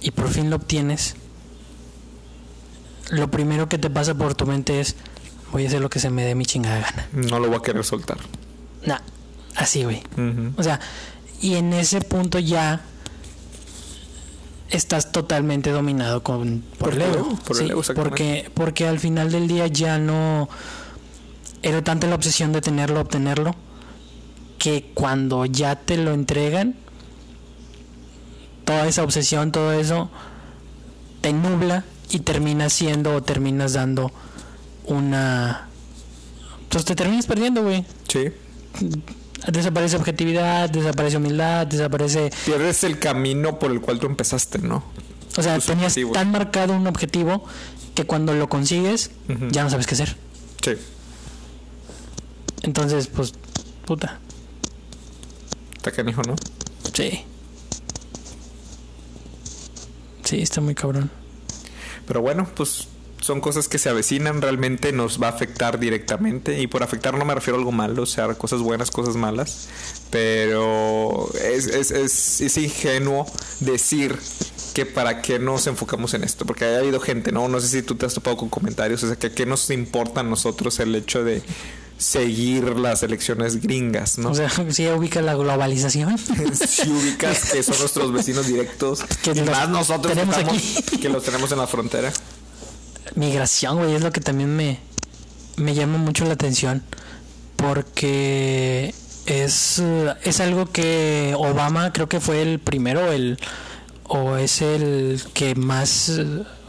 y 0.00 0.10
por 0.10 0.28
fin 0.28 0.50
lo 0.50 0.56
obtienes, 0.56 1.16
lo 3.10 3.30
primero 3.30 3.68
que 3.68 3.78
te 3.78 3.90
pasa 3.90 4.14
por 4.14 4.34
tu 4.34 4.46
mente 4.46 4.80
es 4.80 4.96
voy 5.50 5.64
a 5.64 5.68
hacer 5.68 5.80
lo 5.80 5.90
que 5.90 5.98
se 5.98 6.10
me 6.10 6.24
dé 6.24 6.34
mi 6.34 6.46
chingada 6.46 6.80
gana. 6.80 7.08
No 7.12 7.38
lo 7.40 7.48
voy 7.48 7.56
a 7.58 7.62
querer 7.62 7.84
soltar. 7.84 8.18
Nah, 8.86 8.98
así, 9.54 9.84
güey. 9.84 10.02
O 10.56 10.62
sea, 10.62 10.80
y 11.42 11.56
en 11.56 11.72
ese 11.74 12.00
punto 12.00 12.38
ya 12.38 12.80
estás 14.70 15.12
totalmente 15.12 15.70
dominado 15.70 16.22
con 16.22 16.62
por, 16.78 16.90
Por 16.90 16.94
el 16.94 17.02
ego. 17.02 17.38
el 17.50 17.56
Sí, 17.56 17.64
ego, 17.64 17.82
porque, 17.94 18.50
porque 18.54 18.86
al 18.88 18.98
final 18.98 19.30
del 19.30 19.48
día 19.48 19.66
ya 19.66 19.98
no 19.98 20.48
era 21.62 21.82
tanta 21.84 22.06
la 22.06 22.14
obsesión 22.14 22.52
de 22.52 22.60
tenerlo, 22.60 23.00
obtenerlo, 23.00 23.54
que 24.58 24.90
cuando 24.94 25.44
ya 25.44 25.76
te 25.76 25.96
lo 25.96 26.12
entregan, 26.12 26.74
toda 28.64 28.86
esa 28.86 29.02
obsesión, 29.02 29.52
todo 29.52 29.72
eso, 29.72 30.10
te 31.20 31.32
nubla 31.32 31.84
y 32.10 32.20
terminas 32.20 32.72
siendo 32.72 33.14
o 33.14 33.22
terminas 33.22 33.74
dando 33.74 34.10
una... 34.86 35.68
Entonces 36.62 36.86
te 36.86 36.94
terminas 36.94 37.26
perdiendo, 37.26 37.62
güey 37.62 37.84
Sí. 38.08 38.28
Desaparece 39.50 39.96
objetividad, 39.96 40.70
desaparece 40.70 41.16
humildad, 41.16 41.66
desaparece... 41.66 42.30
Pierdes 42.44 42.84
el 42.84 42.98
camino 42.98 43.58
por 43.58 43.70
el 43.72 43.80
cual 43.80 43.98
tú 43.98 44.06
empezaste, 44.06 44.58
¿no? 44.58 44.84
O 45.36 45.42
sea, 45.42 45.54
Tus 45.56 45.66
tenías 45.66 45.86
objetivos. 45.92 46.12
tan 46.12 46.30
marcado 46.30 46.74
un 46.74 46.86
objetivo 46.86 47.44
que 47.94 48.04
cuando 48.04 48.34
lo 48.34 48.48
consigues 48.48 49.10
ya 49.50 49.64
no 49.64 49.70
sabes 49.70 49.86
qué 49.86 49.94
hacer. 49.94 50.16
Sí. 50.64 50.72
Entonces, 52.62 53.08
pues, 53.08 53.32
puta, 53.86 54.18
Está 55.76 55.90
canijo, 55.90 56.22
¿no? 56.22 56.36
sí. 56.94 57.24
Sí, 60.24 60.40
está 60.40 60.60
muy 60.60 60.74
cabrón. 60.74 61.10
Pero 62.06 62.20
bueno, 62.22 62.48
pues 62.54 62.86
son 63.22 63.40
cosas 63.40 63.68
que 63.68 63.78
se 63.78 63.88
avecinan, 63.88 64.42
realmente 64.42 64.92
nos 64.92 65.22
va 65.22 65.28
a 65.28 65.30
afectar 65.30 65.78
directamente. 65.78 66.60
Y 66.60 66.66
por 66.66 66.82
afectar 66.82 67.16
no 67.16 67.24
me 67.24 67.34
refiero 67.34 67.56
a 67.56 67.60
algo 67.60 67.72
malo, 67.72 68.02
o 68.02 68.06
sea, 68.06 68.28
cosas 68.34 68.60
buenas, 68.60 68.90
cosas 68.90 69.16
malas. 69.16 69.68
Pero 70.10 71.30
es, 71.42 71.66
es, 71.66 71.90
es, 71.90 72.40
es 72.40 72.56
ingenuo 72.58 73.26
decir 73.60 74.18
que 74.74 74.84
para 74.86 75.22
qué 75.22 75.38
nos 75.38 75.66
enfocamos 75.66 76.14
en 76.14 76.24
esto. 76.24 76.44
Porque 76.44 76.64
ha 76.64 76.78
habido 76.78 77.00
gente, 77.00 77.32
¿no? 77.32 77.48
No 77.48 77.60
sé 77.60 77.68
si 77.68 77.82
tú 77.82 77.94
te 77.94 78.06
has 78.06 78.14
topado 78.14 78.36
con 78.36 78.48
comentarios. 78.48 79.02
O 79.02 79.06
sea, 79.06 79.16
que 79.16 79.32
qué 79.32 79.46
nos 79.46 79.70
importa 79.70 80.20
a 80.20 80.22
nosotros 80.24 80.78
el 80.80 80.94
hecho 80.94 81.24
de 81.24 81.42
seguir 81.98 82.64
las 82.78 83.02
elecciones 83.04 83.62
gringas, 83.62 84.18
¿no? 84.18 84.30
O 84.30 84.34
sea, 84.34 84.50
si 84.70 84.86
ubica 84.88 85.22
la 85.22 85.34
globalización. 85.34 86.18
si 86.54 86.90
ubicas 86.90 87.52
que 87.52 87.62
son 87.62 87.78
nuestros 87.78 88.12
vecinos 88.12 88.46
directos, 88.46 89.00
Que 89.22 89.30
y 89.30 89.42
más 89.42 89.68
nosotros 89.68 90.16
estamos- 90.16 90.62
que 91.00 91.08
los 91.08 91.22
tenemos 91.22 91.52
en 91.52 91.58
la 91.58 91.66
frontera. 91.66 92.12
Migración, 93.14 93.78
güey, 93.78 93.94
es 93.94 94.02
lo 94.02 94.12
que 94.12 94.20
también 94.20 94.54
me, 94.56 94.78
me 95.56 95.74
llama 95.74 95.98
mucho 95.98 96.24
la 96.24 96.34
atención. 96.34 96.82
Porque 97.56 98.94
es, 99.26 99.78
eh, 99.78 100.14
es 100.24 100.40
algo 100.40 100.66
que 100.66 101.34
Obama 101.36 101.92
creo 101.92 102.08
que 102.08 102.20
fue 102.20 102.42
el 102.42 102.58
primero, 102.58 103.12
el 103.12 103.38
o 104.04 104.36
es 104.36 104.60
el 104.62 105.22
que 105.32 105.54
más, 105.54 106.20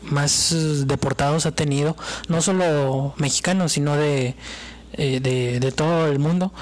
más 0.04 0.56
deportados 0.86 1.46
ha 1.46 1.52
tenido, 1.52 1.98
no 2.30 2.42
solo 2.42 3.14
mexicanos, 3.18 3.74
sino 3.74 3.98
de, 3.98 4.36
eh, 4.94 5.20
de 5.20 5.72
todo 5.72 6.08
el 6.08 6.20
mundo. 6.20 6.54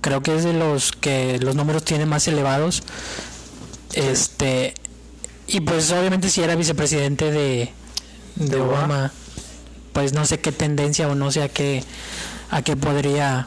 Creo 0.00 0.22
que 0.22 0.36
es 0.36 0.44
de 0.44 0.52
los 0.52 0.92
que 0.92 1.38
los 1.38 1.54
números 1.56 1.84
tienen 1.84 2.08
más 2.08 2.28
elevados. 2.28 2.82
Este 3.94 4.74
y 5.46 5.60
pues 5.60 5.90
obviamente 5.92 6.28
si 6.28 6.42
era 6.42 6.54
vicepresidente 6.54 7.30
de, 7.30 7.72
de 8.38 8.46
De 8.48 8.56
Obama. 8.60 8.78
Obama, 8.78 9.12
pues 9.92 10.12
no 10.12 10.24
sé 10.24 10.38
qué 10.40 10.52
tendencia 10.52 11.08
o 11.08 11.14
no 11.14 11.30
sé 11.30 11.42
a 11.42 11.48
qué 11.48 11.82
a 12.50 12.62
qué 12.62 12.76
podría 12.76 13.46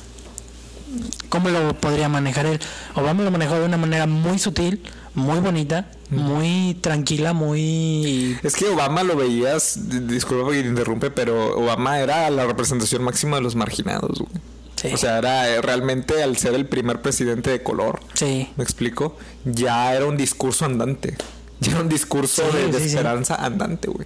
cómo 1.30 1.50
lo 1.50 1.74
podría 1.80 2.10
manejar 2.10 2.46
él. 2.46 2.60
Obama 2.96 3.24
lo 3.24 3.32
manejó 3.32 3.56
de 3.56 3.66
una 3.66 3.78
manera 3.78 4.06
muy 4.08 4.38
sutil, 4.40 4.84
muy 5.16 5.40
bonita, 5.40 5.90
muy 6.10 6.78
tranquila, 6.82 7.32
muy 7.34 8.38
Es 8.44 8.56
que 8.56 8.68
Obama 8.68 9.04
lo 9.04 9.16
veías, 9.16 9.90
di- 9.90 10.00
disculpa 10.02 10.52
que 10.52 10.62
te 10.62 10.68
interrumpe, 10.68 11.10
pero 11.12 11.58
Obama 11.58 12.00
era 12.00 12.30
la 12.30 12.46
representación 12.46 13.04
máxima 13.04 13.38
de 13.38 13.44
los 13.44 13.56
marginados. 13.56 14.20
güey. 14.20 14.32
sí, 14.76 14.90
O 14.94 14.98
sea, 14.98 15.18
era 15.20 15.48
eh, 15.50 15.62
realmente 15.62 16.22
al 16.22 16.36
ser 16.38 16.54
el 16.56 16.66
primer 16.66 17.02
presidente 17.02 17.50
de 17.50 17.64
color, 17.64 18.02
sí, 18.14 18.50
¿me 18.58 18.64
explico? 18.64 19.18
Ya 19.46 19.94
era 19.96 20.06
un 20.06 20.18
discurso 20.18 20.66
andante. 20.66 21.16
Ya 21.62 21.72
era 21.74 21.82
un 21.82 21.90
discurso 21.90 22.42
Sí, 22.52 22.58
de, 22.58 22.68
de 22.68 22.86
esperanza 22.86 23.36
andante, 23.36 23.88
güey. 23.88 24.06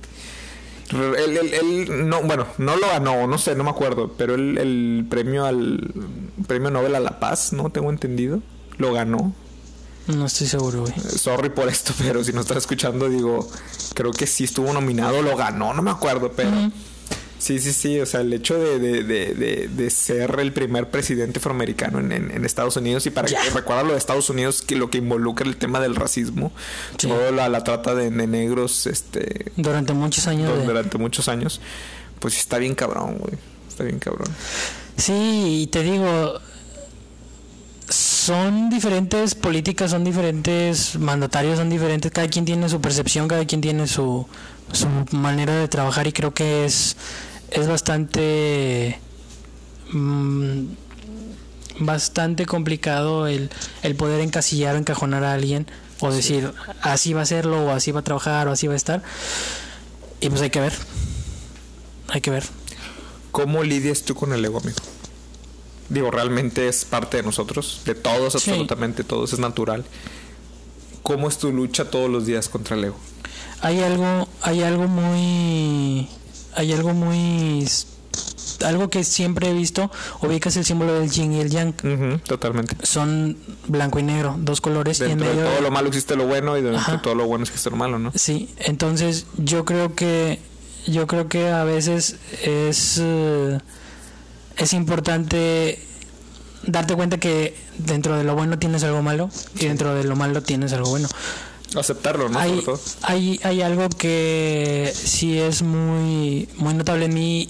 Él, 0.96 1.38
él- 1.38 1.54
él 1.54 2.08
no, 2.10 2.22
bueno, 2.24 2.48
no 2.58 2.76
lo 2.76 2.88
ganó, 2.88 3.28
no 3.28 3.38
sé, 3.38 3.56
no 3.56 3.64
me 3.64 3.70
acuerdo, 3.70 4.14
pero 4.18 4.36
el, 4.36 4.58
el 4.58 5.06
premio 5.10 5.46
al 5.46 5.92
premio 6.48 6.72
Nobel 6.72 6.96
a 6.96 7.00
la 7.00 7.20
Paz, 7.20 7.54
¿no? 7.54 7.70
Tengo 7.70 7.90
entendido. 7.90 8.42
Lo 8.78 8.92
ganó. 8.94 9.34
no 10.08 10.26
estoy 10.26 10.48
seguro, 10.48 10.82
güey. 10.82 10.94
Sorry 11.00 11.50
por 11.50 11.68
esto, 11.70 11.94
pero 12.00 12.24
si 12.24 12.34
no 12.34 12.42
estás 12.42 12.58
escuchando, 12.58 13.10
digo, 13.10 13.48
creo 13.94 14.12
que 14.12 14.28
sí 14.28 14.44
estuvo 14.44 14.72
nominado, 14.74 15.22
lo 15.22 15.36
ganó, 15.38 15.74
no 15.74 15.82
me 15.82 15.92
acuerdo, 15.92 16.32
pero 16.36 16.52
sí, 17.46 17.60
sí, 17.60 17.74
sí, 17.74 18.00
o 18.00 18.06
sea, 18.06 18.22
el 18.22 18.34
hecho 18.34 18.58
de, 18.58 18.80
de, 18.80 19.04
de, 19.04 19.68
de, 19.68 19.90
ser 19.92 20.40
el 20.40 20.52
primer 20.52 20.90
presidente 20.90 21.38
afroamericano 21.40 22.00
en, 22.00 22.12
en, 22.12 22.32
en 22.32 22.44
Estados 22.46 22.76
Unidos 22.78 23.06
y 23.06 23.12
para 23.12 23.28
que 23.28 23.36
recuerda 23.54 23.84
lo 23.84 23.92
de 23.92 23.98
Estados 24.00 24.30
Unidos, 24.32 24.62
que 24.62 24.76
lo 24.76 24.90
que 24.90 24.98
involucra 24.98 25.48
el 25.48 25.58
tema 25.58 25.80
del 25.80 25.96
racismo, 25.96 26.52
Sí. 26.98 27.08
toda 27.08 27.32
la, 27.32 27.48
la 27.50 27.64
trata 27.64 27.94
de, 27.94 28.10
negros, 28.10 28.88
este, 28.88 29.52
Durante 29.58 29.94
muchos 29.94 30.26
años 30.28 30.66
durante 30.66 30.98
muchos 30.98 31.28
años, 31.28 31.62
pues 32.20 32.38
está 32.38 32.58
bien 32.58 32.74
cabrón, 32.74 33.18
güey, 33.20 33.36
está 33.70 33.84
bien 33.84 34.00
cabrón. 34.00 34.28
Sí, 34.98 35.62
y 35.64 35.68
te 35.68 35.84
digo, 35.84 36.40
son 37.90 38.70
diferentes 38.70 39.36
políticas, 39.36 39.92
son 39.92 40.04
diferentes 40.04 40.98
mandatarios, 40.98 41.58
son 41.58 41.70
diferentes, 41.70 42.12
cada 42.12 42.28
quien 42.28 42.46
tiene 42.46 42.68
su 42.70 42.82
percepción, 42.82 43.28
cada 43.28 43.46
quien 43.46 43.62
tiene 43.62 43.88
su, 43.88 44.26
su 44.72 44.88
manera 45.12 45.56
de 45.60 45.68
trabajar 45.68 46.08
y 46.08 46.12
creo 46.14 46.34
que 46.34 46.66
es, 46.66 46.96
es 47.52 47.68
bastante... 47.68 49.00
mm, 49.92 50.66
bastante 51.80 52.46
complicado 52.46 53.28
el, 53.28 53.50
el 53.84 53.96
poder 53.96 54.22
encasillar 54.22 54.76
o 54.76 54.78
encajonar 54.78 55.26
a 55.26 55.34
alguien 55.34 55.68
o 56.00 56.10
decir 56.12 56.54
así 56.82 57.12
va 57.14 57.24
a 57.24 57.26
serlo 57.26 57.66
o 57.66 57.72
así 57.72 57.92
va 57.92 58.00
a 58.00 58.04
trabajar 58.04 58.48
o 58.48 58.52
así 58.52 58.68
va 58.68 58.74
a 58.74 58.78
estar 58.78 59.04
y 60.22 60.30
pues 60.30 60.42
hay 60.42 60.50
que 60.52 60.62
ver 60.62 60.74
hay 62.10 62.22
que 62.22 62.32
ver 62.32 62.44
¿Cómo 63.32 63.62
lidias 63.64 64.04
tú 64.04 64.16
con 64.16 64.32
el 64.32 64.46
ego, 64.46 64.60
amigo? 64.60 64.78
Digo, 65.90 66.10
realmente 66.10 66.70
es 66.70 66.86
parte 66.86 67.18
de 67.18 67.24
nosotros, 67.24 67.82
de 67.84 67.94
todos, 67.94 68.32
Sí. 68.32 68.50
absolutamente 68.50 69.04
todos, 69.04 69.34
es 69.34 69.40
natural. 69.40 69.84
¿Cómo 71.04 71.28
es 71.28 71.38
tu 71.38 71.52
lucha 71.52 71.90
todos 71.92 72.10
los 72.10 72.26
días 72.26 72.48
contra 72.48 72.78
el 72.78 72.86
ego? 72.86 72.96
hay 73.60 73.82
algo 73.84 74.30
hay 74.42 74.64
algo 74.64 74.88
muy 74.88 76.08
hay 76.56 76.74
algo 76.74 76.94
muy 76.94 77.68
algo 78.66 78.90
que 78.90 79.04
siempre 79.04 79.50
he 79.50 79.54
visto 79.54 79.92
ubicas 80.22 80.56
el 80.56 80.64
símbolo 80.66 80.94
del 81.00 81.12
yin 81.12 81.34
y 81.34 81.42
el 81.42 81.50
yang 81.50 81.74
totalmente. 82.26 82.76
son 82.86 83.38
blanco 83.68 84.00
y 84.00 84.04
negro 84.04 84.36
dos 84.40 84.62
colores 84.62 85.00
y 85.02 85.04
en 85.04 85.10
Dentro 85.10 85.28
de 85.30 85.36
medio 85.36 85.50
todo 85.50 85.62
lo 85.62 85.72
malo 85.72 85.88
existe 85.90 86.16
lo 86.16 86.26
bueno 86.26 86.58
y 86.58 86.62
dentro 86.62 86.80
Ajá. 86.80 86.92
de 86.94 86.98
todo 87.00 87.16
lo 87.16 87.26
bueno 87.26 87.44
existe 87.44 87.70
lo 87.70 87.76
malo, 87.76 88.00
¿no? 88.00 88.12
sí 88.16 88.50
entonces 88.60 89.26
yo 89.38 89.66
creo 89.66 89.94
que 89.96 90.40
yo 90.88 91.06
creo 91.08 91.28
que 91.28 91.50
a 91.50 91.64
veces 91.66 92.16
es 92.44 93.00
eh, 93.02 93.60
es 94.58 94.72
importante 94.74 95.80
darte 96.66 96.96
cuenta 96.96 97.18
que 97.20 97.56
dentro 97.78 98.18
de 98.18 98.24
lo 98.24 98.36
bueno 98.36 98.58
tienes 98.58 98.84
algo 98.84 99.02
malo 99.02 99.30
y 99.60 99.66
dentro 99.66 99.94
de 99.94 100.04
lo 100.06 100.16
malo 100.16 100.42
tienes 100.44 100.72
algo 100.74 100.90
bueno 100.90 101.10
Aceptarlo, 101.76 102.30
¿no? 102.30 102.40
hay, 102.40 102.62
hay, 103.02 103.40
hay 103.44 103.62
algo 103.62 103.90
que 103.90 104.92
sí 104.96 105.40
es 105.40 105.62
muy, 105.62 106.48
muy 106.58 106.74
notable 106.74 107.06
en 107.06 107.14
mí, 107.14 107.50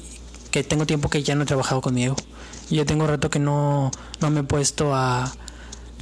que 0.51 0.63
tengo 0.63 0.85
tiempo 0.85 1.09
que 1.09 1.21
ya 1.23 1.35
no 1.35 1.43
he 1.43 1.45
trabajado 1.45 1.81
conmigo. 1.81 2.15
Yo 2.69 2.85
tengo 2.85 3.05
rato 3.05 3.29
que 3.29 3.39
no, 3.39 3.91
no 4.21 4.29
me 4.31 4.39
he 4.39 4.43
puesto 4.43 4.95
a... 4.95 5.31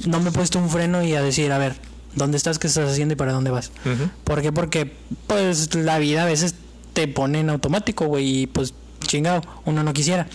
No 0.06 0.20
me 0.20 0.30
he 0.30 0.32
puesto 0.32 0.58
un 0.58 0.70
freno 0.70 1.02
y 1.04 1.14
a 1.14 1.22
decir, 1.22 1.52
a 1.52 1.58
ver, 1.58 1.76
¿dónde 2.14 2.36
estás? 2.36 2.58
¿Qué 2.58 2.66
estás 2.66 2.90
haciendo? 2.90 3.12
¿Y 3.12 3.16
para 3.16 3.32
dónde 3.32 3.50
vas? 3.50 3.70
Ujú. 3.84 4.08
¿Por 4.24 4.42
qué? 4.42 4.50
Porque 4.52 4.92
pues 5.26 5.74
la 5.74 5.98
vida 5.98 6.22
a 6.22 6.26
veces 6.26 6.54
te 6.94 7.06
pone 7.08 7.40
en 7.40 7.50
automático, 7.50 8.06
güey, 8.06 8.42
y 8.42 8.46
pues 8.46 8.72
chingado, 9.06 9.42
uno 9.66 9.82
no 9.82 9.92
quisiera. 9.92 10.26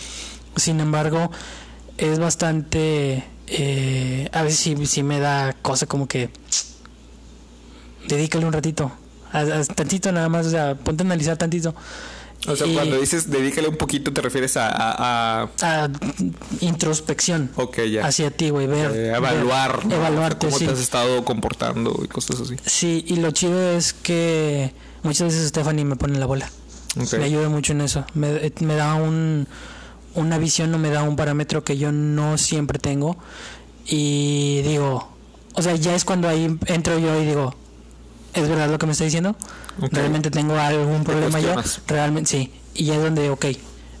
Sin 0.56 0.80
embargo, 0.80 1.30
es 1.98 2.18
bastante... 2.18 3.24
eh, 3.48 4.28
a 4.32 4.42
veces 4.42 4.60
sí, 4.60 4.86
sí 4.86 5.02
me 5.02 5.18
da 5.20 5.54
cosa 5.62 5.86
como 5.86 6.06
que... 6.06 6.30
Dedícale 8.10 8.44
un 8.46 8.52
ratito. 8.52 8.90
A, 9.32 9.40
a- 9.40 9.64
tantito 9.64 10.10
nada 10.12 10.28
más, 10.28 10.46
o 10.46 10.50
sea, 10.50 10.74
ponte 10.74 11.02
a 11.02 11.06
analizar 11.06 11.36
tantito. 11.36 11.74
O 12.48 12.56
sea, 12.56 12.66
Y- 12.66 12.74
cuando 12.74 12.98
dices 12.98 13.30
dedícale 13.30 13.68
un 13.68 13.76
poquito, 13.76 14.12
te 14.12 14.20
refieres 14.22 14.56
a. 14.56 14.68
a, 14.68 15.42
a- 15.42 15.48
a 15.84 15.88
introspección 16.60 17.50
ok, 17.56 17.80
ya. 17.90 18.06
hacia 18.06 18.30
ti, 18.30 18.50
güey, 18.50 18.66
ver, 18.66 18.90
Eh, 18.94 19.12
evaluar. 19.16 19.76
ver- 19.78 19.86
¿no? 19.86 19.94
evaluarte, 19.96 20.46
¿Cómo 20.46 20.58
sí. 20.58 20.66
te 20.66 20.72
has 20.72 20.80
estado 20.80 21.24
comportando 21.24 22.00
y 22.04 22.08
cosas 22.08 22.40
así? 22.40 22.56
Sí, 22.66 23.04
y 23.06 23.16
lo 23.16 23.30
chido 23.30 23.76
es 23.76 23.92
que 23.92 24.72
muchas 25.02 25.28
veces 25.28 25.48
Stephanie 25.48 25.84
me 25.84 25.96
pone 25.96 26.18
la 26.18 26.26
bola. 26.26 26.50
Me 27.16 27.24
ayuda 27.24 27.48
mucho 27.48 27.72
en 27.72 27.82
eso. 27.82 28.04
Me, 28.14 28.52
me 28.60 28.74
da 28.74 28.94
un, 28.94 29.46
una 30.14 30.38
visión 30.38 30.74
o 30.74 30.78
me 30.78 30.90
da 30.90 31.02
un 31.04 31.14
parámetro 31.14 31.62
que 31.62 31.78
yo 31.78 31.92
no 31.92 32.36
siempre 32.36 32.78
tengo. 32.80 33.16
Y 33.86 34.62
digo, 34.62 35.08
o 35.54 35.62
sea, 35.62 35.76
ya 35.76 35.94
es 35.94 36.04
cuando 36.04 36.28
ahí 36.28 36.58
entro 36.66 36.98
yo 36.98 37.20
y 37.20 37.26
digo, 37.26 37.54
¿es 38.34 38.48
verdad 38.48 38.68
lo 38.68 38.78
que 38.78 38.86
me 38.86 38.92
está 38.92 39.04
diciendo? 39.04 39.36
¿Realmente 39.90 40.30
tengo 40.30 40.54
algún 40.56 41.04
problema 41.04 41.40
yo? 41.40 41.54
Realmente 41.86 42.30
sí. 42.30 42.52
Y 42.74 42.90
es 42.90 43.02
donde, 43.02 43.30
ok, 43.30 43.46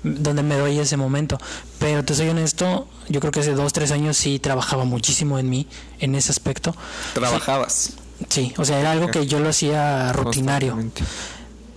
donde 0.02 0.42
me 0.42 0.56
doy 0.56 0.78
ese 0.78 0.96
momento. 0.96 1.38
Pero 1.78 2.04
te 2.04 2.14
soy 2.14 2.28
honesto, 2.28 2.88
yo 3.08 3.20
creo 3.20 3.32
que 3.32 3.40
hace 3.40 3.52
dos, 3.52 3.72
tres 3.72 3.90
años 3.90 4.16
sí 4.16 4.38
trabajaba 4.38 4.84
muchísimo 4.84 5.38
en 5.38 5.50
mí, 5.50 5.66
en 5.98 6.14
ese 6.14 6.30
aspecto. 6.30 6.74
Trabajabas. 7.14 7.94
Sí, 8.28 8.52
o 8.58 8.64
sea, 8.64 8.80
era 8.80 8.92
algo 8.92 9.08
que 9.08 9.26
yo 9.26 9.40
lo 9.40 9.48
hacía 9.48 10.12
rutinario. 10.12 10.76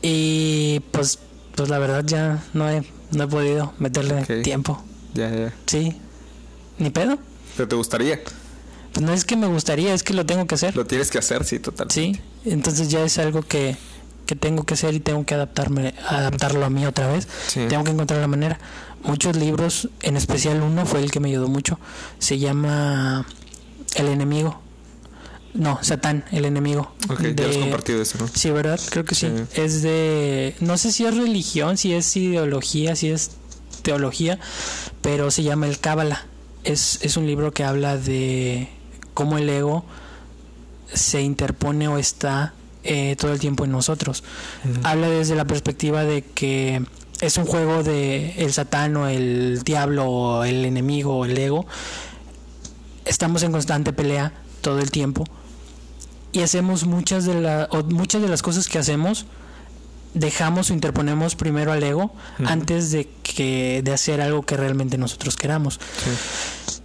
Y 0.01 0.81
pues, 0.91 1.19
pues 1.55 1.69
la 1.69 1.79
verdad 1.79 2.03
ya 2.05 2.43
no 2.53 2.69
he, 2.69 2.83
no 3.11 3.23
he 3.23 3.27
podido 3.27 3.73
meterle 3.79 4.23
tiempo. 4.41 4.83
Ya, 5.13 5.29
ya. 5.29 5.53
Sí. 5.65 5.95
Ni 6.77 6.89
pedo. 6.89 7.17
Pero 7.55 7.67
te 7.67 7.75
gustaría. 7.75 8.19
Pues 8.93 9.05
no 9.05 9.13
es 9.13 9.25
que 9.25 9.35
me 9.35 9.47
gustaría, 9.47 9.93
es 9.93 10.03
que 10.03 10.13
lo 10.13 10.25
tengo 10.25 10.45
que 10.45 10.55
hacer. 10.55 10.75
Lo 10.75 10.85
tienes 10.85 11.09
que 11.09 11.17
hacer, 11.17 11.45
sí, 11.45 11.59
total. 11.59 11.89
Sí. 11.89 12.19
Entonces 12.45 12.89
ya 12.89 13.03
es 13.03 13.17
algo 13.17 13.41
que, 13.41 13.77
que 14.25 14.35
tengo 14.35 14.63
que 14.63 14.73
hacer 14.73 14.93
y 14.93 14.99
tengo 14.99 15.25
que 15.25 15.35
adaptarme, 15.35 15.93
adaptarlo 16.07 16.65
a 16.65 16.69
mí 16.69 16.85
otra 16.85 17.07
vez. 17.07 17.27
Sí. 17.47 17.61
Tengo 17.69 17.83
que 17.83 17.91
encontrar 17.91 18.19
la 18.19 18.27
manera. 18.27 18.59
Muchos 19.03 19.35
libros, 19.35 19.89
en 20.01 20.17
especial 20.17 20.61
uno 20.61 20.85
fue 20.85 21.01
el 21.01 21.11
que 21.11 21.19
me 21.19 21.29
ayudó 21.29 21.47
mucho. 21.47 21.79
Se 22.19 22.39
llama 22.39 23.25
El 23.95 24.07
enemigo. 24.07 24.61
No, 25.53 25.77
Satán, 25.83 26.25
el 26.31 26.45
enemigo. 26.45 26.93
Ok, 27.09 27.21
ya 27.35 27.47
has 27.47 27.57
compartido 27.57 28.01
eso, 28.01 28.17
¿no? 28.17 28.27
Sí, 28.27 28.49
¿verdad? 28.49 28.79
Creo 28.89 29.05
que 29.05 29.13
sí. 29.13 29.27
Sí. 29.27 29.61
Es 29.61 29.83
de... 29.83 30.55
No 30.61 30.77
sé 30.77 30.91
si 30.91 31.05
es 31.05 31.15
religión, 31.15 31.77
si 31.77 31.93
es 31.93 32.15
ideología, 32.17 32.95
si 32.95 33.09
es 33.09 33.31
teología, 33.83 34.39
pero 35.01 35.29
se 35.29 35.43
llama 35.43 35.67
el 35.67 35.79
Cábala. 35.79 36.25
Es, 36.63 36.99
es 37.01 37.17
un 37.17 37.27
libro 37.27 37.51
que 37.51 37.63
habla 37.63 37.97
de 37.97 38.69
cómo 39.13 39.37
el 39.37 39.47
ego 39.49 39.85
se 40.93 41.21
interpone 41.21 41.87
o 41.87 41.97
está 41.97 42.53
eh, 42.83 43.15
todo 43.17 43.33
el 43.33 43.39
tiempo 43.39 43.65
en 43.65 43.71
nosotros. 43.71 44.23
Habla 44.83 45.09
desde 45.09 45.35
la 45.35 45.45
perspectiva 45.45 46.03
de 46.03 46.21
que 46.23 46.85
es 47.21 47.37
un 47.37 47.45
juego 47.45 47.83
de 47.83 48.33
el 48.37 48.51
satán 48.53 48.95
o 48.97 49.07
el 49.07 49.61
diablo 49.63 50.05
o 50.05 50.43
el 50.43 50.65
enemigo 50.65 51.17
o 51.17 51.25
el 51.25 51.37
ego. 51.37 51.65
Estamos 53.05 53.43
en 53.43 53.51
constante 53.51 53.93
pelea 53.93 54.33
todo 54.61 54.79
el 54.79 54.91
tiempo 54.91 55.25
y 56.31 56.41
hacemos 56.41 56.85
muchas 56.85 57.25
de, 57.25 57.39
la, 57.39 57.67
o 57.71 57.83
muchas 57.83 58.21
de 58.21 58.27
las 58.27 58.41
cosas 58.41 58.67
que 58.67 58.79
hacemos 58.79 59.25
dejamos 60.13 60.69
o 60.69 60.73
interponemos 60.73 61.35
primero 61.35 61.71
al 61.71 61.81
ego 61.83 62.13
antes 62.45 62.91
de 62.91 63.09
que 63.23 63.81
de 63.83 63.93
hacer 63.93 64.21
algo 64.21 64.43
que 64.43 64.57
realmente 64.57 64.97
nosotros 64.97 65.37
queramos. 65.37 65.79
Sí. 66.03 66.81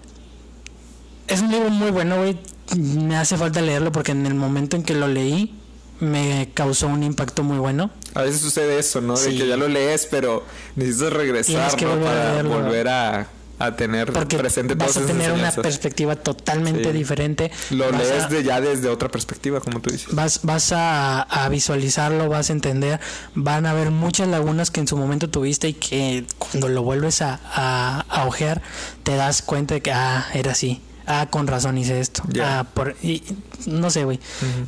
Es 1.29 1.41
un 1.41 1.51
libro 1.51 1.71
muy 1.71 1.91
bueno, 1.91 2.17
güey. 2.17 2.39
Me 2.77 3.17
hace 3.17 3.37
falta 3.37 3.61
leerlo 3.61 3.93
porque 3.93 4.13
en 4.13 4.27
el 4.27 4.35
momento 4.35 4.77
en 4.77 4.83
que 4.83 4.95
lo 4.95 5.09
leí 5.09 5.55
me 6.01 6.51
causó 6.55 6.87
un 6.87 7.03
impacto 7.03 7.43
muy 7.43 7.59
bueno. 7.59 7.91
A 8.15 8.23
veces 8.23 8.41
sucede 8.41 8.79
eso, 8.79 9.01
¿no? 9.01 9.17
De 9.19 9.31
que 9.37 9.47
ya 9.49 9.57
lo 9.57 9.69
lees, 9.69 10.07
pero 10.11 10.45
necesitas 10.77 11.13
regresar 11.13 11.75
que 11.77 11.85
¿no? 11.87 11.93
volver 11.97 12.09
a 12.09 12.13
para 12.13 12.33
leerlo. 12.35 12.51
volver 12.63 12.89
a, 12.89 13.27
a 13.59 13.75
tener 13.75 14.13
Porque 14.13 14.39
presente 14.39 14.75
vas 14.77 14.93
todas 14.93 14.97
a 14.99 15.01
esas 15.01 15.13
tener 15.17 15.33
una 15.33 15.51
perspectiva 15.51 16.15
totalmente 16.15 16.85
Sí. 16.85 16.93
diferente. 16.93 17.51
Lo 17.71 17.91
Vas 17.91 18.01
lees 18.01 18.25
a- 18.25 18.29
de 18.29 18.45
ya 18.45 18.61
desde 18.61 18.89
otra 18.89 19.09
perspectiva, 19.09 19.61
como 19.61 19.81
tú 19.81 19.91
dices. 19.91 20.15
Vas, 20.15 20.41
vas 20.45 20.71
a, 20.73 21.23
a 21.23 21.49
visualizarlo, 21.49 22.29
vas 22.29 22.51
a 22.51 22.53
entender, 22.53 23.01
van 23.35 23.67
a 23.67 23.71
haber 23.73 23.91
muchas 23.91 24.29
lagunas 24.29 24.71
que 24.71 24.79
en 24.79 24.87
su 24.87 24.97
momento 24.97 25.29
tuviste 25.29 25.69
y 25.71 25.75
que 25.75 26.27
cuando 26.39 26.69
lo 26.69 26.85
vuelves 26.85 27.23
a, 27.23 27.41
a, 27.45 28.05
a 28.09 28.27
ojear 28.27 28.63
te 29.03 29.17
das 29.17 29.43
cuenta 29.43 29.75
de 29.75 29.81
que, 29.83 29.91
ah, 29.91 30.27
era 30.33 30.53
así, 30.53 30.81
ah, 31.09 31.27
con 31.31 31.47
razón 31.47 31.77
hice 31.79 31.99
esto, 32.01 32.23
ah, 32.43 32.67
por, 32.75 32.95
y, 33.03 33.23
no 33.67 33.91
sé, 33.91 34.05
güey, 34.05 34.21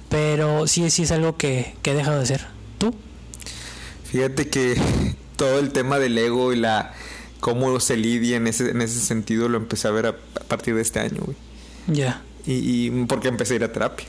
pero 0.09 0.67
sí, 0.67 0.91
sí 0.91 1.03
es 1.05 1.13
algo 1.13 1.37
que, 1.37 1.75
que 1.83 1.93
he 1.93 1.95
dejado 1.95 2.17
de 2.17 2.23
hacer. 2.25 2.47
¿Tú? 2.79 2.95
Fíjate 4.11 4.49
que 4.49 4.77
todo 5.37 5.59
el 5.59 5.71
tema 5.71 5.99
del 5.99 6.19
ego 6.19 6.53
y 6.53 6.57
la 6.57 6.93
cómo 7.41 7.79
se 7.81 7.97
lidia 7.97 8.37
en 8.37 8.47
ese, 8.47 8.71
en 8.71 8.83
ese 8.83 9.01
sentido 9.01 9.49
lo 9.49 9.57
empecé 9.57 9.89
a 9.89 9.93
ver 9.93 10.07
a, 10.07 10.09
a 10.11 10.45
partir 10.49 10.75
de 10.75 10.83
este 10.83 11.01
año, 11.01 11.23
güey. 11.25 11.37
Ya, 11.87 12.23
Y, 12.47 12.87
y 12.87 12.91
porque 13.07 13.29
empecé 13.29 13.55
a 13.55 13.57
ir 13.57 13.65
a 13.65 13.73
terapia. 13.73 14.07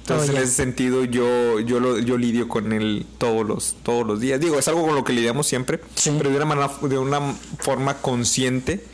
Entonces, 0.00 0.30
Oh, 0.30 0.32
en 0.36 0.42
ese 0.42 0.52
sentido, 0.52 1.04
yo, 1.04 1.60
yo, 1.60 1.78
lo, 1.78 1.98
yo 1.98 2.18
lidio 2.18 2.48
con 2.48 2.72
él 2.72 3.06
todos 3.18 3.46
los, 3.46 3.76
todos 3.84 4.04
los 4.04 4.18
días. 4.20 4.40
Digo, 4.40 4.58
es 4.58 4.66
algo 4.66 4.84
con 4.84 4.96
lo 4.96 5.04
que 5.04 5.12
lidiamos 5.12 5.46
siempre, 5.46 5.80
Sí. 5.94 6.10
pero 6.18 6.30
de 6.30 6.36
una, 6.36 6.44
manera, 6.44 6.70
de 6.82 6.98
una 6.98 7.20
forma 7.60 7.98
consciente 7.98 8.84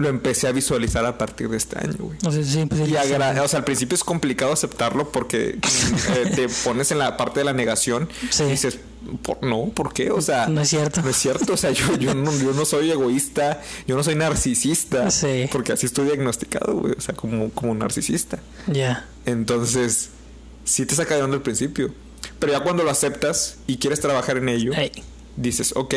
lo 0.00 0.08
empecé 0.08 0.48
a 0.48 0.52
visualizar 0.52 1.04
a 1.04 1.18
partir 1.18 1.48
de 1.50 1.56
este 1.58 1.78
año, 1.78 1.94
güey. 1.98 2.18
o 2.26 2.32
sea, 2.32 2.42
sí, 2.42 2.64
pues, 2.66 2.88
Y 2.88 2.94
o 2.96 3.48
sea, 3.48 3.58
al 3.58 3.64
principio 3.64 3.94
es 3.94 4.02
complicado 4.02 4.52
aceptarlo 4.52 5.12
porque 5.12 5.58
eh, 5.60 6.32
te 6.34 6.48
pones 6.64 6.90
en 6.90 6.98
la 6.98 7.16
parte 7.16 7.40
de 7.40 7.44
la 7.44 7.52
negación 7.52 8.08
Sí. 8.30 8.44
y 8.44 8.50
dices, 8.52 8.78
"¿Por- 9.22 9.42
no, 9.42 9.66
¿por 9.74 9.92
qué? 9.92 10.10
O 10.10 10.20
sea, 10.22 10.46
No 10.48 10.62
es 10.62 10.68
cierto. 10.70 11.02
No 11.02 11.10
es 11.10 11.16
cierto, 11.16 11.52
o 11.52 11.56
sea, 11.56 11.70
yo, 11.70 11.96
yo, 11.98 12.14
no, 12.14 12.36
yo 12.38 12.52
no 12.52 12.64
soy 12.64 12.90
egoísta, 12.90 13.60
yo 13.86 13.94
no 13.94 14.02
soy 14.02 14.14
narcisista, 14.14 15.10
Sí. 15.10 15.48
porque 15.52 15.72
así 15.72 15.84
estoy 15.86 16.06
diagnosticado, 16.06 16.74
güey, 16.76 16.94
o 16.96 17.00
sea, 17.00 17.14
como, 17.14 17.50
como 17.50 17.74
narcisista. 17.74 18.38
ya, 18.66 19.06
Entonces, 19.26 20.10
sí 20.64 20.86
te 20.86 20.94
saca 20.94 21.14
de 21.16 21.22
onda 21.22 21.36
al 21.36 21.42
principio, 21.42 21.92
pero 22.38 22.52
ya 22.52 22.60
cuando 22.60 22.82
lo 22.84 22.90
aceptas 22.90 23.58
y 23.66 23.76
quieres 23.76 24.00
trabajar 24.00 24.38
en 24.38 24.48
ello, 24.48 24.72
dices, 25.36 25.72
ok, 25.76 25.94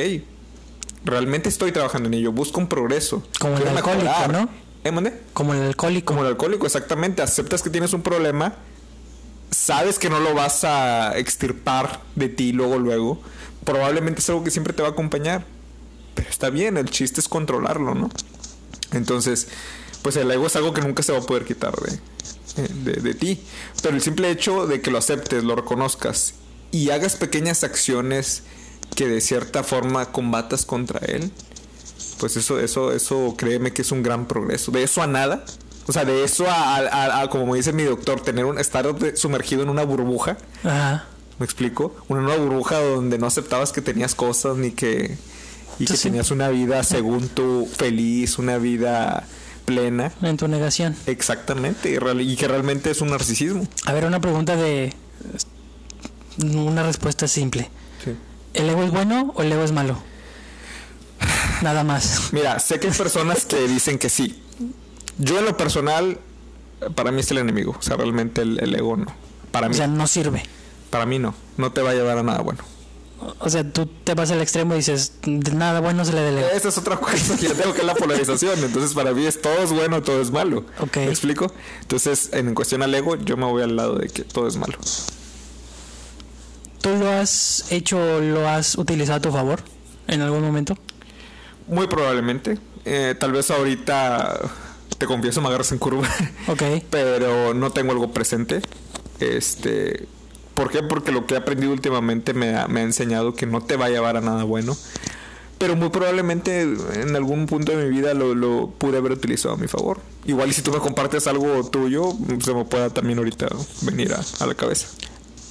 realmente 1.06 1.50
estoy 1.50 1.72
trabajando 1.72 2.08
en 2.08 2.16
ello, 2.16 2.32
busco 2.32 2.60
un 2.60 2.68
progreso. 2.68 3.24
Como 3.40 3.58
el 3.58 3.68
alcohólico, 3.68 4.06
mejorar". 4.06 4.32
¿no? 4.32 4.50
¿Eh, 4.84 5.22
como 5.34 5.54
el 5.54 5.62
alcohólico. 5.62 6.14
Como 6.14 6.22
el 6.22 6.28
alcohólico, 6.28 6.66
exactamente. 6.66 7.22
Aceptas 7.22 7.62
que 7.62 7.70
tienes 7.70 7.94
un 7.94 8.02
problema, 8.02 8.56
sabes 9.52 9.98
que 10.00 10.10
no 10.10 10.20
lo 10.20 10.34
vas 10.34 10.64
a 10.64 11.18
extirpar 11.18 12.02
de 12.16 12.30
ti 12.30 12.52
luego, 12.52 12.78
luego. 12.80 13.22
Probablemente 13.64 14.20
es 14.20 14.30
algo 14.30 14.44
que 14.44 14.52
siempre 14.52 14.74
te 14.74 14.82
va 14.82 14.90
a 14.90 14.92
acompañar. 14.92 15.46
Pero 16.16 16.30
está 16.30 16.50
bien, 16.50 16.78
el 16.78 16.90
chiste 16.90 17.22
es 17.22 17.28
controlarlo, 17.28 17.96
¿no? 17.96 18.10
Entonces, 18.92 19.48
pues 20.02 20.16
el 20.18 20.30
ego 20.30 20.48
es 20.48 20.56
algo 20.56 20.74
que 20.74 20.82
nunca 20.82 21.02
se 21.02 21.12
va 21.12 21.20
a 21.20 21.22
poder 21.22 21.46
quitar 21.46 21.74
de, 21.76 21.94
eh, 22.58 22.68
de, 22.84 22.94
de 22.94 23.14
ti. 23.14 23.42
Pero 23.82 23.96
el 23.96 24.02
simple 24.02 24.30
hecho 24.30 24.68
de 24.68 24.82
que 24.82 24.92
lo 24.92 24.98
aceptes, 24.98 25.44
lo 25.44 25.56
reconozcas 25.56 26.36
y 26.72 26.90
hagas 26.90 27.16
pequeñas 27.16 27.64
acciones 27.64 28.44
que 28.96 29.08
de 29.08 29.22
cierta 29.22 29.64
forma 29.64 30.12
combatas 30.12 30.66
contra 30.66 31.00
él, 31.06 31.32
pues 32.20 32.38
eso, 32.38 32.60
eso, 32.60 32.92
eso, 32.92 33.34
créeme 33.38 33.74
que 33.74 33.82
es 33.82 33.92
un 33.92 34.04
gran 34.04 34.28
progreso. 34.28 34.72
De 34.72 34.84
eso 34.84 35.02
a 35.02 35.08
nada. 35.08 35.44
O 35.88 35.92
sea, 35.92 36.06
de 36.06 36.24
eso 36.24 36.50
a, 36.50 36.78
a- 36.78 37.22
a- 37.22 37.30
como 37.30 37.48
me 37.48 37.58
dice 37.58 37.74
mi 37.74 37.84
doctor, 37.84 38.22
tener 38.22 38.46
un, 38.46 38.58
estar 38.58 38.86
sumergido 39.16 39.64
en 39.64 39.70
una 39.70 39.84
burbuja. 39.84 40.38
Ajá. 40.64 41.06
¿Me 41.40 41.46
explico? 41.46 41.96
Una 42.08 42.22
nueva 42.22 42.42
burbuja 42.42 42.80
donde 42.80 43.18
no 43.18 43.28
aceptabas 43.28 43.72
que 43.74 43.82
tenías 43.82 44.16
cosas 44.16 44.56
ni 44.58 44.72
que... 44.72 45.18
Y 45.80 45.86
que 45.86 45.94
Sí, 45.94 45.98
sí. 45.98 46.04
tenías 46.04 46.30
una 46.32 46.50
vida 46.50 46.84
según 46.84 47.28
tú 47.28 47.68
feliz, 47.76 48.38
una 48.38 48.60
vida 48.60 49.26
plena. 49.66 50.14
En 50.22 50.38
tu 50.38 50.48
negación. 50.48 50.96
Exactamente. 51.08 51.90
Y, 51.90 51.98
real- 51.98 52.22
y 52.22 52.36
que 52.38 52.48
realmente 52.48 52.92
es 52.92 53.02
un 53.02 53.10
narcisismo. 53.10 53.68
A 53.86 53.92
ver, 53.94 54.06
una 54.06 54.22
pregunta 54.22 54.56
de... 54.56 54.94
Una 56.44 56.84
respuesta 56.84 57.28
simple. 57.28 57.70
¿El 58.54 58.70
ego 58.70 58.84
es 58.84 58.92
bueno 58.92 59.34
o 59.36 59.42
el 59.42 59.52
ego 59.52 59.64
es 59.64 59.72
malo? 59.72 59.98
Nada 61.62 61.84
más. 61.84 62.30
Mira, 62.34 62.60
sé 62.60 62.80
que 62.80 62.88
hay 62.88 62.94
personas 62.94 63.46
que 63.46 63.68
dicen 63.68 63.98
que 63.98 64.10
sí. 64.10 64.42
Yo 65.18 65.40
en 65.40 65.46
lo 65.46 65.56
personal, 65.56 66.20
para 66.96 67.12
mí 67.12 67.22
es 67.22 67.32
el 67.32 67.38
enemigo. 67.38 67.76
O 67.78 67.82
sea, 67.82 67.96
realmente 67.98 68.42
el, 68.42 68.60
el 68.60 68.76
ego 68.76 68.98
no. 68.98 69.08
Para 69.52 69.68
O 69.68 69.70
mí, 69.70 69.76
sea, 69.76 69.88
no 69.88 70.08
sirve. 70.08 70.44
para 70.90 71.06
mí 71.06 71.20
no. 71.20 71.34
No 71.58 71.72
te 71.72 71.82
va 71.82 71.92
a 71.92 71.94
llevar 71.94 72.18
a 72.18 72.24
nada 72.24 72.42
bueno. 72.42 72.64
O 73.40 73.50
sea, 73.50 73.64
tú 73.64 73.86
te 73.86 74.16
vas 74.16 74.32
al 74.32 74.42
extremo 74.42 74.74
y 74.74 74.78
dices, 74.78 75.14
"De 75.24 75.54
nada 75.54 75.80
bueno 75.80 76.04
se 76.04 76.12
le 76.12 76.20
del 76.22 76.40
ego. 76.40 76.48
Esa 76.54 76.68
es 76.68 76.78
otra 76.78 76.98
cosa 76.98 77.38
que 77.40 77.46
yo 77.48 77.54
tengo 77.54 77.74
que 77.74 77.80
es 77.82 77.86
la 77.88 77.96
polarización. 77.96 78.62
Entonces, 78.62 78.94
para 78.94 79.14
mí 79.14 79.26
es 79.26 79.42
todo 79.42 79.64
es 79.64 79.72
bueno, 79.72 80.02
todo 80.02 80.22
es 80.22 80.32
malo. 80.32 80.66
Ok. 80.80 80.98
¿Me 80.98 81.06
explico? 81.10 81.50
Entonces, 81.82 82.32
en 82.34 82.54
cuestión 82.54 82.84
al 82.84 82.94
ego, 82.94 83.16
yo 83.16 83.38
me 83.38 83.46
voy 83.46 83.64
al 83.64 83.78
lado 83.78 83.96
de 83.96 84.10
que 84.10 84.24
todo 84.24 84.48
es 84.48 84.58
malo. 84.58 84.78
¿Tú 86.84 86.90
lo 86.98 87.10
has 87.10 87.72
hecho 87.72 88.20
lo 88.20 88.46
has 88.46 88.78
utilizado 88.78 89.18
a 89.18 89.22
tu 89.22 89.32
favor 89.32 89.62
en 90.10 90.20
algún 90.20 90.42
momento? 90.42 90.78
Muy 91.66 91.88
probablemente. 91.88 92.58
Eh, 92.84 93.16
tal 93.18 93.32
vez 93.32 93.50
ahorita, 93.52 94.38
te 94.98 95.06
confieso, 95.06 95.40
me 95.40 95.48
agarras 95.48 95.72
en 95.72 95.78
curva. 95.78 96.06
Ok. 96.50 96.62
Pero 96.90 97.54
no 97.54 97.72
tengo 97.72 97.94
algo 97.94 98.12
presente. 98.12 98.62
Este. 99.22 100.10
¿Por 100.56 100.72
qué? 100.72 100.84
Porque 100.84 101.14
lo 101.14 101.26
que 101.26 101.36
he 101.36 101.38
aprendido 101.38 101.72
últimamente 101.72 102.34
me 102.34 102.54
ha, 102.58 102.68
me 102.68 102.82
ha 102.82 102.84
enseñado 102.84 103.34
que 103.34 103.46
no 103.46 103.62
te 103.62 103.78
va 103.78 103.86
a 103.86 103.90
llevar 103.90 104.18
a 104.18 104.22
nada 104.22 104.44
bueno. 104.44 104.76
Pero 105.60 105.78
muy 105.78 105.88
probablemente 105.88 106.64
en 106.64 107.16
algún 107.16 107.46
punto 107.46 107.72
de 107.72 107.86
mi 107.86 107.90
vida 107.92 108.14
lo, 108.14 108.36
lo 108.36 108.72
pude 108.78 108.98
haber 108.98 109.14
utilizado 109.14 109.54
a 109.54 109.58
mi 109.58 109.70
favor. 109.70 110.02
Igual 110.26 110.50
y 110.50 110.54
si 110.54 110.62
tú 110.62 110.72
me 110.74 110.80
compartes 110.80 111.28
algo 111.28 111.66
tuyo, 111.70 112.14
se 112.44 112.54
me 112.54 112.66
pueda 112.66 112.90
también 112.90 113.20
ahorita 113.20 113.48
venir 113.84 114.14
a, 114.14 114.22
a 114.44 114.48
la 114.48 114.54
cabeza. 114.54 114.90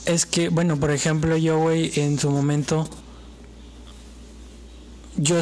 Es 0.06 0.26
que, 0.26 0.48
bueno, 0.48 0.78
por 0.78 0.90
ejemplo, 0.90 1.36
yo, 1.36 1.58
güey, 1.58 1.92
en 1.96 2.18
su 2.18 2.30
momento, 2.30 2.88
yo 5.16 5.40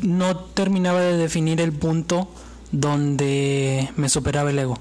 no 0.00 0.36
terminaba 0.36 1.00
de 1.00 1.16
definir 1.16 1.60
el 1.60 1.72
punto 1.72 2.28
donde 2.72 3.90
me 3.96 4.08
superaba 4.08 4.50
el 4.50 4.58
ego. 4.58 4.78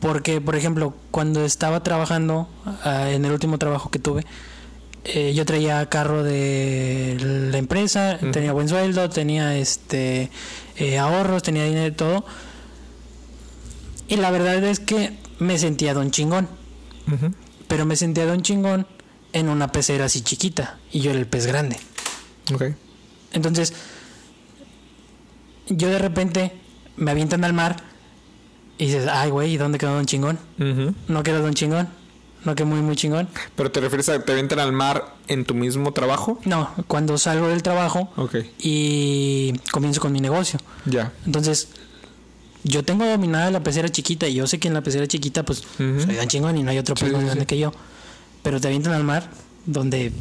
Porque, 0.00 0.40
por 0.40 0.56
ejemplo, 0.56 0.94
cuando 1.10 1.44
estaba 1.44 1.82
trabajando, 1.82 2.48
ah, 2.84 3.10
en 3.10 3.24
el 3.24 3.32
último 3.32 3.58
trabajo 3.58 3.90
que 3.90 3.98
tuve, 3.98 4.24
eh, 5.04 5.32
yo 5.34 5.44
traía 5.44 5.86
carro 5.88 6.22
de 6.22 7.16
la 7.50 7.58
empresa, 7.58 8.18
tenía 8.32 8.52
buen 8.52 8.68
sueldo, 8.68 9.08
tenía 9.10 9.56
este 9.56 10.30
eh, 10.76 10.98
ahorros, 10.98 11.42
tenía 11.42 11.64
dinero 11.64 11.86
y 11.86 11.92
todo. 11.92 12.24
Y 14.08 14.16
la 14.16 14.30
verdad 14.30 14.62
es 14.64 14.80
que 14.80 15.16
me 15.38 15.58
sentía 15.58 15.94
don 15.94 16.10
chingón. 16.10 16.48
Pero 17.74 17.86
me 17.86 17.96
sentía 17.96 18.24
don 18.24 18.40
chingón 18.42 18.86
en 19.32 19.48
una 19.48 19.72
pecera 19.72 20.04
así 20.04 20.20
chiquita. 20.20 20.78
Y 20.92 21.00
yo 21.00 21.10
era 21.10 21.18
el 21.18 21.26
pez 21.26 21.44
grande. 21.44 21.76
Ok. 22.54 22.66
Entonces, 23.32 23.72
yo 25.66 25.88
de 25.88 25.98
repente 25.98 26.52
me 26.96 27.10
avientan 27.10 27.42
al 27.42 27.52
mar 27.52 27.82
y 28.78 28.86
dices, 28.86 29.08
ay, 29.10 29.30
güey, 29.30 29.54
¿y 29.54 29.56
dónde 29.56 29.78
quedó 29.78 29.92
don 29.92 30.06
chingón? 30.06 30.38
No 31.08 31.24
quedó 31.24 31.42
don 31.42 31.54
chingón. 31.54 31.88
No 32.44 32.54
quedó 32.54 32.68
muy, 32.68 32.80
muy 32.80 32.94
chingón. 32.94 33.28
Pero 33.56 33.72
te 33.72 33.80
refieres 33.80 34.08
a 34.08 34.18
que 34.18 34.20
te 34.20 34.30
avientan 34.30 34.60
al 34.60 34.70
mar 34.70 35.16
en 35.26 35.44
tu 35.44 35.54
mismo 35.54 35.92
trabajo? 35.92 36.38
No, 36.44 36.70
cuando 36.86 37.18
salgo 37.18 37.48
del 37.48 37.64
trabajo 37.64 38.08
y 38.60 39.52
comienzo 39.72 40.00
con 40.00 40.12
mi 40.12 40.20
negocio. 40.20 40.60
Ya. 40.84 41.12
Entonces, 41.26 41.70
yo 42.64 42.82
tengo 42.84 43.04
dominada 43.06 43.50
la 43.50 43.62
pecera 43.62 43.88
chiquita 43.88 44.26
y 44.26 44.34
yo 44.34 44.46
sé 44.46 44.58
que 44.58 44.68
en 44.68 44.74
la 44.74 44.80
pecera 44.82 45.06
chiquita, 45.06 45.44
pues, 45.44 45.60
Ujú. 45.78 46.00
soy 46.06 46.14
don 46.16 46.26
chingón 46.28 46.56
y 46.58 46.62
no 46.62 46.70
hay 46.70 46.78
otro 46.78 46.96
Sí, 46.96 47.04
pez 47.04 47.12
más 47.12 47.20
sí, 47.20 47.26
grande 47.26 47.42
sí. 47.42 47.46
que 47.46 47.58
yo. 47.58 47.72
Pero 48.42 48.60
te 48.60 48.68
avientan 48.68 48.92
al 48.94 49.04
mar, 49.04 49.30
donde 49.66 50.12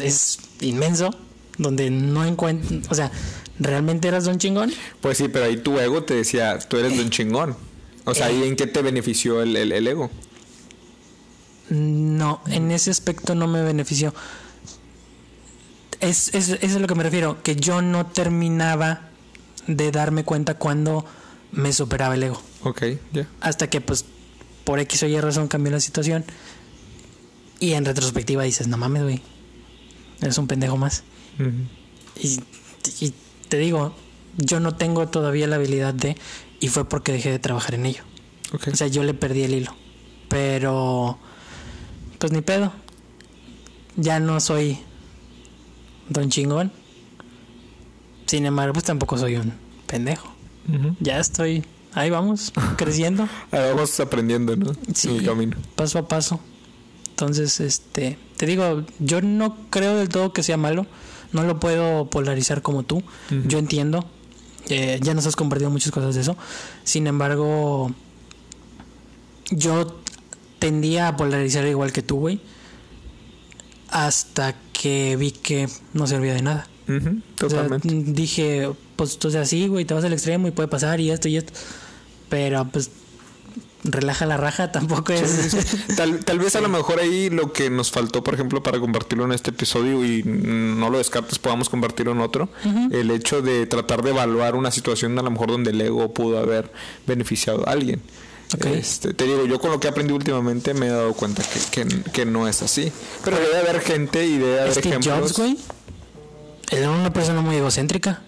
es 0.00 0.38
inmenso, 0.60 1.14
donde 1.58 1.90
no 1.90 2.24
encuentro, 2.24 2.78
o 2.90 2.94
sea, 2.94 3.10
¿realmente 3.58 4.08
eras 4.08 4.24
don 4.24 4.38
chingón? 4.38 4.72
Pues 5.00 5.18
sí, 5.18 5.28
pero 5.28 5.44
ahí 5.46 5.56
tu 5.58 5.78
ego 5.78 6.02
te 6.02 6.14
decía, 6.14 6.58
tú 6.58 6.76
eres 6.78 6.98
un 6.98 7.10
chingón. 7.10 7.56
O 8.04 8.14
sea, 8.14 8.30
¿y 8.32 8.42
en 8.42 8.56
qué 8.56 8.66
te 8.66 8.82
benefició 8.82 9.42
el, 9.42 9.56
el- 9.56 9.70
el 9.72 9.86
ego? 9.86 10.10
No, 11.70 12.40
en 12.48 12.70
ese 12.72 12.90
aspecto 12.90 13.34
no 13.34 13.46
me 13.46 13.62
benefició. 13.62 14.12
Es, 16.00 16.34
es, 16.34 16.48
es 16.48 16.74
a 16.74 16.78
lo 16.80 16.86
que 16.88 16.94
me 16.94 17.04
refiero, 17.04 17.42
que 17.42 17.54
yo 17.56 17.80
no 17.80 18.06
terminaba 18.06 19.08
de 19.68 19.92
darme 19.92 20.24
cuenta 20.24 20.54
cuando 20.54 21.04
me 21.52 21.72
superaba 21.72 22.14
el 22.14 22.24
ego. 22.24 22.42
Ok, 22.64 22.82
ya. 23.12 23.28
Hasta 23.40 23.68
que, 23.70 23.80
pues, 23.80 24.04
por 24.64 24.80
X 24.80 25.02
o 25.04 25.06
Y 25.06 25.20
razón 25.20 25.48
cambió 25.48 25.70
la 25.70 25.80
situación. 25.80 26.24
Y 27.60 27.72
en 27.72 27.84
retrospectiva 27.84 28.42
dices, 28.42 28.66
no 28.66 28.76
mames, 28.76 29.02
güey. 29.02 29.22
Eres 30.20 30.38
un 30.38 30.46
pendejo 30.46 30.76
más. 30.76 31.04
Y, 32.20 32.40
y 33.00 33.14
te 33.48 33.58
digo, 33.58 33.94
yo 34.36 34.60
no 34.60 34.74
tengo 34.74 35.08
todavía 35.08 35.46
la 35.46 35.56
habilidad 35.56 35.94
de... 35.94 36.16
Y 36.60 36.68
fue 36.68 36.88
porque 36.88 37.12
dejé 37.12 37.30
de 37.30 37.38
trabajar 37.38 37.74
en 37.74 37.86
ello. 37.86 38.02
Ok. 38.52 38.68
O 38.72 38.76
sea, 38.76 38.86
yo 38.86 39.02
le 39.02 39.14
perdí 39.14 39.42
el 39.42 39.54
hilo. 39.54 39.74
Pero... 40.28 41.18
Pues 42.18 42.32
ni 42.32 42.40
pedo. 42.40 42.72
Ya 43.96 44.20
no 44.20 44.40
soy 44.40 44.78
don 46.08 46.30
chingón. 46.30 46.72
Sin 48.26 48.46
embargo, 48.46 48.72
pues 48.72 48.84
tampoco 48.84 49.18
soy 49.18 49.36
un 49.36 49.52
pendejo. 49.86 50.31
Ya 51.00 51.18
estoy... 51.20 51.64
Ahí 51.94 52.08
vamos, 52.08 52.52
creciendo. 52.76 53.28
Ahí 53.50 53.70
vamos 53.70 54.00
aprendiendo, 54.00 54.56
¿no? 54.56 54.72
Sí. 54.94 55.08
En 55.10 55.16
el 55.16 55.24
camino. 55.26 55.56
paso 55.76 55.98
a 55.98 56.08
paso. 56.08 56.40
Entonces, 57.10 57.60
este, 57.60 58.16
te 58.38 58.46
digo, 58.46 58.84
yo 58.98 59.20
no 59.20 59.56
creo 59.68 59.96
del 59.96 60.08
todo 60.08 60.32
que 60.32 60.42
sea 60.42 60.56
malo. 60.56 60.86
No 61.32 61.42
lo 61.44 61.60
puedo 61.60 62.08
polarizar 62.08 62.62
como 62.62 62.82
tú. 62.82 63.02
Yo 63.46 63.58
entiendo. 63.58 64.06
eh, 64.68 65.00
ya 65.02 65.12
nos 65.12 65.26
has 65.26 65.36
compartido 65.36 65.70
muchas 65.70 65.92
cosas 65.92 66.14
de 66.14 66.22
eso. 66.22 66.36
Sin 66.84 67.06
embargo, 67.06 67.92
yo 69.50 70.00
tendía 70.58 71.08
a 71.08 71.16
polarizar 71.16 71.66
igual 71.66 71.92
que 71.92 72.02
tú, 72.02 72.16
güey. 72.20 72.40
Hasta 73.90 74.54
que 74.72 75.16
vi 75.16 75.32
que 75.32 75.68
no 75.92 76.06
servía 76.06 76.32
de 76.34 76.42
nada. 76.42 76.66
Ujú, 76.88 77.18
O 77.44 77.50
sea, 77.50 77.62
Totalmente. 77.68 77.88
dije, 78.12 78.70
pues 79.02 79.18
tú 79.18 79.32
seas 79.32 79.48
así, 79.48 79.66
güey, 79.66 79.84
te 79.84 79.94
vas 79.94 80.04
al 80.04 80.12
extremo 80.12 80.46
y 80.46 80.52
puede 80.52 80.68
pasar 80.68 81.00
y 81.00 81.10
esto 81.10 81.26
y 81.26 81.36
esto. 81.36 81.52
Pero 82.28 82.68
pues 82.70 82.88
relaja 83.82 84.26
la 84.26 84.36
raja, 84.36 84.70
tampoco 84.72 85.12
es... 85.12 85.56
Tal, 85.96 86.24
tal 86.24 86.38
vez 86.38 86.54
a 86.54 86.60
lo 86.60 86.68
mejor 86.68 87.00
ahí 87.00 87.28
lo 87.28 87.52
que 87.52 87.68
nos 87.68 87.90
faltó, 87.90 88.22
por 88.22 88.34
ejemplo, 88.34 88.62
para 88.62 88.78
compartirlo 88.78 89.24
en 89.24 89.32
este 89.32 89.50
episodio 89.50 90.04
y 90.04 90.22
no 90.22 90.88
lo 90.88 90.98
descartes, 90.98 91.40
podamos 91.40 91.68
compartirlo 91.68 92.12
en 92.12 92.20
otro, 92.20 92.48
el 92.92 93.10
hecho 93.10 93.42
de 93.42 93.66
tratar 93.66 94.04
de 94.04 94.10
evaluar 94.10 94.54
una 94.54 94.70
situación 94.70 95.18
a 95.18 95.22
lo 95.22 95.32
mejor 95.32 95.50
donde 95.50 95.72
el 95.72 95.80
ego 95.80 96.14
pudo 96.14 96.38
haber 96.38 96.70
beneficiado 97.04 97.68
a 97.68 97.72
alguien. 97.72 98.02
Ok. 98.54 98.66
Este, 98.66 99.14
te 99.14 99.24
digo, 99.24 99.46
yo 99.46 99.58
con 99.58 99.72
lo 99.72 99.80
que 99.80 99.88
he 99.88 99.90
aprendido 99.90 100.14
últimamente 100.14 100.74
me 100.74 100.86
he 100.86 100.90
dado 100.90 101.12
cuenta 101.14 101.42
que, 101.42 101.84
que, 101.84 102.02
que 102.12 102.24
no 102.24 102.46
es 102.46 102.62
así. 102.62 102.92
Pero 103.24 103.36
debe 103.40 103.56
haber 103.56 103.80
gente 103.80 104.24
y 104.24 104.38
debe 104.38 104.60
haber 104.60 104.74
Steve 104.74 104.90
ejemplos. 104.90 105.18
Jobs, 105.18 105.38
güey. 105.38 105.58
Era 106.70 106.92
una 106.92 107.12
persona 107.12 107.40
muy 107.40 107.56
egocéntrica. 107.56 108.22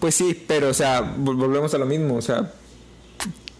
Pues 0.00 0.14
sí, 0.16 0.44
pero 0.48 0.68
o 0.70 0.74
sea, 0.74 1.02
vol- 1.02 1.36
volvemos 1.36 1.72
a 1.74 1.78
lo 1.78 1.86
mismo, 1.86 2.16
o 2.16 2.22
sea, 2.22 2.52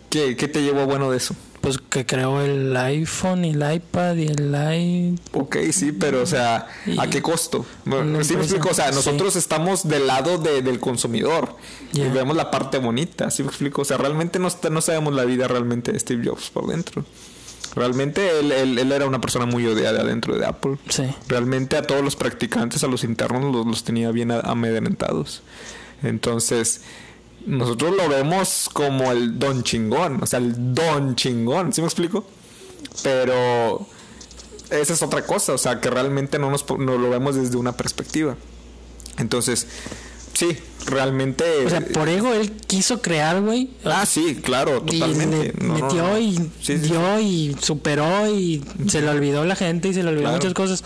¿qué, 0.09 0.37
qué 0.37 0.49
te 0.49 0.63
llevó 0.63 0.87
bueno 0.87 1.11
de 1.11 1.17
eso? 1.19 1.35
Pues 1.61 1.77
que 1.77 2.07
creó 2.07 2.41
el 2.41 2.75
iPhone 2.75 3.45
y 3.45 3.51
el 3.51 3.75
iPad 3.75 4.17
y 4.17 4.29
el 4.29 4.57
i... 4.75 5.19
Ok, 5.35 5.59
sí, 5.73 5.93
pero 5.93 6.23
o 6.23 6.27
sea, 6.27 6.67
¿a 6.99 7.07
qué 7.11 7.21
costo? 7.21 7.67
Bueno, 7.85 8.25
sí 8.25 8.35
me 8.35 8.45
explico, 8.45 8.71
o 8.71 8.75
sea, 8.75 8.89
sí. 8.89 8.95
nosotros 8.95 9.37
estamos 9.37 9.87
del 9.87 10.07
lado 10.07 10.39
de- 10.39 10.63
del 10.63 10.81
consumidor 10.81 11.57
Ya. 11.93 12.07
y 12.07 12.11
vemos 12.11 12.35
la 12.35 12.51
parte 12.51 12.79
bonita, 12.79 13.31
¿sí 13.31 13.43
me 13.43 13.51
explico? 13.51 13.83
O 13.83 13.85
sea, 13.85 13.99
realmente 13.99 14.39
no, 14.39 14.49
no 14.71 14.81
sabemos 14.81 15.13
la 15.15 15.27
vida 15.27 15.47
realmente 15.49 15.93
de 15.93 15.99
Steve 16.01 16.27
Jobs 16.27 16.49
por 16.49 16.67
dentro. 16.67 17.05
Realmente 17.77 18.41
él, 18.41 18.51
él- 18.53 18.79
él 18.79 18.91
era 18.93 19.07
una 19.07 19.21
persona 19.21 19.45
muy 19.45 19.67
odiada 19.67 20.03
dentro 20.03 20.39
de 20.39 20.47
Apple. 20.47 20.79
Sí. 20.89 21.05
Realmente 21.29 21.77
a 21.77 21.83
todos 21.83 22.03
los 22.03 22.17
practicantes, 22.17 22.83
a 22.85 22.87
los 22.89 23.05
internos, 23.05 23.55
los, 23.55 23.67
los 23.67 23.85
tenía 23.85 24.11
bien 24.13 24.33
amedrentados. 24.33 25.43
Entonces, 26.03 26.81
nosotros 27.47 27.95
lo 27.97 28.09
vemos 28.09 28.69
como 28.73 29.11
el 29.13 29.39
don 29.39 29.63
chingón, 29.63 30.23
o 30.23 30.27
sea, 30.27 30.39
el 30.39 30.75
don 30.75 31.17
chingón, 31.17 31.73
¿sí 31.73 31.81
me 31.81 31.87
explico? 31.87 32.25
Pero 33.03 33.87
esa 34.71 34.93
es 34.93 35.03
otra 35.03 35.23
cosa, 35.27 35.53
o 35.55 35.59
sea, 35.59 35.81
que 35.81 35.91
realmente 35.91 36.39
no 36.39 36.51
nos 36.51 36.69
no 36.79 36.97
lo 36.99 37.11
vemos 37.11 37.35
desde 37.37 37.57
una 37.57 37.73
perspectiva. 37.77 38.37
Entonces, 39.19 39.67
sí, 40.33 40.57
realmente... 40.87 41.45
O 41.67 41.71
sea, 41.71 41.81
por 41.83 42.09
ego 42.09 42.33
él 42.33 42.53
quiso 42.67 43.03
crear, 43.03 43.41
güey. 43.43 43.71
Ah, 43.85 44.07
sí, 44.07 44.37
claro, 44.43 44.83
Y 44.87 44.99
totalmente. 44.99 45.53
le 45.59 45.67
No, 45.67 45.77
no, 45.79 45.85
metió 45.87 46.03
no. 46.09 46.19
y 46.19 46.35
Sí, 46.37 46.51
sí, 46.63 46.75
dio 46.79 47.21
y 47.21 47.57
superó 47.61 48.27
y 48.35 48.65
se 48.89 49.03
le 49.03 49.09
olvidó 49.11 49.45
la 49.45 49.57
gente 49.57 49.89
y 49.89 49.95
se 49.95 50.03
le 50.03 50.09
olvidó 50.09 50.23
Claro. 50.25 50.37
muchas 50.37 50.55
cosas. 50.55 50.85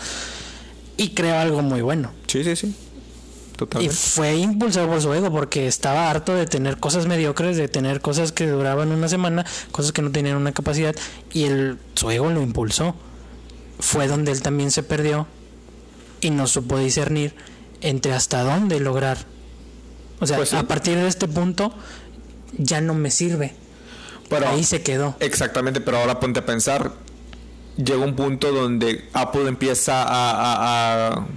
Y 0.97 1.09
creó 1.09 1.37
algo 1.37 1.61
muy 1.61 1.81
bueno. 1.81 2.11
Sí, 2.27 2.43
sí, 2.43 2.55
sí. 2.55 2.75
Y 3.79 3.89
fue 3.89 4.35
impulsado 4.35 4.87
por 4.87 5.01
su 5.01 5.13
ego 5.13 5.31
porque 5.31 5.67
estaba 5.67 6.09
harto 6.09 6.33
de 6.35 6.45
tener 6.45 6.77
cosas 6.77 7.05
mediocres, 7.07 7.55
de 7.57 7.67
tener 7.67 8.01
cosas 8.01 8.31
que 8.31 8.47
duraban 8.47 8.91
una 8.91 9.07
semana, 9.07 9.45
cosas 9.71 9.91
que 9.91 10.01
no 10.01 10.11
tenían 10.11 10.35
una 10.37 10.51
capacidad 10.51 10.93
y 11.31 11.43
el, 11.45 11.77
su 11.95 12.11
ego 12.11 12.29
lo 12.29 12.41
impulsó. 12.41 12.95
Fue 13.79 14.07
donde 14.07 14.31
él 14.31 14.41
también 14.41 14.71
se 14.71 14.83
perdió 14.83 15.27
y 16.21 16.29
no 16.31 16.47
supo 16.47 16.77
discernir 16.79 17.35
entre 17.81 18.13
hasta 18.13 18.43
dónde 18.43 18.79
lograr. 18.79 19.17
O 20.19 20.27
sea, 20.27 20.37
Pues 20.37 20.49
sí. 20.49 20.55
a 20.55 20.63
partir 20.63 20.95
de 20.97 21.07
este 21.07 21.27
punto 21.27 21.73
ya 22.57 22.81
no 22.81 22.93
me 22.93 23.11
sirve. 23.11 23.53
Pero- 24.29 24.47
Ahí 24.49 24.63
se 24.63 24.81
quedó. 24.81 25.15
Exactamente, 25.19 25.81
pero 25.81 25.97
ahora 25.97 26.19
ponte 26.19 26.39
a 26.39 26.45
pensar. 26.45 26.93
Llega 27.77 27.99
un 28.03 28.15
punto 28.15 28.51
donde 28.53 29.07
Apple 29.13 29.47
empieza 29.49 30.01
a, 30.03 30.31
a- 30.31 31.07
a 31.17 31.27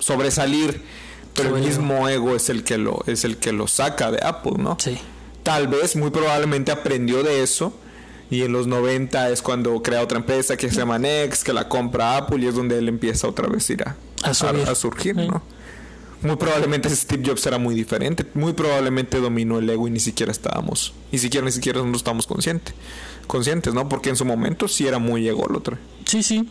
sobresalir, 0.00 0.82
pero 1.34 1.56
el 1.56 1.62
el 1.62 1.68
mismo 1.68 2.08
ego 2.08 2.34
es 2.34 2.48
el 2.48 2.64
que 2.64 2.78
lo 2.78 3.02
es 3.06 3.24
el 3.24 3.36
que 3.36 3.52
lo 3.52 3.66
saca 3.66 4.10
de 4.10 4.24
Apple, 4.24 4.54
¿no? 4.58 4.76
Sí. 4.80 4.96
Tal 5.42 5.68
vez, 5.68 5.94
muy 5.96 6.10
probablemente 6.10 6.72
aprendió 6.72 7.22
de 7.22 7.42
eso 7.42 7.76
y 8.30 8.42
en 8.42 8.52
los 8.52 8.66
90 8.66 9.28
es 9.30 9.42
cuando 9.42 9.82
crea 9.82 10.00
otra 10.02 10.18
empresa 10.18 10.56
que 10.56 10.70
se 10.70 10.76
llama 10.76 10.98
Next, 10.98 11.42
que 11.42 11.52
la 11.52 11.68
compra 11.68 12.16
Apple 12.16 12.38
y 12.42 12.46
es 12.46 12.54
donde 12.54 12.78
él 12.78 12.88
empieza 12.88 13.28
otra 13.28 13.46
vez 13.48 13.68
a 13.68 13.72
ir 13.74 13.82
a, 13.84 13.96
A 14.22 14.74
surgir, 14.74 15.14
Sí. 15.14 15.26
¿no? 15.28 15.42
Muy 16.22 16.36
probablemente 16.36 16.88
Steve 16.88 17.22
Jobs 17.26 17.44
era 17.44 17.58
muy 17.58 17.74
diferente. 17.74 18.24
Muy 18.32 18.54
probablemente 18.54 19.20
dominó 19.20 19.58
el 19.58 19.68
ego 19.68 19.86
y 19.86 19.90
ni 19.90 20.00
siquiera 20.00 20.32
estábamos, 20.32 20.94
ni 21.12 21.18
siquiera, 21.18 21.44
ni 21.44 21.52
siquiera 21.52 21.82
no 21.82 21.94
estábamos 21.94 22.26
conscientes, 22.26 22.74
conscientes, 23.26 23.74
¿no? 23.74 23.90
Porque 23.90 24.08
en 24.08 24.16
su 24.16 24.24
momento 24.24 24.66
sí 24.66 24.86
era 24.86 24.98
muy 24.98 25.28
ególotro. 25.28 25.76
Sí, 26.06 26.22
sí. 26.22 26.48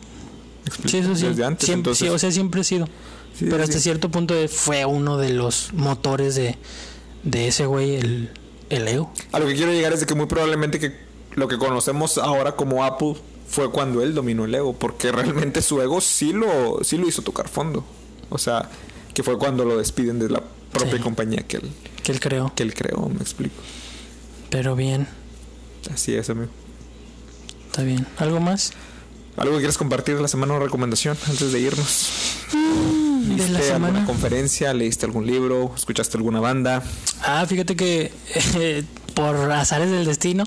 Sí, 0.86 0.98
eso 0.98 1.16
sí. 1.16 1.26
Desde 1.26 1.44
antes, 1.44 1.66
siempre, 1.66 1.90
entonces- 1.90 2.06
sí, 2.06 2.14
o 2.14 2.18
sea, 2.20 2.30
siempre 2.30 2.60
ha 2.60 2.64
sido. 2.64 2.88
Sí, 3.38 3.46
Pero 3.46 3.58
sí. 3.58 3.62
hasta 3.64 3.80
cierto 3.80 4.10
punto 4.10 4.34
fue 4.48 4.84
uno 4.84 5.16
de 5.18 5.30
los 5.30 5.72
motores 5.72 6.34
de, 6.36 6.56
de 7.24 7.48
ese 7.48 7.66
güey, 7.66 7.96
el, 7.96 8.30
el 8.70 8.86
ego. 8.88 9.12
A 9.32 9.38
lo 9.40 9.46
que 9.46 9.54
quiero 9.54 9.72
llegar 9.72 9.92
es 9.92 10.00
de 10.00 10.06
que 10.06 10.14
muy 10.14 10.26
probablemente 10.26 10.78
que 10.78 10.96
lo 11.34 11.48
que 11.48 11.58
conocemos 11.58 12.16
ahora 12.18 12.54
como 12.54 12.84
Apple 12.84 13.16
fue 13.48 13.70
cuando 13.72 14.02
él 14.02 14.14
dominó 14.14 14.44
el 14.44 14.54
ego, 14.54 14.72
porque 14.72 15.10
realmente 15.12 15.62
su 15.62 15.80
ego 15.82 16.00
sí 16.00 16.32
lo, 16.32 16.78
sí 16.84 16.96
lo 16.96 17.08
hizo 17.08 17.22
tocar 17.22 17.48
fondo. 17.48 17.84
O 18.30 18.38
sea, 18.38 18.70
que 19.12 19.22
fue 19.22 19.36
cuando 19.38 19.64
lo 19.64 19.78
despiden 19.78 20.18
de 20.20 20.28
la 20.28 20.42
propia 20.72 20.96
Sí. 20.96 21.02
compañía 21.02 21.42
que 21.46 21.56
él, 21.58 21.70
Que 22.02 22.12
él 22.12 22.20
creó. 22.20 22.52
que 22.54 22.62
él 22.62 22.72
creó, 22.74 23.08
me 23.08 23.20
explico. 23.20 23.54
Pero 24.50 24.76
bien, 24.76 25.08
Así 25.92 26.14
es, 26.14 26.30
amigo. 26.30 26.50
está 27.66 27.82
bien. 27.82 28.06
¿Algo 28.18 28.38
más? 28.40 28.72
¿Algo 29.36 29.52
que 29.54 29.58
quieres 29.58 29.76
compartir 29.76 30.14
de 30.16 30.22
la 30.22 30.28
semana 30.28 30.54
o 30.54 30.58
recomendación 30.60 31.16
antes 31.28 31.50
de 31.52 31.58
irnos? 31.60 32.10
De 33.24 33.48
la 33.48 33.58
¿Viste 33.58 33.72
alguna 33.72 34.04
conferencia? 34.04 34.74
¿Leíste 34.74 35.06
algún 35.06 35.26
libro? 35.26 35.72
¿Escuchaste 35.74 36.16
alguna 36.18 36.40
banda? 36.40 36.82
Ah, 37.22 37.44
fíjate 37.48 37.74
que 37.74 38.12
eh, 38.56 38.84
por 39.14 39.50
azares 39.50 39.90
del 39.90 40.04
destino 40.04 40.44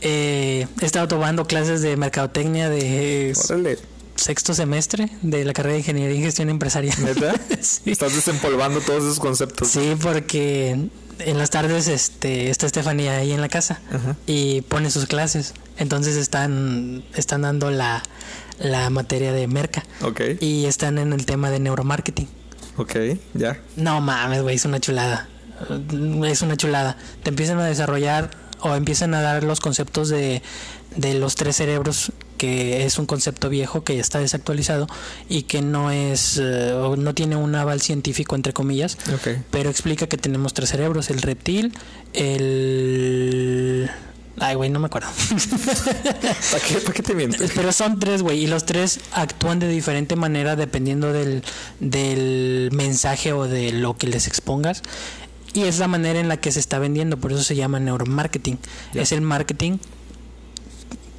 eh, 0.00 0.66
he 0.80 0.84
estado 0.84 1.06
tomando 1.08 1.46
clases 1.46 1.80
de 1.82 1.96
mercadotecnia 1.96 2.68
de 2.68 3.34
Órale, 3.44 3.78
sexto 4.16 4.52
semestre 4.54 5.10
de 5.22 5.44
la 5.44 5.52
carrera 5.52 5.74
de 5.74 5.78
Ingeniería 5.80 6.18
y 6.18 6.22
Gestión 6.22 6.50
Empresarial. 6.50 6.96
¿neta? 7.04 7.34
Sí. 7.60 7.92
Estás 7.92 8.14
desempolvando 8.14 8.80
todos 8.80 9.04
esos 9.04 9.20
conceptos. 9.20 9.68
Sí, 9.68 9.94
porque 10.00 10.88
en 11.26 11.38
las 11.38 11.50
tardes 11.50 11.88
este, 11.88 12.50
está 12.50 12.66
Estefanía 12.66 13.16
ahí 13.16 13.32
en 13.32 13.40
la 13.40 13.48
casa 13.48 13.80
Ajá. 13.92 14.16
y 14.26 14.62
pone 14.62 14.90
sus 14.90 15.06
clases. 15.06 15.54
Entonces 15.78 16.16
están, 16.16 17.02
están 17.14 17.42
dando 17.42 17.70
la, 17.70 18.02
la 18.58 18.90
materia 18.90 19.32
de 19.32 19.46
merca 19.48 19.82
Ok, 20.02 20.20
y 20.40 20.66
están 20.66 20.98
en 20.98 21.12
el 21.12 21.24
tema 21.26 21.50
de 21.50 21.58
neuromarketing. 21.60 22.28
ok, 22.76 22.96
ya. 23.34 23.60
No 23.76 24.00
mames, 24.00 24.42
güey, 24.42 24.56
es 24.56 24.64
una 24.64 24.80
chulada. 24.80 25.28
Es 26.24 26.42
una 26.42 26.56
chulada. 26.56 26.96
Te 27.22 27.30
empiezan 27.30 27.58
a 27.60 27.64
desarrollar 27.66 28.30
o 28.60 28.74
empiezan 28.74 29.14
a 29.14 29.22
dar 29.22 29.44
los 29.44 29.60
conceptos 29.60 30.08
de, 30.08 30.42
de 30.96 31.14
los 31.14 31.34
tres 31.36 31.56
cerebros, 31.56 32.12
que 32.42 32.84
es 32.84 32.98
un 32.98 33.06
concepto 33.06 33.48
viejo 33.48 33.84
que 33.84 33.94
ya 33.94 34.00
está 34.00 34.18
desactualizado 34.18 34.88
y 35.28 35.42
que 35.44 35.62
no 35.62 35.92
es, 35.92 36.40
eh, 36.42 36.74
no 36.98 37.14
tiene 37.14 37.36
un 37.36 37.54
aval 37.54 37.80
científico, 37.80 38.34
entre 38.34 38.52
comillas, 38.52 38.98
pero 39.52 39.70
explica 39.70 40.08
que 40.08 40.16
tenemos 40.16 40.52
tres 40.52 40.70
cerebros, 40.70 41.08
el 41.10 41.22
reptil, 41.22 41.72
el... 42.14 43.88
Ay, 44.40 44.56
güey, 44.56 44.70
no 44.70 44.80
me 44.80 44.86
acuerdo. 44.86 45.08
¿Para 46.50 46.64
qué, 46.64 46.74
¿Para 46.78 46.92
qué 46.94 47.02
te? 47.04 47.14
Pero 47.54 47.72
son 47.72 48.00
tres, 48.00 48.22
güey, 48.22 48.42
y 48.42 48.48
los 48.48 48.66
tres 48.66 48.98
actúan 49.12 49.60
de 49.60 49.68
diferente 49.68 50.16
manera 50.16 50.56
dependiendo 50.56 51.12
del, 51.12 51.44
del 51.78 52.70
mensaje 52.72 53.32
o 53.32 53.46
de 53.46 53.70
lo 53.70 53.96
que 53.96 54.08
les 54.08 54.26
expongas. 54.26 54.82
Y 55.54 55.62
es 55.62 55.78
la 55.78 55.86
manera 55.86 56.18
en 56.18 56.26
la 56.26 56.38
que 56.38 56.50
se 56.50 56.58
está 56.58 56.80
vendiendo, 56.80 57.18
por 57.18 57.30
eso 57.30 57.44
se 57.44 57.54
llama 57.54 57.78
neuromarketing. 57.78 58.58
Es 58.94 59.12
el 59.12 59.20
marketing 59.20 59.78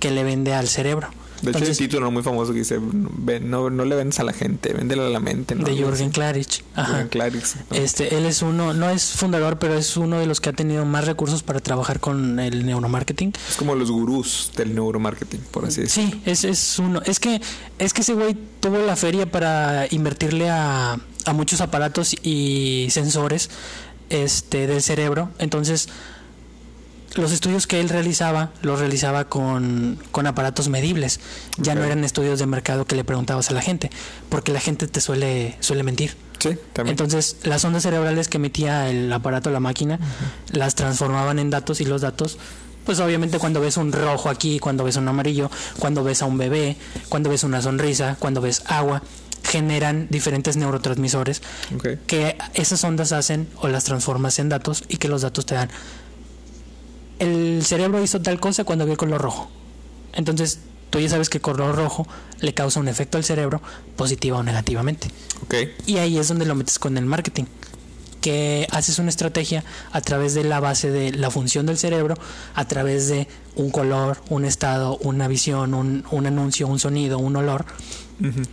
que 0.04 0.12
le 0.12 0.26
vende 0.26 0.54
al 0.54 0.68
cerebro. 0.68 1.08
De 1.08 1.51
hecho, 1.51 1.60
hay 1.60 1.64
un 1.64 1.68
Entonces, 1.70 1.78
título 1.78 2.12
muy 2.12 2.24
famoso 2.24 2.51
que 2.51 2.60
dice: 2.60 2.78
"Ven, 2.82 3.49
no, 3.49 3.70
no 3.70 3.86
le 3.86 3.95
vendes 3.95 4.20
a 4.20 4.26
la 4.26 4.34
gente, 4.34 4.74
véndele 4.74 5.01
a 5.06 5.08
la 5.10 5.22
mente. 5.22 5.56
¿no? 5.56 5.64
de 5.64 5.78
Jürgen. 5.78 6.10
Klarich. 6.10 6.62
Ajá. 6.76 7.08
Klarich, 7.10 7.56
¿no? 7.70 7.78
Este, 7.78 8.18
él 8.18 8.26
es 8.26 8.41
uno, 8.41 8.74
no 8.74 8.89
es 8.89 9.14
fundador, 9.14 9.60
pero 9.60 9.76
es 9.76 9.95
uno 9.95 10.20
de 10.20 10.26
los 10.26 10.41
que 10.41 10.49
ha 10.49 10.54
tenido 10.54 10.84
más 10.84 11.06
recursos 11.06 11.41
para 11.41 11.62
trabajar 11.62 12.01
con 12.01 12.38
el 12.41 12.66
neuromarketing. 12.66 13.32
Es 13.49 13.56
como 13.56 13.76
los 13.76 13.91
gurús 13.91 14.51
del 14.58 14.76
neuromarketing, 14.76 15.39
por 15.51 15.64
así 15.64 15.82
decirlo. 15.84 16.12
Sí, 16.12 16.22
es, 16.26 16.43
es 16.43 16.80
uno. 16.80 17.01
Es 17.06 17.22
que, 17.22 17.41
es 17.80 17.93
que 17.93 18.01
ese 18.01 18.14
güey 18.14 18.36
tuvo 18.60 18.80
la 18.80 18.97
feria 18.97 19.26
para 19.26 19.88
invertirle 19.89 20.49
a, 20.49 20.97
a 21.26 21.34
muchos 21.34 21.62
aparatos 21.62 22.14
y 22.24 22.88
sensores 22.89 23.49
este, 24.10 24.68
del 24.68 24.82
cerebro. 24.82 25.30
Entonces, 25.39 25.88
los 27.16 27.32
estudios 27.32 27.68
que 27.68 27.80
él 27.80 27.89
realizaba, 27.89 28.51
los 28.61 28.80
realizaba 28.80 29.26
con, 29.26 29.99
con 30.11 30.28
aparatos 30.28 30.70
medibles. 30.70 31.20
Ya 31.57 31.76
no 31.76 31.84
eran 31.84 32.03
estudios 32.03 32.39
de 32.39 32.45
mercado 32.45 32.86
que 32.86 32.95
le 32.95 33.03
preguntabas 33.03 33.49
a 33.49 33.53
la 33.53 33.61
gente, 33.61 33.89
porque 34.30 34.51
la 34.51 34.59
gente 34.59 34.88
te 34.88 35.01
suele, 35.01 35.55
suele 35.59 35.84
mentir. 35.84 36.16
Sí, 36.39 36.57
también. 36.74 36.93
Entonces, 36.93 37.38
las 37.43 37.64
ondas 37.64 37.84
cerebrales 37.84 38.28
que 38.28 38.38
emitía 38.38 38.89
el 38.89 39.11
aparato, 39.14 39.49
la 39.49 39.59
máquina, 39.59 39.99
las 40.51 40.76
transformaban 40.76 41.39
en 41.39 41.49
datos 41.49 41.80
y 41.82 41.86
los 41.86 42.01
datos, 42.01 42.38
pues 42.86 42.99
obviamente 42.99 43.39
cuando 43.39 43.61
ves 43.61 43.78
un 43.78 43.91
rojo 43.91 44.30
aquí, 44.30 44.59
cuando 44.59 44.84
ves 44.84 44.97
un 44.97 45.07
amarillo, 45.07 45.49
cuando 45.80 46.03
ves 46.03 46.22
a 46.22 46.26
un 46.26 46.38
bebé, 46.38 46.76
cuando 47.09 47.30
ves 47.30 47.43
una 47.43 47.61
sonrisa, 47.61 48.18
cuando 48.20 48.41
ves 48.41 48.64
agua, 48.66 49.01
generan 49.43 50.07
diferentes 50.09 50.57
neurotransmisores 50.57 51.41
que 52.07 52.38
esas 52.53 52.84
ondas 52.84 53.11
hacen 53.11 53.47
o 53.57 53.68
las 53.68 53.84
transformas 53.84 54.39
en 54.39 54.49
datos 54.49 54.84
y 54.88 54.97
que 54.97 55.07
los 55.07 55.22
datos 55.22 55.45
te 55.45 55.55
dan. 55.55 55.70
El 57.24 57.63
cerebro 57.65 58.03
hizo 58.03 58.21
tal 58.21 58.39
cosa 58.39 58.63
cuando 58.63 58.86
vio 58.86 58.93
el 58.93 58.97
color 58.97 59.21
rojo. 59.21 59.49
Entonces, 60.13 60.59
tú 60.89 60.99
ya 60.99 61.09
sabes 61.09 61.30
que 61.30 61.38
el 61.38 61.41
color 61.41 61.76
rojo 61.76 62.07
le 62.39 62.53
causa 62.53 62.80
un 62.80 62.88
efecto 62.88 63.17
al 63.17 63.24
cerebro, 63.24 63.61
positiva 63.95 64.38
o 64.38 64.43
negativamente. 64.43 65.07
Ok. 65.43 65.55
Y 65.86 65.97
ahí 65.97 66.17
es 66.17 66.28
donde 66.28 66.45
lo 66.45 66.55
metes 66.55 66.80
con 66.80 66.97
el 66.97 67.05
marketing. 67.05 67.45
Que 68.21 68.67
haces 68.71 68.99
una 68.99 69.09
estrategia 69.09 69.63
a 69.91 70.01
través 70.01 70.34
de 70.34 70.43
la 70.43 70.59
base 70.59 70.91
de 70.91 71.11
la 71.11 71.30
función 71.30 71.65
del 71.65 71.78
cerebro, 71.78 72.15
a 72.55 72.65
través 72.65 73.07
de 73.07 73.28
un 73.55 73.69
color, 73.69 74.21
un 74.30 74.45
estado, 74.45 74.97
una 74.97 75.28
visión, 75.28 75.74
un, 75.74 76.05
un 76.11 76.26
anuncio, 76.26 76.67
un 76.67 76.80
sonido, 76.80 77.19
un 77.19 77.36
olor. 77.36 77.65
Ujú. 78.21 78.43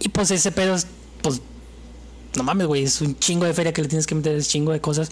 Y 0.00 0.08
pues 0.08 0.30
ese 0.30 0.52
pedo, 0.52 0.74
es, 0.74 0.86
pues, 1.22 1.40
no 2.36 2.42
mames, 2.42 2.66
güey, 2.66 2.84
es 2.84 3.00
un 3.00 3.18
chingo 3.18 3.44
de 3.46 3.54
feria 3.54 3.72
que 3.72 3.82
le 3.82 3.88
tienes 3.88 4.06
que 4.06 4.14
meter, 4.14 4.36
es 4.36 4.48
chingo 4.48 4.72
de 4.72 4.80
cosas. 4.80 5.10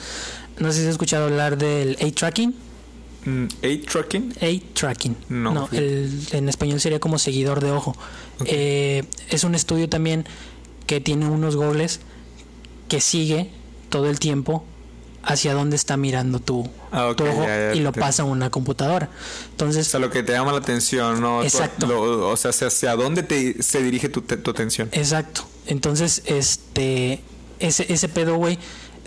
No 0.59 0.73
sé 0.73 0.81
si 0.81 0.85
has 0.87 0.93
escuchado 0.93 1.25
hablar 1.27 1.59
del 1.59 1.97
A-Tracking. 2.01 2.55
Mm, 3.27 3.47
¿Eight 3.63 3.89
tracking? 3.91 4.35
A-Tracking. 4.41 5.17
No, 5.31 5.67
fíjate. 5.67 5.79
el, 5.79 6.21
en 6.33 6.49
español 6.51 6.79
sería 6.81 7.01
como 7.01 7.19
seguidor 7.19 7.63
de 7.63 7.71
ojo. 7.71 7.97
Eh, 8.45 9.05
es 9.31 9.45
un 9.45 9.55
estudio 9.55 9.89
también 9.89 10.27
que 10.87 11.01
tiene 11.01 11.27
unos 11.27 11.57
goggles 11.57 12.01
que 12.89 13.01
sigue 13.01 13.51
todo 13.89 14.11
el 14.11 14.19
tiempo 14.21 14.65
hacia 15.23 15.55
dónde 15.55 15.75
está 15.77 15.97
mirando 15.97 16.39
tu, 16.39 16.69
Ah, 16.93 17.15
tu 17.17 17.25
ojo 17.25 17.45
ya, 17.45 17.71
ya, 17.71 17.75
y 17.75 17.81
lo 17.81 17.93
te- 17.93 18.01
pasa 18.01 18.25
a 18.25 18.27
una 18.27 18.51
computadora. 18.51 19.07
O 19.09 19.51
Entonces, 19.53 19.87
sea, 19.89 20.01
lo 20.01 20.11
que 20.11 20.23
te 20.23 20.33
llama 20.33 20.53
la 20.53 20.59
atención, 20.59 21.23
¿no? 21.23 21.43
Exacto. 21.43 21.87
lo- 21.87 22.29
o 22.29 22.37
sea, 22.37 22.51
hacia, 22.51 22.67
hacia 22.67 22.95
dónde 22.95 23.23
te, 23.23 23.63
se 23.63 23.83
dirige 23.83 24.11
tu, 24.11 24.21
te- 24.21 24.37
tu 24.37 24.51
atención. 24.51 24.91
Exacto. 24.93 25.47
Entonces, 25.67 26.23
este, 26.27 27.23
ese, 27.59 27.91
ese 27.91 28.09
pedo, 28.11 28.37
güey, 28.37 28.59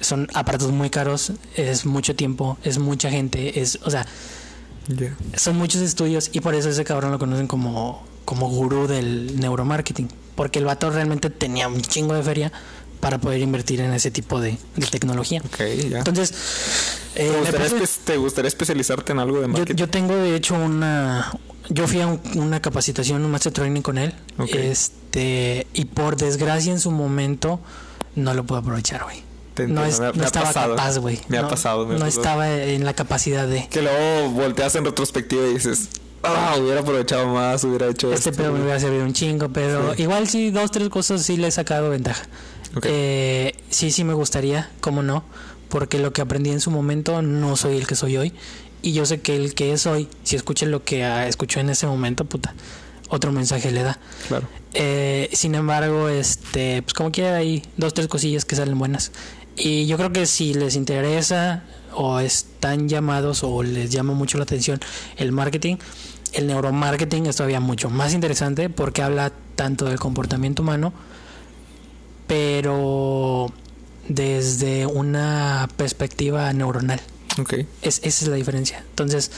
son 0.01 0.27
aparatos 0.33 0.71
muy 0.71 0.89
caros, 0.89 1.31
es 1.55 1.85
mucho 1.85 2.15
tiempo, 2.15 2.57
es 2.63 2.77
mucha 2.79 3.09
gente, 3.09 3.59
es, 3.61 3.79
o 3.83 3.89
sea, 3.91 4.05
son 5.35 5.57
muchos 5.57 5.81
estudios 5.81 6.29
y 6.33 6.39
por 6.39 6.55
eso 6.55 6.69
ese 6.69 6.83
cabrón 6.85 7.11
lo 7.11 7.19
conocen 7.19 7.47
como, 7.47 8.03
como 8.25 8.49
gurú 8.49 8.87
del 8.87 9.39
neuromarketing. 9.39 10.07
Porque 10.35 10.59
el 10.59 10.65
vato 10.65 10.89
realmente 10.91 11.29
tenía 11.31 11.67
un 11.67 11.81
chingo 11.81 12.13
de 12.13 12.21
feria 12.23 12.51
para 12.99 13.19
poder 13.19 13.41
invertir 13.41 13.81
en 13.81 13.91
ese 13.93 14.11
tipo 14.11 14.39
de, 14.39 14.57
de 14.75 14.85
tecnología. 14.87 15.41
Ya. 15.89 15.97
Entonces, 15.97 16.31
eh, 17.15 17.31
¿Te, 18.05 18.17
gustaría 18.17 18.43
te 18.43 18.47
especializarte 18.47 19.11
en 19.13 19.19
algo 19.19 19.41
de 19.41 19.47
marketing? 19.47 19.75
yo 19.75 19.89
tengo 19.89 20.15
de 20.15 20.35
hecho 20.35 20.53
una 20.55 21.31
yo 21.69 21.87
fui 21.87 21.99
a 22.01 22.07
un- 22.07 22.21
una 22.35 22.61
capacitación 22.61 23.25
un 23.25 23.31
master 23.31 23.51
training 23.51 23.81
con 23.81 23.97
él 23.97 24.13
este 24.53 25.67
y 25.73 25.85
por 25.85 26.15
desgracia 26.15 26.71
en 26.71 26.79
su 26.79 26.91
momento 26.91 27.59
no 28.15 28.33
lo 28.33 28.45
pude 28.45 28.59
aprovechar 28.59 29.03
güey 29.03 29.21
Te 29.57 29.67
no, 29.67 29.83
es- 29.83 29.99
me 29.99 30.07
no 30.07 30.13
me 30.13 30.25
estaba 30.25 30.45
pasado. 30.47 30.75
capaz 30.75 30.97
güey 30.99 31.19
Me 31.27 31.37
ha 31.37 31.41
no, 31.43 31.47
pasado, 31.49 31.85
me 31.85 31.95
ha 31.95 31.97
no 31.99 32.05
pasado. 32.05 32.21
estaba 32.21 32.53
en 32.55 32.85
la 32.85 32.93
capacidad 32.93 33.47
de 33.47 33.67
Que 33.69 33.81
luego 33.81 34.29
volteas 34.31 34.75
en 34.75 34.85
retrospectiva 34.85 35.45
y 35.47 35.55
dices, 35.55 35.89
ah, 36.23 36.55
hubiera 36.61 36.81
aprovechado 36.81 37.27
más, 37.27 37.63
hubiera 37.63 37.87
hecho 37.87 38.13
este 38.13 38.29
esto. 38.29 38.41
pedo 38.43 38.53
me 38.53 38.61
hubiera 38.61 38.79
servido 38.79 39.03
un 39.03 39.13
chingo 39.13 39.49
pero 39.49 39.93
Sí. 39.95 40.03
igual 40.03 40.27
sí 40.29 40.51
dos 40.51 40.71
tres 40.71 40.89
cosas 40.89 41.21
sí 41.23 41.35
le 41.37 41.47
he 41.47 41.51
sacado 41.51 41.89
ventaja. 41.89 42.23
Eh, 42.83 43.53
sí 43.69 43.91
sí 43.91 44.03
me 44.03 44.13
gustaría 44.13 44.69
cómo 44.81 45.01
no 45.03 45.23
porque 45.69 45.99
lo 45.99 46.13
que 46.13 46.21
aprendí 46.21 46.51
en 46.51 46.61
su 46.61 46.69
momento 46.71 47.21
no 47.21 47.55
soy 47.55 47.77
el 47.77 47.87
que 47.87 47.95
soy 47.95 48.17
hoy 48.17 48.33
y 48.81 48.93
yo 48.93 49.05
sé 49.05 49.19
que 49.21 49.35
el 49.35 49.53
que 49.55 49.73
es 49.73 49.85
hoy 49.87 50.07
si 50.23 50.35
escucha 50.35 50.65
lo 50.65 50.83
que 50.83 51.03
ah, 51.03 51.27
escuchó 51.27 51.59
en 51.59 51.69
ese 51.69 51.87
momento 51.87 52.25
puta 52.25 52.53
otro 53.09 53.31
mensaje 53.31 53.71
le 53.71 53.83
da 53.83 53.97
Claro. 54.27 54.47
Eh, 54.73 55.29
sin 55.33 55.55
embargo, 55.55 56.09
este, 56.09 56.83
pues 56.83 56.93
como 56.93 57.11
quiera 57.11 57.37
hay 57.37 57.63
dos, 57.77 57.93
tres 57.95 58.07
cosillas 58.07 58.45
que 58.45 58.55
salen 58.55 58.77
buenas. 58.77 59.11
Y 59.57 59.87
yo 59.87 59.97
creo 59.97 60.11
que 60.11 60.25
si 60.25 60.53
les 60.53 60.75
interesa 60.75 61.63
o 61.93 62.19
están 62.19 62.87
llamados 62.87 63.43
o 63.43 63.63
les 63.63 63.89
llama 63.89 64.13
mucho 64.13 64.37
la 64.37 64.43
atención 64.43 64.79
el 65.17 65.31
marketing, 65.31 65.77
el 66.33 66.47
neuromarketing 66.47 67.25
es 67.25 67.37
todavía 67.37 67.59
mucho 67.59 67.89
más 67.89 68.13
interesante 68.13 68.69
porque 68.69 69.01
habla 69.01 69.31
tanto 69.55 69.85
del 69.85 69.99
comportamiento 69.99 70.61
humano, 70.61 70.93
pero 72.27 73.51
desde 74.07 74.85
una 74.85 75.67
perspectiva 75.75 76.51
neuronal. 76.53 77.01
Ok. 77.39 77.53
Es, 77.81 77.99
esa 78.03 78.25
es 78.25 78.27
la 78.27 78.35
diferencia. 78.35 78.83
Entonces, 78.89 79.31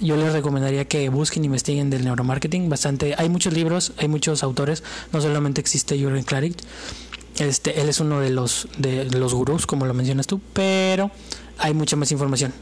yo 0.00 0.16
les 0.16 0.32
recomendaría 0.32 0.86
que 0.86 1.08
busquen, 1.10 1.44
investiguen 1.44 1.90
del 1.90 2.04
neuromarketing. 2.04 2.68
Bastante, 2.68 3.14
hay 3.18 3.28
muchos 3.28 3.52
libros, 3.52 3.92
hay 3.98 4.08
muchos 4.08 4.42
autores. 4.42 4.82
No 5.12 5.20
solamente 5.20 5.60
existe 5.60 5.98
Jürgen 5.98 6.24
Klarik. 6.24 6.56
Este, 7.40 7.80
él 7.80 7.88
es 7.88 8.00
uno 8.00 8.20
de 8.20 8.30
los 8.30 8.68
de 8.76 9.06
los 9.06 9.34
gurús, 9.34 9.66
como 9.66 9.86
lo 9.86 9.94
mencionas 9.94 10.26
tú, 10.26 10.40
pero 10.52 11.10
hay 11.58 11.74
mucha 11.74 11.96
más 11.96 12.12
información. 12.12 12.52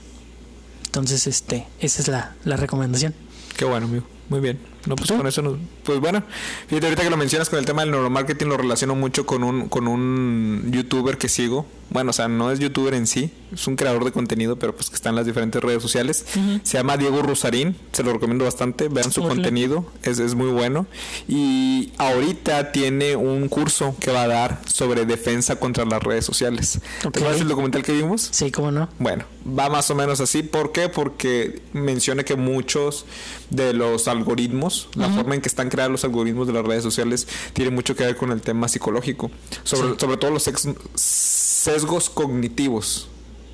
Entonces, 0.87 1.27
este, 1.27 1.67
esa 1.81 2.01
es 2.01 2.09
la, 2.09 2.37
la 2.45 2.57
recomendación. 2.57 3.15
Qué 3.57 3.65
bueno, 3.65 3.87
amigo. 3.87 4.07
Muy 4.29 4.41
bien. 4.41 4.59
No, 4.87 4.97
pues 4.97 5.11
con 5.11 5.27
eso 5.27 5.43
nos... 5.43 5.59
Pues 5.85 6.01
bueno, 6.01 6.23
fíjate, 6.67 6.87
ahorita 6.87 7.03
que 7.03 7.11
lo 7.11 7.17
mencionas 7.17 7.51
con 7.51 7.59
el 7.59 7.67
tema 7.67 7.83
del 7.83 7.91
neuromarketing 7.91 8.49
lo 8.49 8.57
relaciono 8.57 8.95
mucho 8.95 9.27
con 9.27 9.43
un, 9.43 9.69
con 9.69 9.87
un 9.87 10.71
youtuber 10.71 11.19
que 11.19 11.29
sigo. 11.29 11.67
Bueno, 11.91 12.11
o 12.11 12.13
sea, 12.13 12.29
no 12.29 12.51
es 12.51 12.59
youtuber 12.59 12.93
en 12.95 13.07
sí, 13.07 13.31
es 13.53 13.67
un 13.67 13.77
creador 13.77 14.05
de 14.05 14.13
contenido, 14.13 14.59
pero 14.59 14.75
pues 14.75 14.91
que 14.91 14.97
está 14.97 15.09
en 15.09 15.17
las 15.17 15.25
diferentes 15.25 15.63
redes 15.63 15.83
sociales. 15.83 16.25
Se 16.63 16.77
llama 16.77 16.99
Diego 16.99 17.23
Rosarín, 17.23 17.77
se 17.93 18.03
lo 18.03 18.13
recomiendo 18.13 18.45
bastante, 18.45 18.89
vean 18.89 19.11
su 19.11 19.23
contenido, 19.23 19.87
es, 20.03 20.19
es 20.19 20.35
muy 20.35 20.49
bueno. 20.49 20.87
Y 21.27 21.93
ahorita 21.97 22.73
tiene 22.73 23.17
un 23.17 23.49
curso 23.49 23.97
que 24.01 24.11
va 24.11 24.25
a 24.25 24.29
dar 24.29 24.61
sobre 24.67 25.07
defensa 25.07 25.57
contra 25.57 25.87
las 25.87 26.03
redes 26.03 26.27
sociales. 26.27 26.81
¿Te 27.01 27.09
acuerdas 27.09 27.41
el 27.41 27.49
documental 27.49 27.83
que 27.83 27.93
vimos? 27.93 28.29
Sí, 28.33 28.51
cómo 28.51 28.71
no. 28.71 28.91
Bueno, 28.99 29.25
va 29.59 29.71
más 29.71 29.91
o 29.91 29.95
menos 29.95 30.21
así. 30.21 30.43
¿Por 30.43 30.73
qué? 30.73 30.91
Porque 30.91 31.63
menciona 31.73 32.23
que 32.23 32.37
muchos 32.37 33.07
de 33.49 33.73
los 33.73 34.09
algoritmos, 34.19 34.89
la 34.95 35.09
forma 35.09 35.35
en 35.35 35.41
que 35.41 35.49
están 35.49 35.71
creados 35.71 35.93
los 35.93 36.05
algoritmos 36.05 36.47
de 36.47 36.53
las 36.53 36.65
redes 36.65 36.83
sociales, 36.83 37.27
tiene 37.53 37.71
mucho 37.71 37.97
que 37.97 38.05
ver 38.05 38.17
con 38.17 38.31
el 38.31 38.41
tema 38.41 38.69
psicológico. 38.69 39.31
Sobre, 39.65 39.99
sobre 39.99 40.17
todo 40.17 40.31
los 40.31 40.49
sesgos 40.95 42.11
cognitivos. 42.11 43.09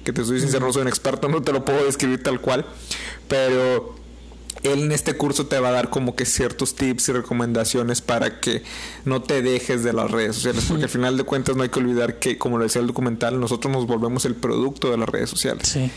Que 0.05 0.13
te 0.13 0.23
soy 0.25 0.41
sincero, 0.41 0.67
no 0.67 0.73
soy 0.73 0.83
un 0.83 0.89
experto, 0.89 1.29
no 1.29 1.41
te 1.43 1.53
lo 1.53 1.65
puedo 1.65 1.85
describir 1.85 2.23
tal 2.23 2.41
cual. 2.41 2.67
Pero 3.27 3.95
él 4.63 4.85
en 4.85 4.93
este 4.93 5.15
curso 5.15 5.47
te 5.47 5.59
va 5.59 5.69
a 5.69 5.73
dar 5.73 5.91
como 5.91 6.15
que 6.17 6.25
ciertos 6.25 6.75
tips 6.75 7.09
y 7.09 7.13
recomendaciones 7.13 8.01
para 8.01 8.41
que 8.41 8.63
no 9.05 9.23
te 9.23 9.43
dejes 9.43 9.85
de 9.85 9.93
las 9.93 10.11
redes 10.11 10.37
sociales, 10.37 10.65
porque 10.69 10.85
al 10.85 10.91
final 10.91 11.17
de 11.17 11.25
cuentas 11.25 11.57
no 11.57 11.63
hay 11.63 11.69
que 11.69 11.79
olvidar 11.79 12.19
que, 12.19 12.39
como 12.39 12.59
lo 12.59 12.65
decía 12.65 12.81
el 12.81 12.87
documental, 12.87 13.39
nosotros 13.39 13.73
nos 13.73 13.87
volvemos 13.87 14.25
el 14.25 14.35
producto 14.35 14.91
de 14.91 14.97
las 14.97 15.09
redes 15.09 15.31
sociales. 15.31 15.69
Sí. 15.69 15.91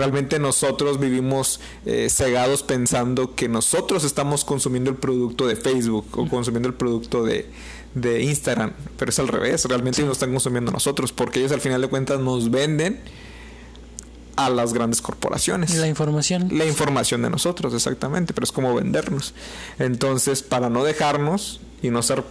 Realmente 0.00 0.38
nosotros 0.38 0.98
vivimos 0.98 1.60
eh, 1.84 2.08
cegados 2.08 2.62
pensando 2.62 3.34
que 3.34 3.50
nosotros 3.50 4.02
estamos 4.02 4.46
consumiendo 4.46 4.88
el 4.88 4.96
producto 4.96 5.46
de 5.46 5.56
Facebook 5.56 6.06
o 6.12 6.26
consumiendo 6.26 6.70
el 6.70 6.74
producto 6.74 7.22
de, 7.22 7.50
de 7.94 8.22
Instagram, 8.22 8.72
pero 8.98 9.10
es 9.10 9.18
al 9.18 9.28
revés, 9.28 9.62
realmente 9.66 10.00
ellos 10.00 10.12
están 10.12 10.30
consumiendo 10.30 10.72
nosotros, 10.72 11.12
porque 11.12 11.40
ellos 11.40 11.52
al 11.52 11.60
final 11.60 11.82
de 11.82 11.88
cuentas 11.88 12.18
nos 12.18 12.50
venden 12.50 12.98
a 14.36 14.48
las 14.48 14.72
grandes 14.72 15.02
corporaciones. 15.02 15.74
La 15.74 15.86
información. 15.86 16.48
La 16.50 16.64
información 16.64 17.20
de 17.20 17.28
nosotros, 17.28 17.74
exactamente, 17.74 18.32
pero 18.32 18.44
es 18.44 18.52
como 18.52 18.74
vendernos. 18.74 19.34
Entonces, 19.78 20.42
para 20.42 20.70
no 20.70 20.82
dejarnos 20.82 21.60
y 21.82 21.90
no 21.90 22.02
ser 22.02 22.24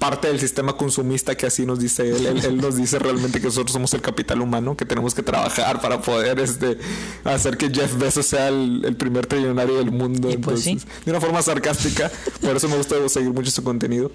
parte 0.00 0.28
del 0.28 0.40
sistema 0.40 0.72
consumista 0.76 1.36
que 1.36 1.46
así 1.46 1.66
nos 1.66 1.78
dice 1.78 2.08
él, 2.08 2.26
él, 2.26 2.56
nos 2.56 2.76
dice 2.76 2.98
realmente 2.98 3.38
que 3.38 3.46
nosotros 3.46 3.72
somos 3.72 3.92
el 3.94 4.00
capital 4.00 4.40
humano, 4.40 4.74
que 4.74 4.86
tenemos 4.86 5.14
que 5.14 5.22
trabajar 5.22 5.80
para 5.80 6.00
poder 6.00 6.40
este, 6.40 6.78
hacer 7.22 7.58
que 7.58 7.70
Jeff 7.70 7.96
Bezos 7.98 8.26
sea 8.26 8.48
el, 8.48 8.96
primer 8.98 9.26
trillonario 9.26 9.76
del 9.76 9.92
mundo. 9.92 10.30
Pues 10.42 10.64
de 10.64 10.80
una 11.06 11.20
forma 11.20 11.42
sarcástica, 11.42 12.10
por 12.40 12.56
eso 12.56 12.68
me 12.68 12.76
gusta 12.76 12.96
seguir 13.08 13.32
mucho 13.32 13.50
su 13.50 13.62
contenido. 13.62 14.10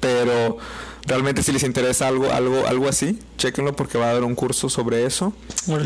Pero 0.00 0.58
realmente 1.06 1.42
si 1.42 1.52
les 1.52 1.62
interesa 1.64 2.08
algo, 2.08 2.30
algo, 2.30 2.66
algo 2.66 2.88
así, 2.88 3.18
chequenlo 3.38 3.74
porque 3.74 3.98
va 3.98 4.10
a 4.10 4.14
dar 4.14 4.24
un 4.24 4.34
curso 4.34 4.68
sobre 4.68 5.04
eso. 5.04 5.32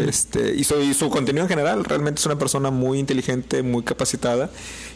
Este, 0.07 0.55
y, 0.55 0.65
su, 0.65 0.95
su 0.95 1.11
contenido 1.11 1.45
en 1.45 1.49
general, 1.49 1.85
realmente 1.85 2.21
es 2.21 2.27
una 2.27 2.39
persona 2.39 2.71
muy 2.71 2.99
inteligente, 2.99 3.63
muy 3.63 3.83
capacitada 3.83 4.51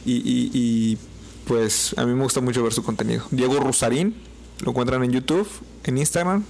y, 0.05 0.99
pues 1.47 1.95
a 1.97 2.05
mí 2.05 2.15
me 2.15 2.23
gusta 2.23 2.41
mucho 2.41 2.63
ver 2.63 2.73
su 2.73 2.83
contenido. 2.83 3.25
Diego 3.31 3.59
Rusarín, 3.61 4.15
lo 4.61 4.71
encuentran 4.71 5.03
en 5.05 5.13
YouTube, 5.13 5.49
en 5.85 5.99
Instagram, 5.99 6.45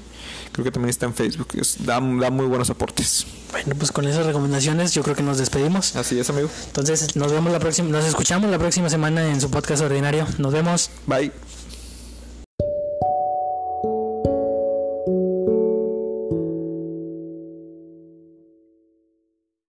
creo 0.53 0.65
que 0.65 0.71
también 0.71 0.91
está 0.91 1.07
en 1.07 1.15
Facebook, 1.15 1.49
da, 1.81 1.95
da 2.01 2.31
muy 2.31 2.47
buenos 2.47 2.71
aportes. 2.71 3.27
Bueno, 3.53 3.75
pues 3.79 3.93
con 3.93 4.07
esas 4.07 4.27
recomendaciones 4.27 4.93
yo 4.93 5.03
creo 5.03 5.17
que 5.17 5.23
nos 5.23 5.39
despedimos. 5.39 5.97
Así 5.97 6.19
es, 6.19 6.31
amigo. 6.31 6.49
Entonces 6.67 7.17
nos 7.17 7.33
vemos 7.33 7.53
la 7.53 7.59
próxima, 7.59 7.89
nos 7.89 8.05
escuchamos 8.05 8.51
la 8.51 8.59
próxima 8.59 8.89
semana 8.89 9.31
en 9.31 9.41
su 9.41 9.51
podcast 9.51 9.83
ordinario. 9.83 10.27
Nos 10.39 10.53
vemos. 10.53 10.91
Bye. 11.07 11.33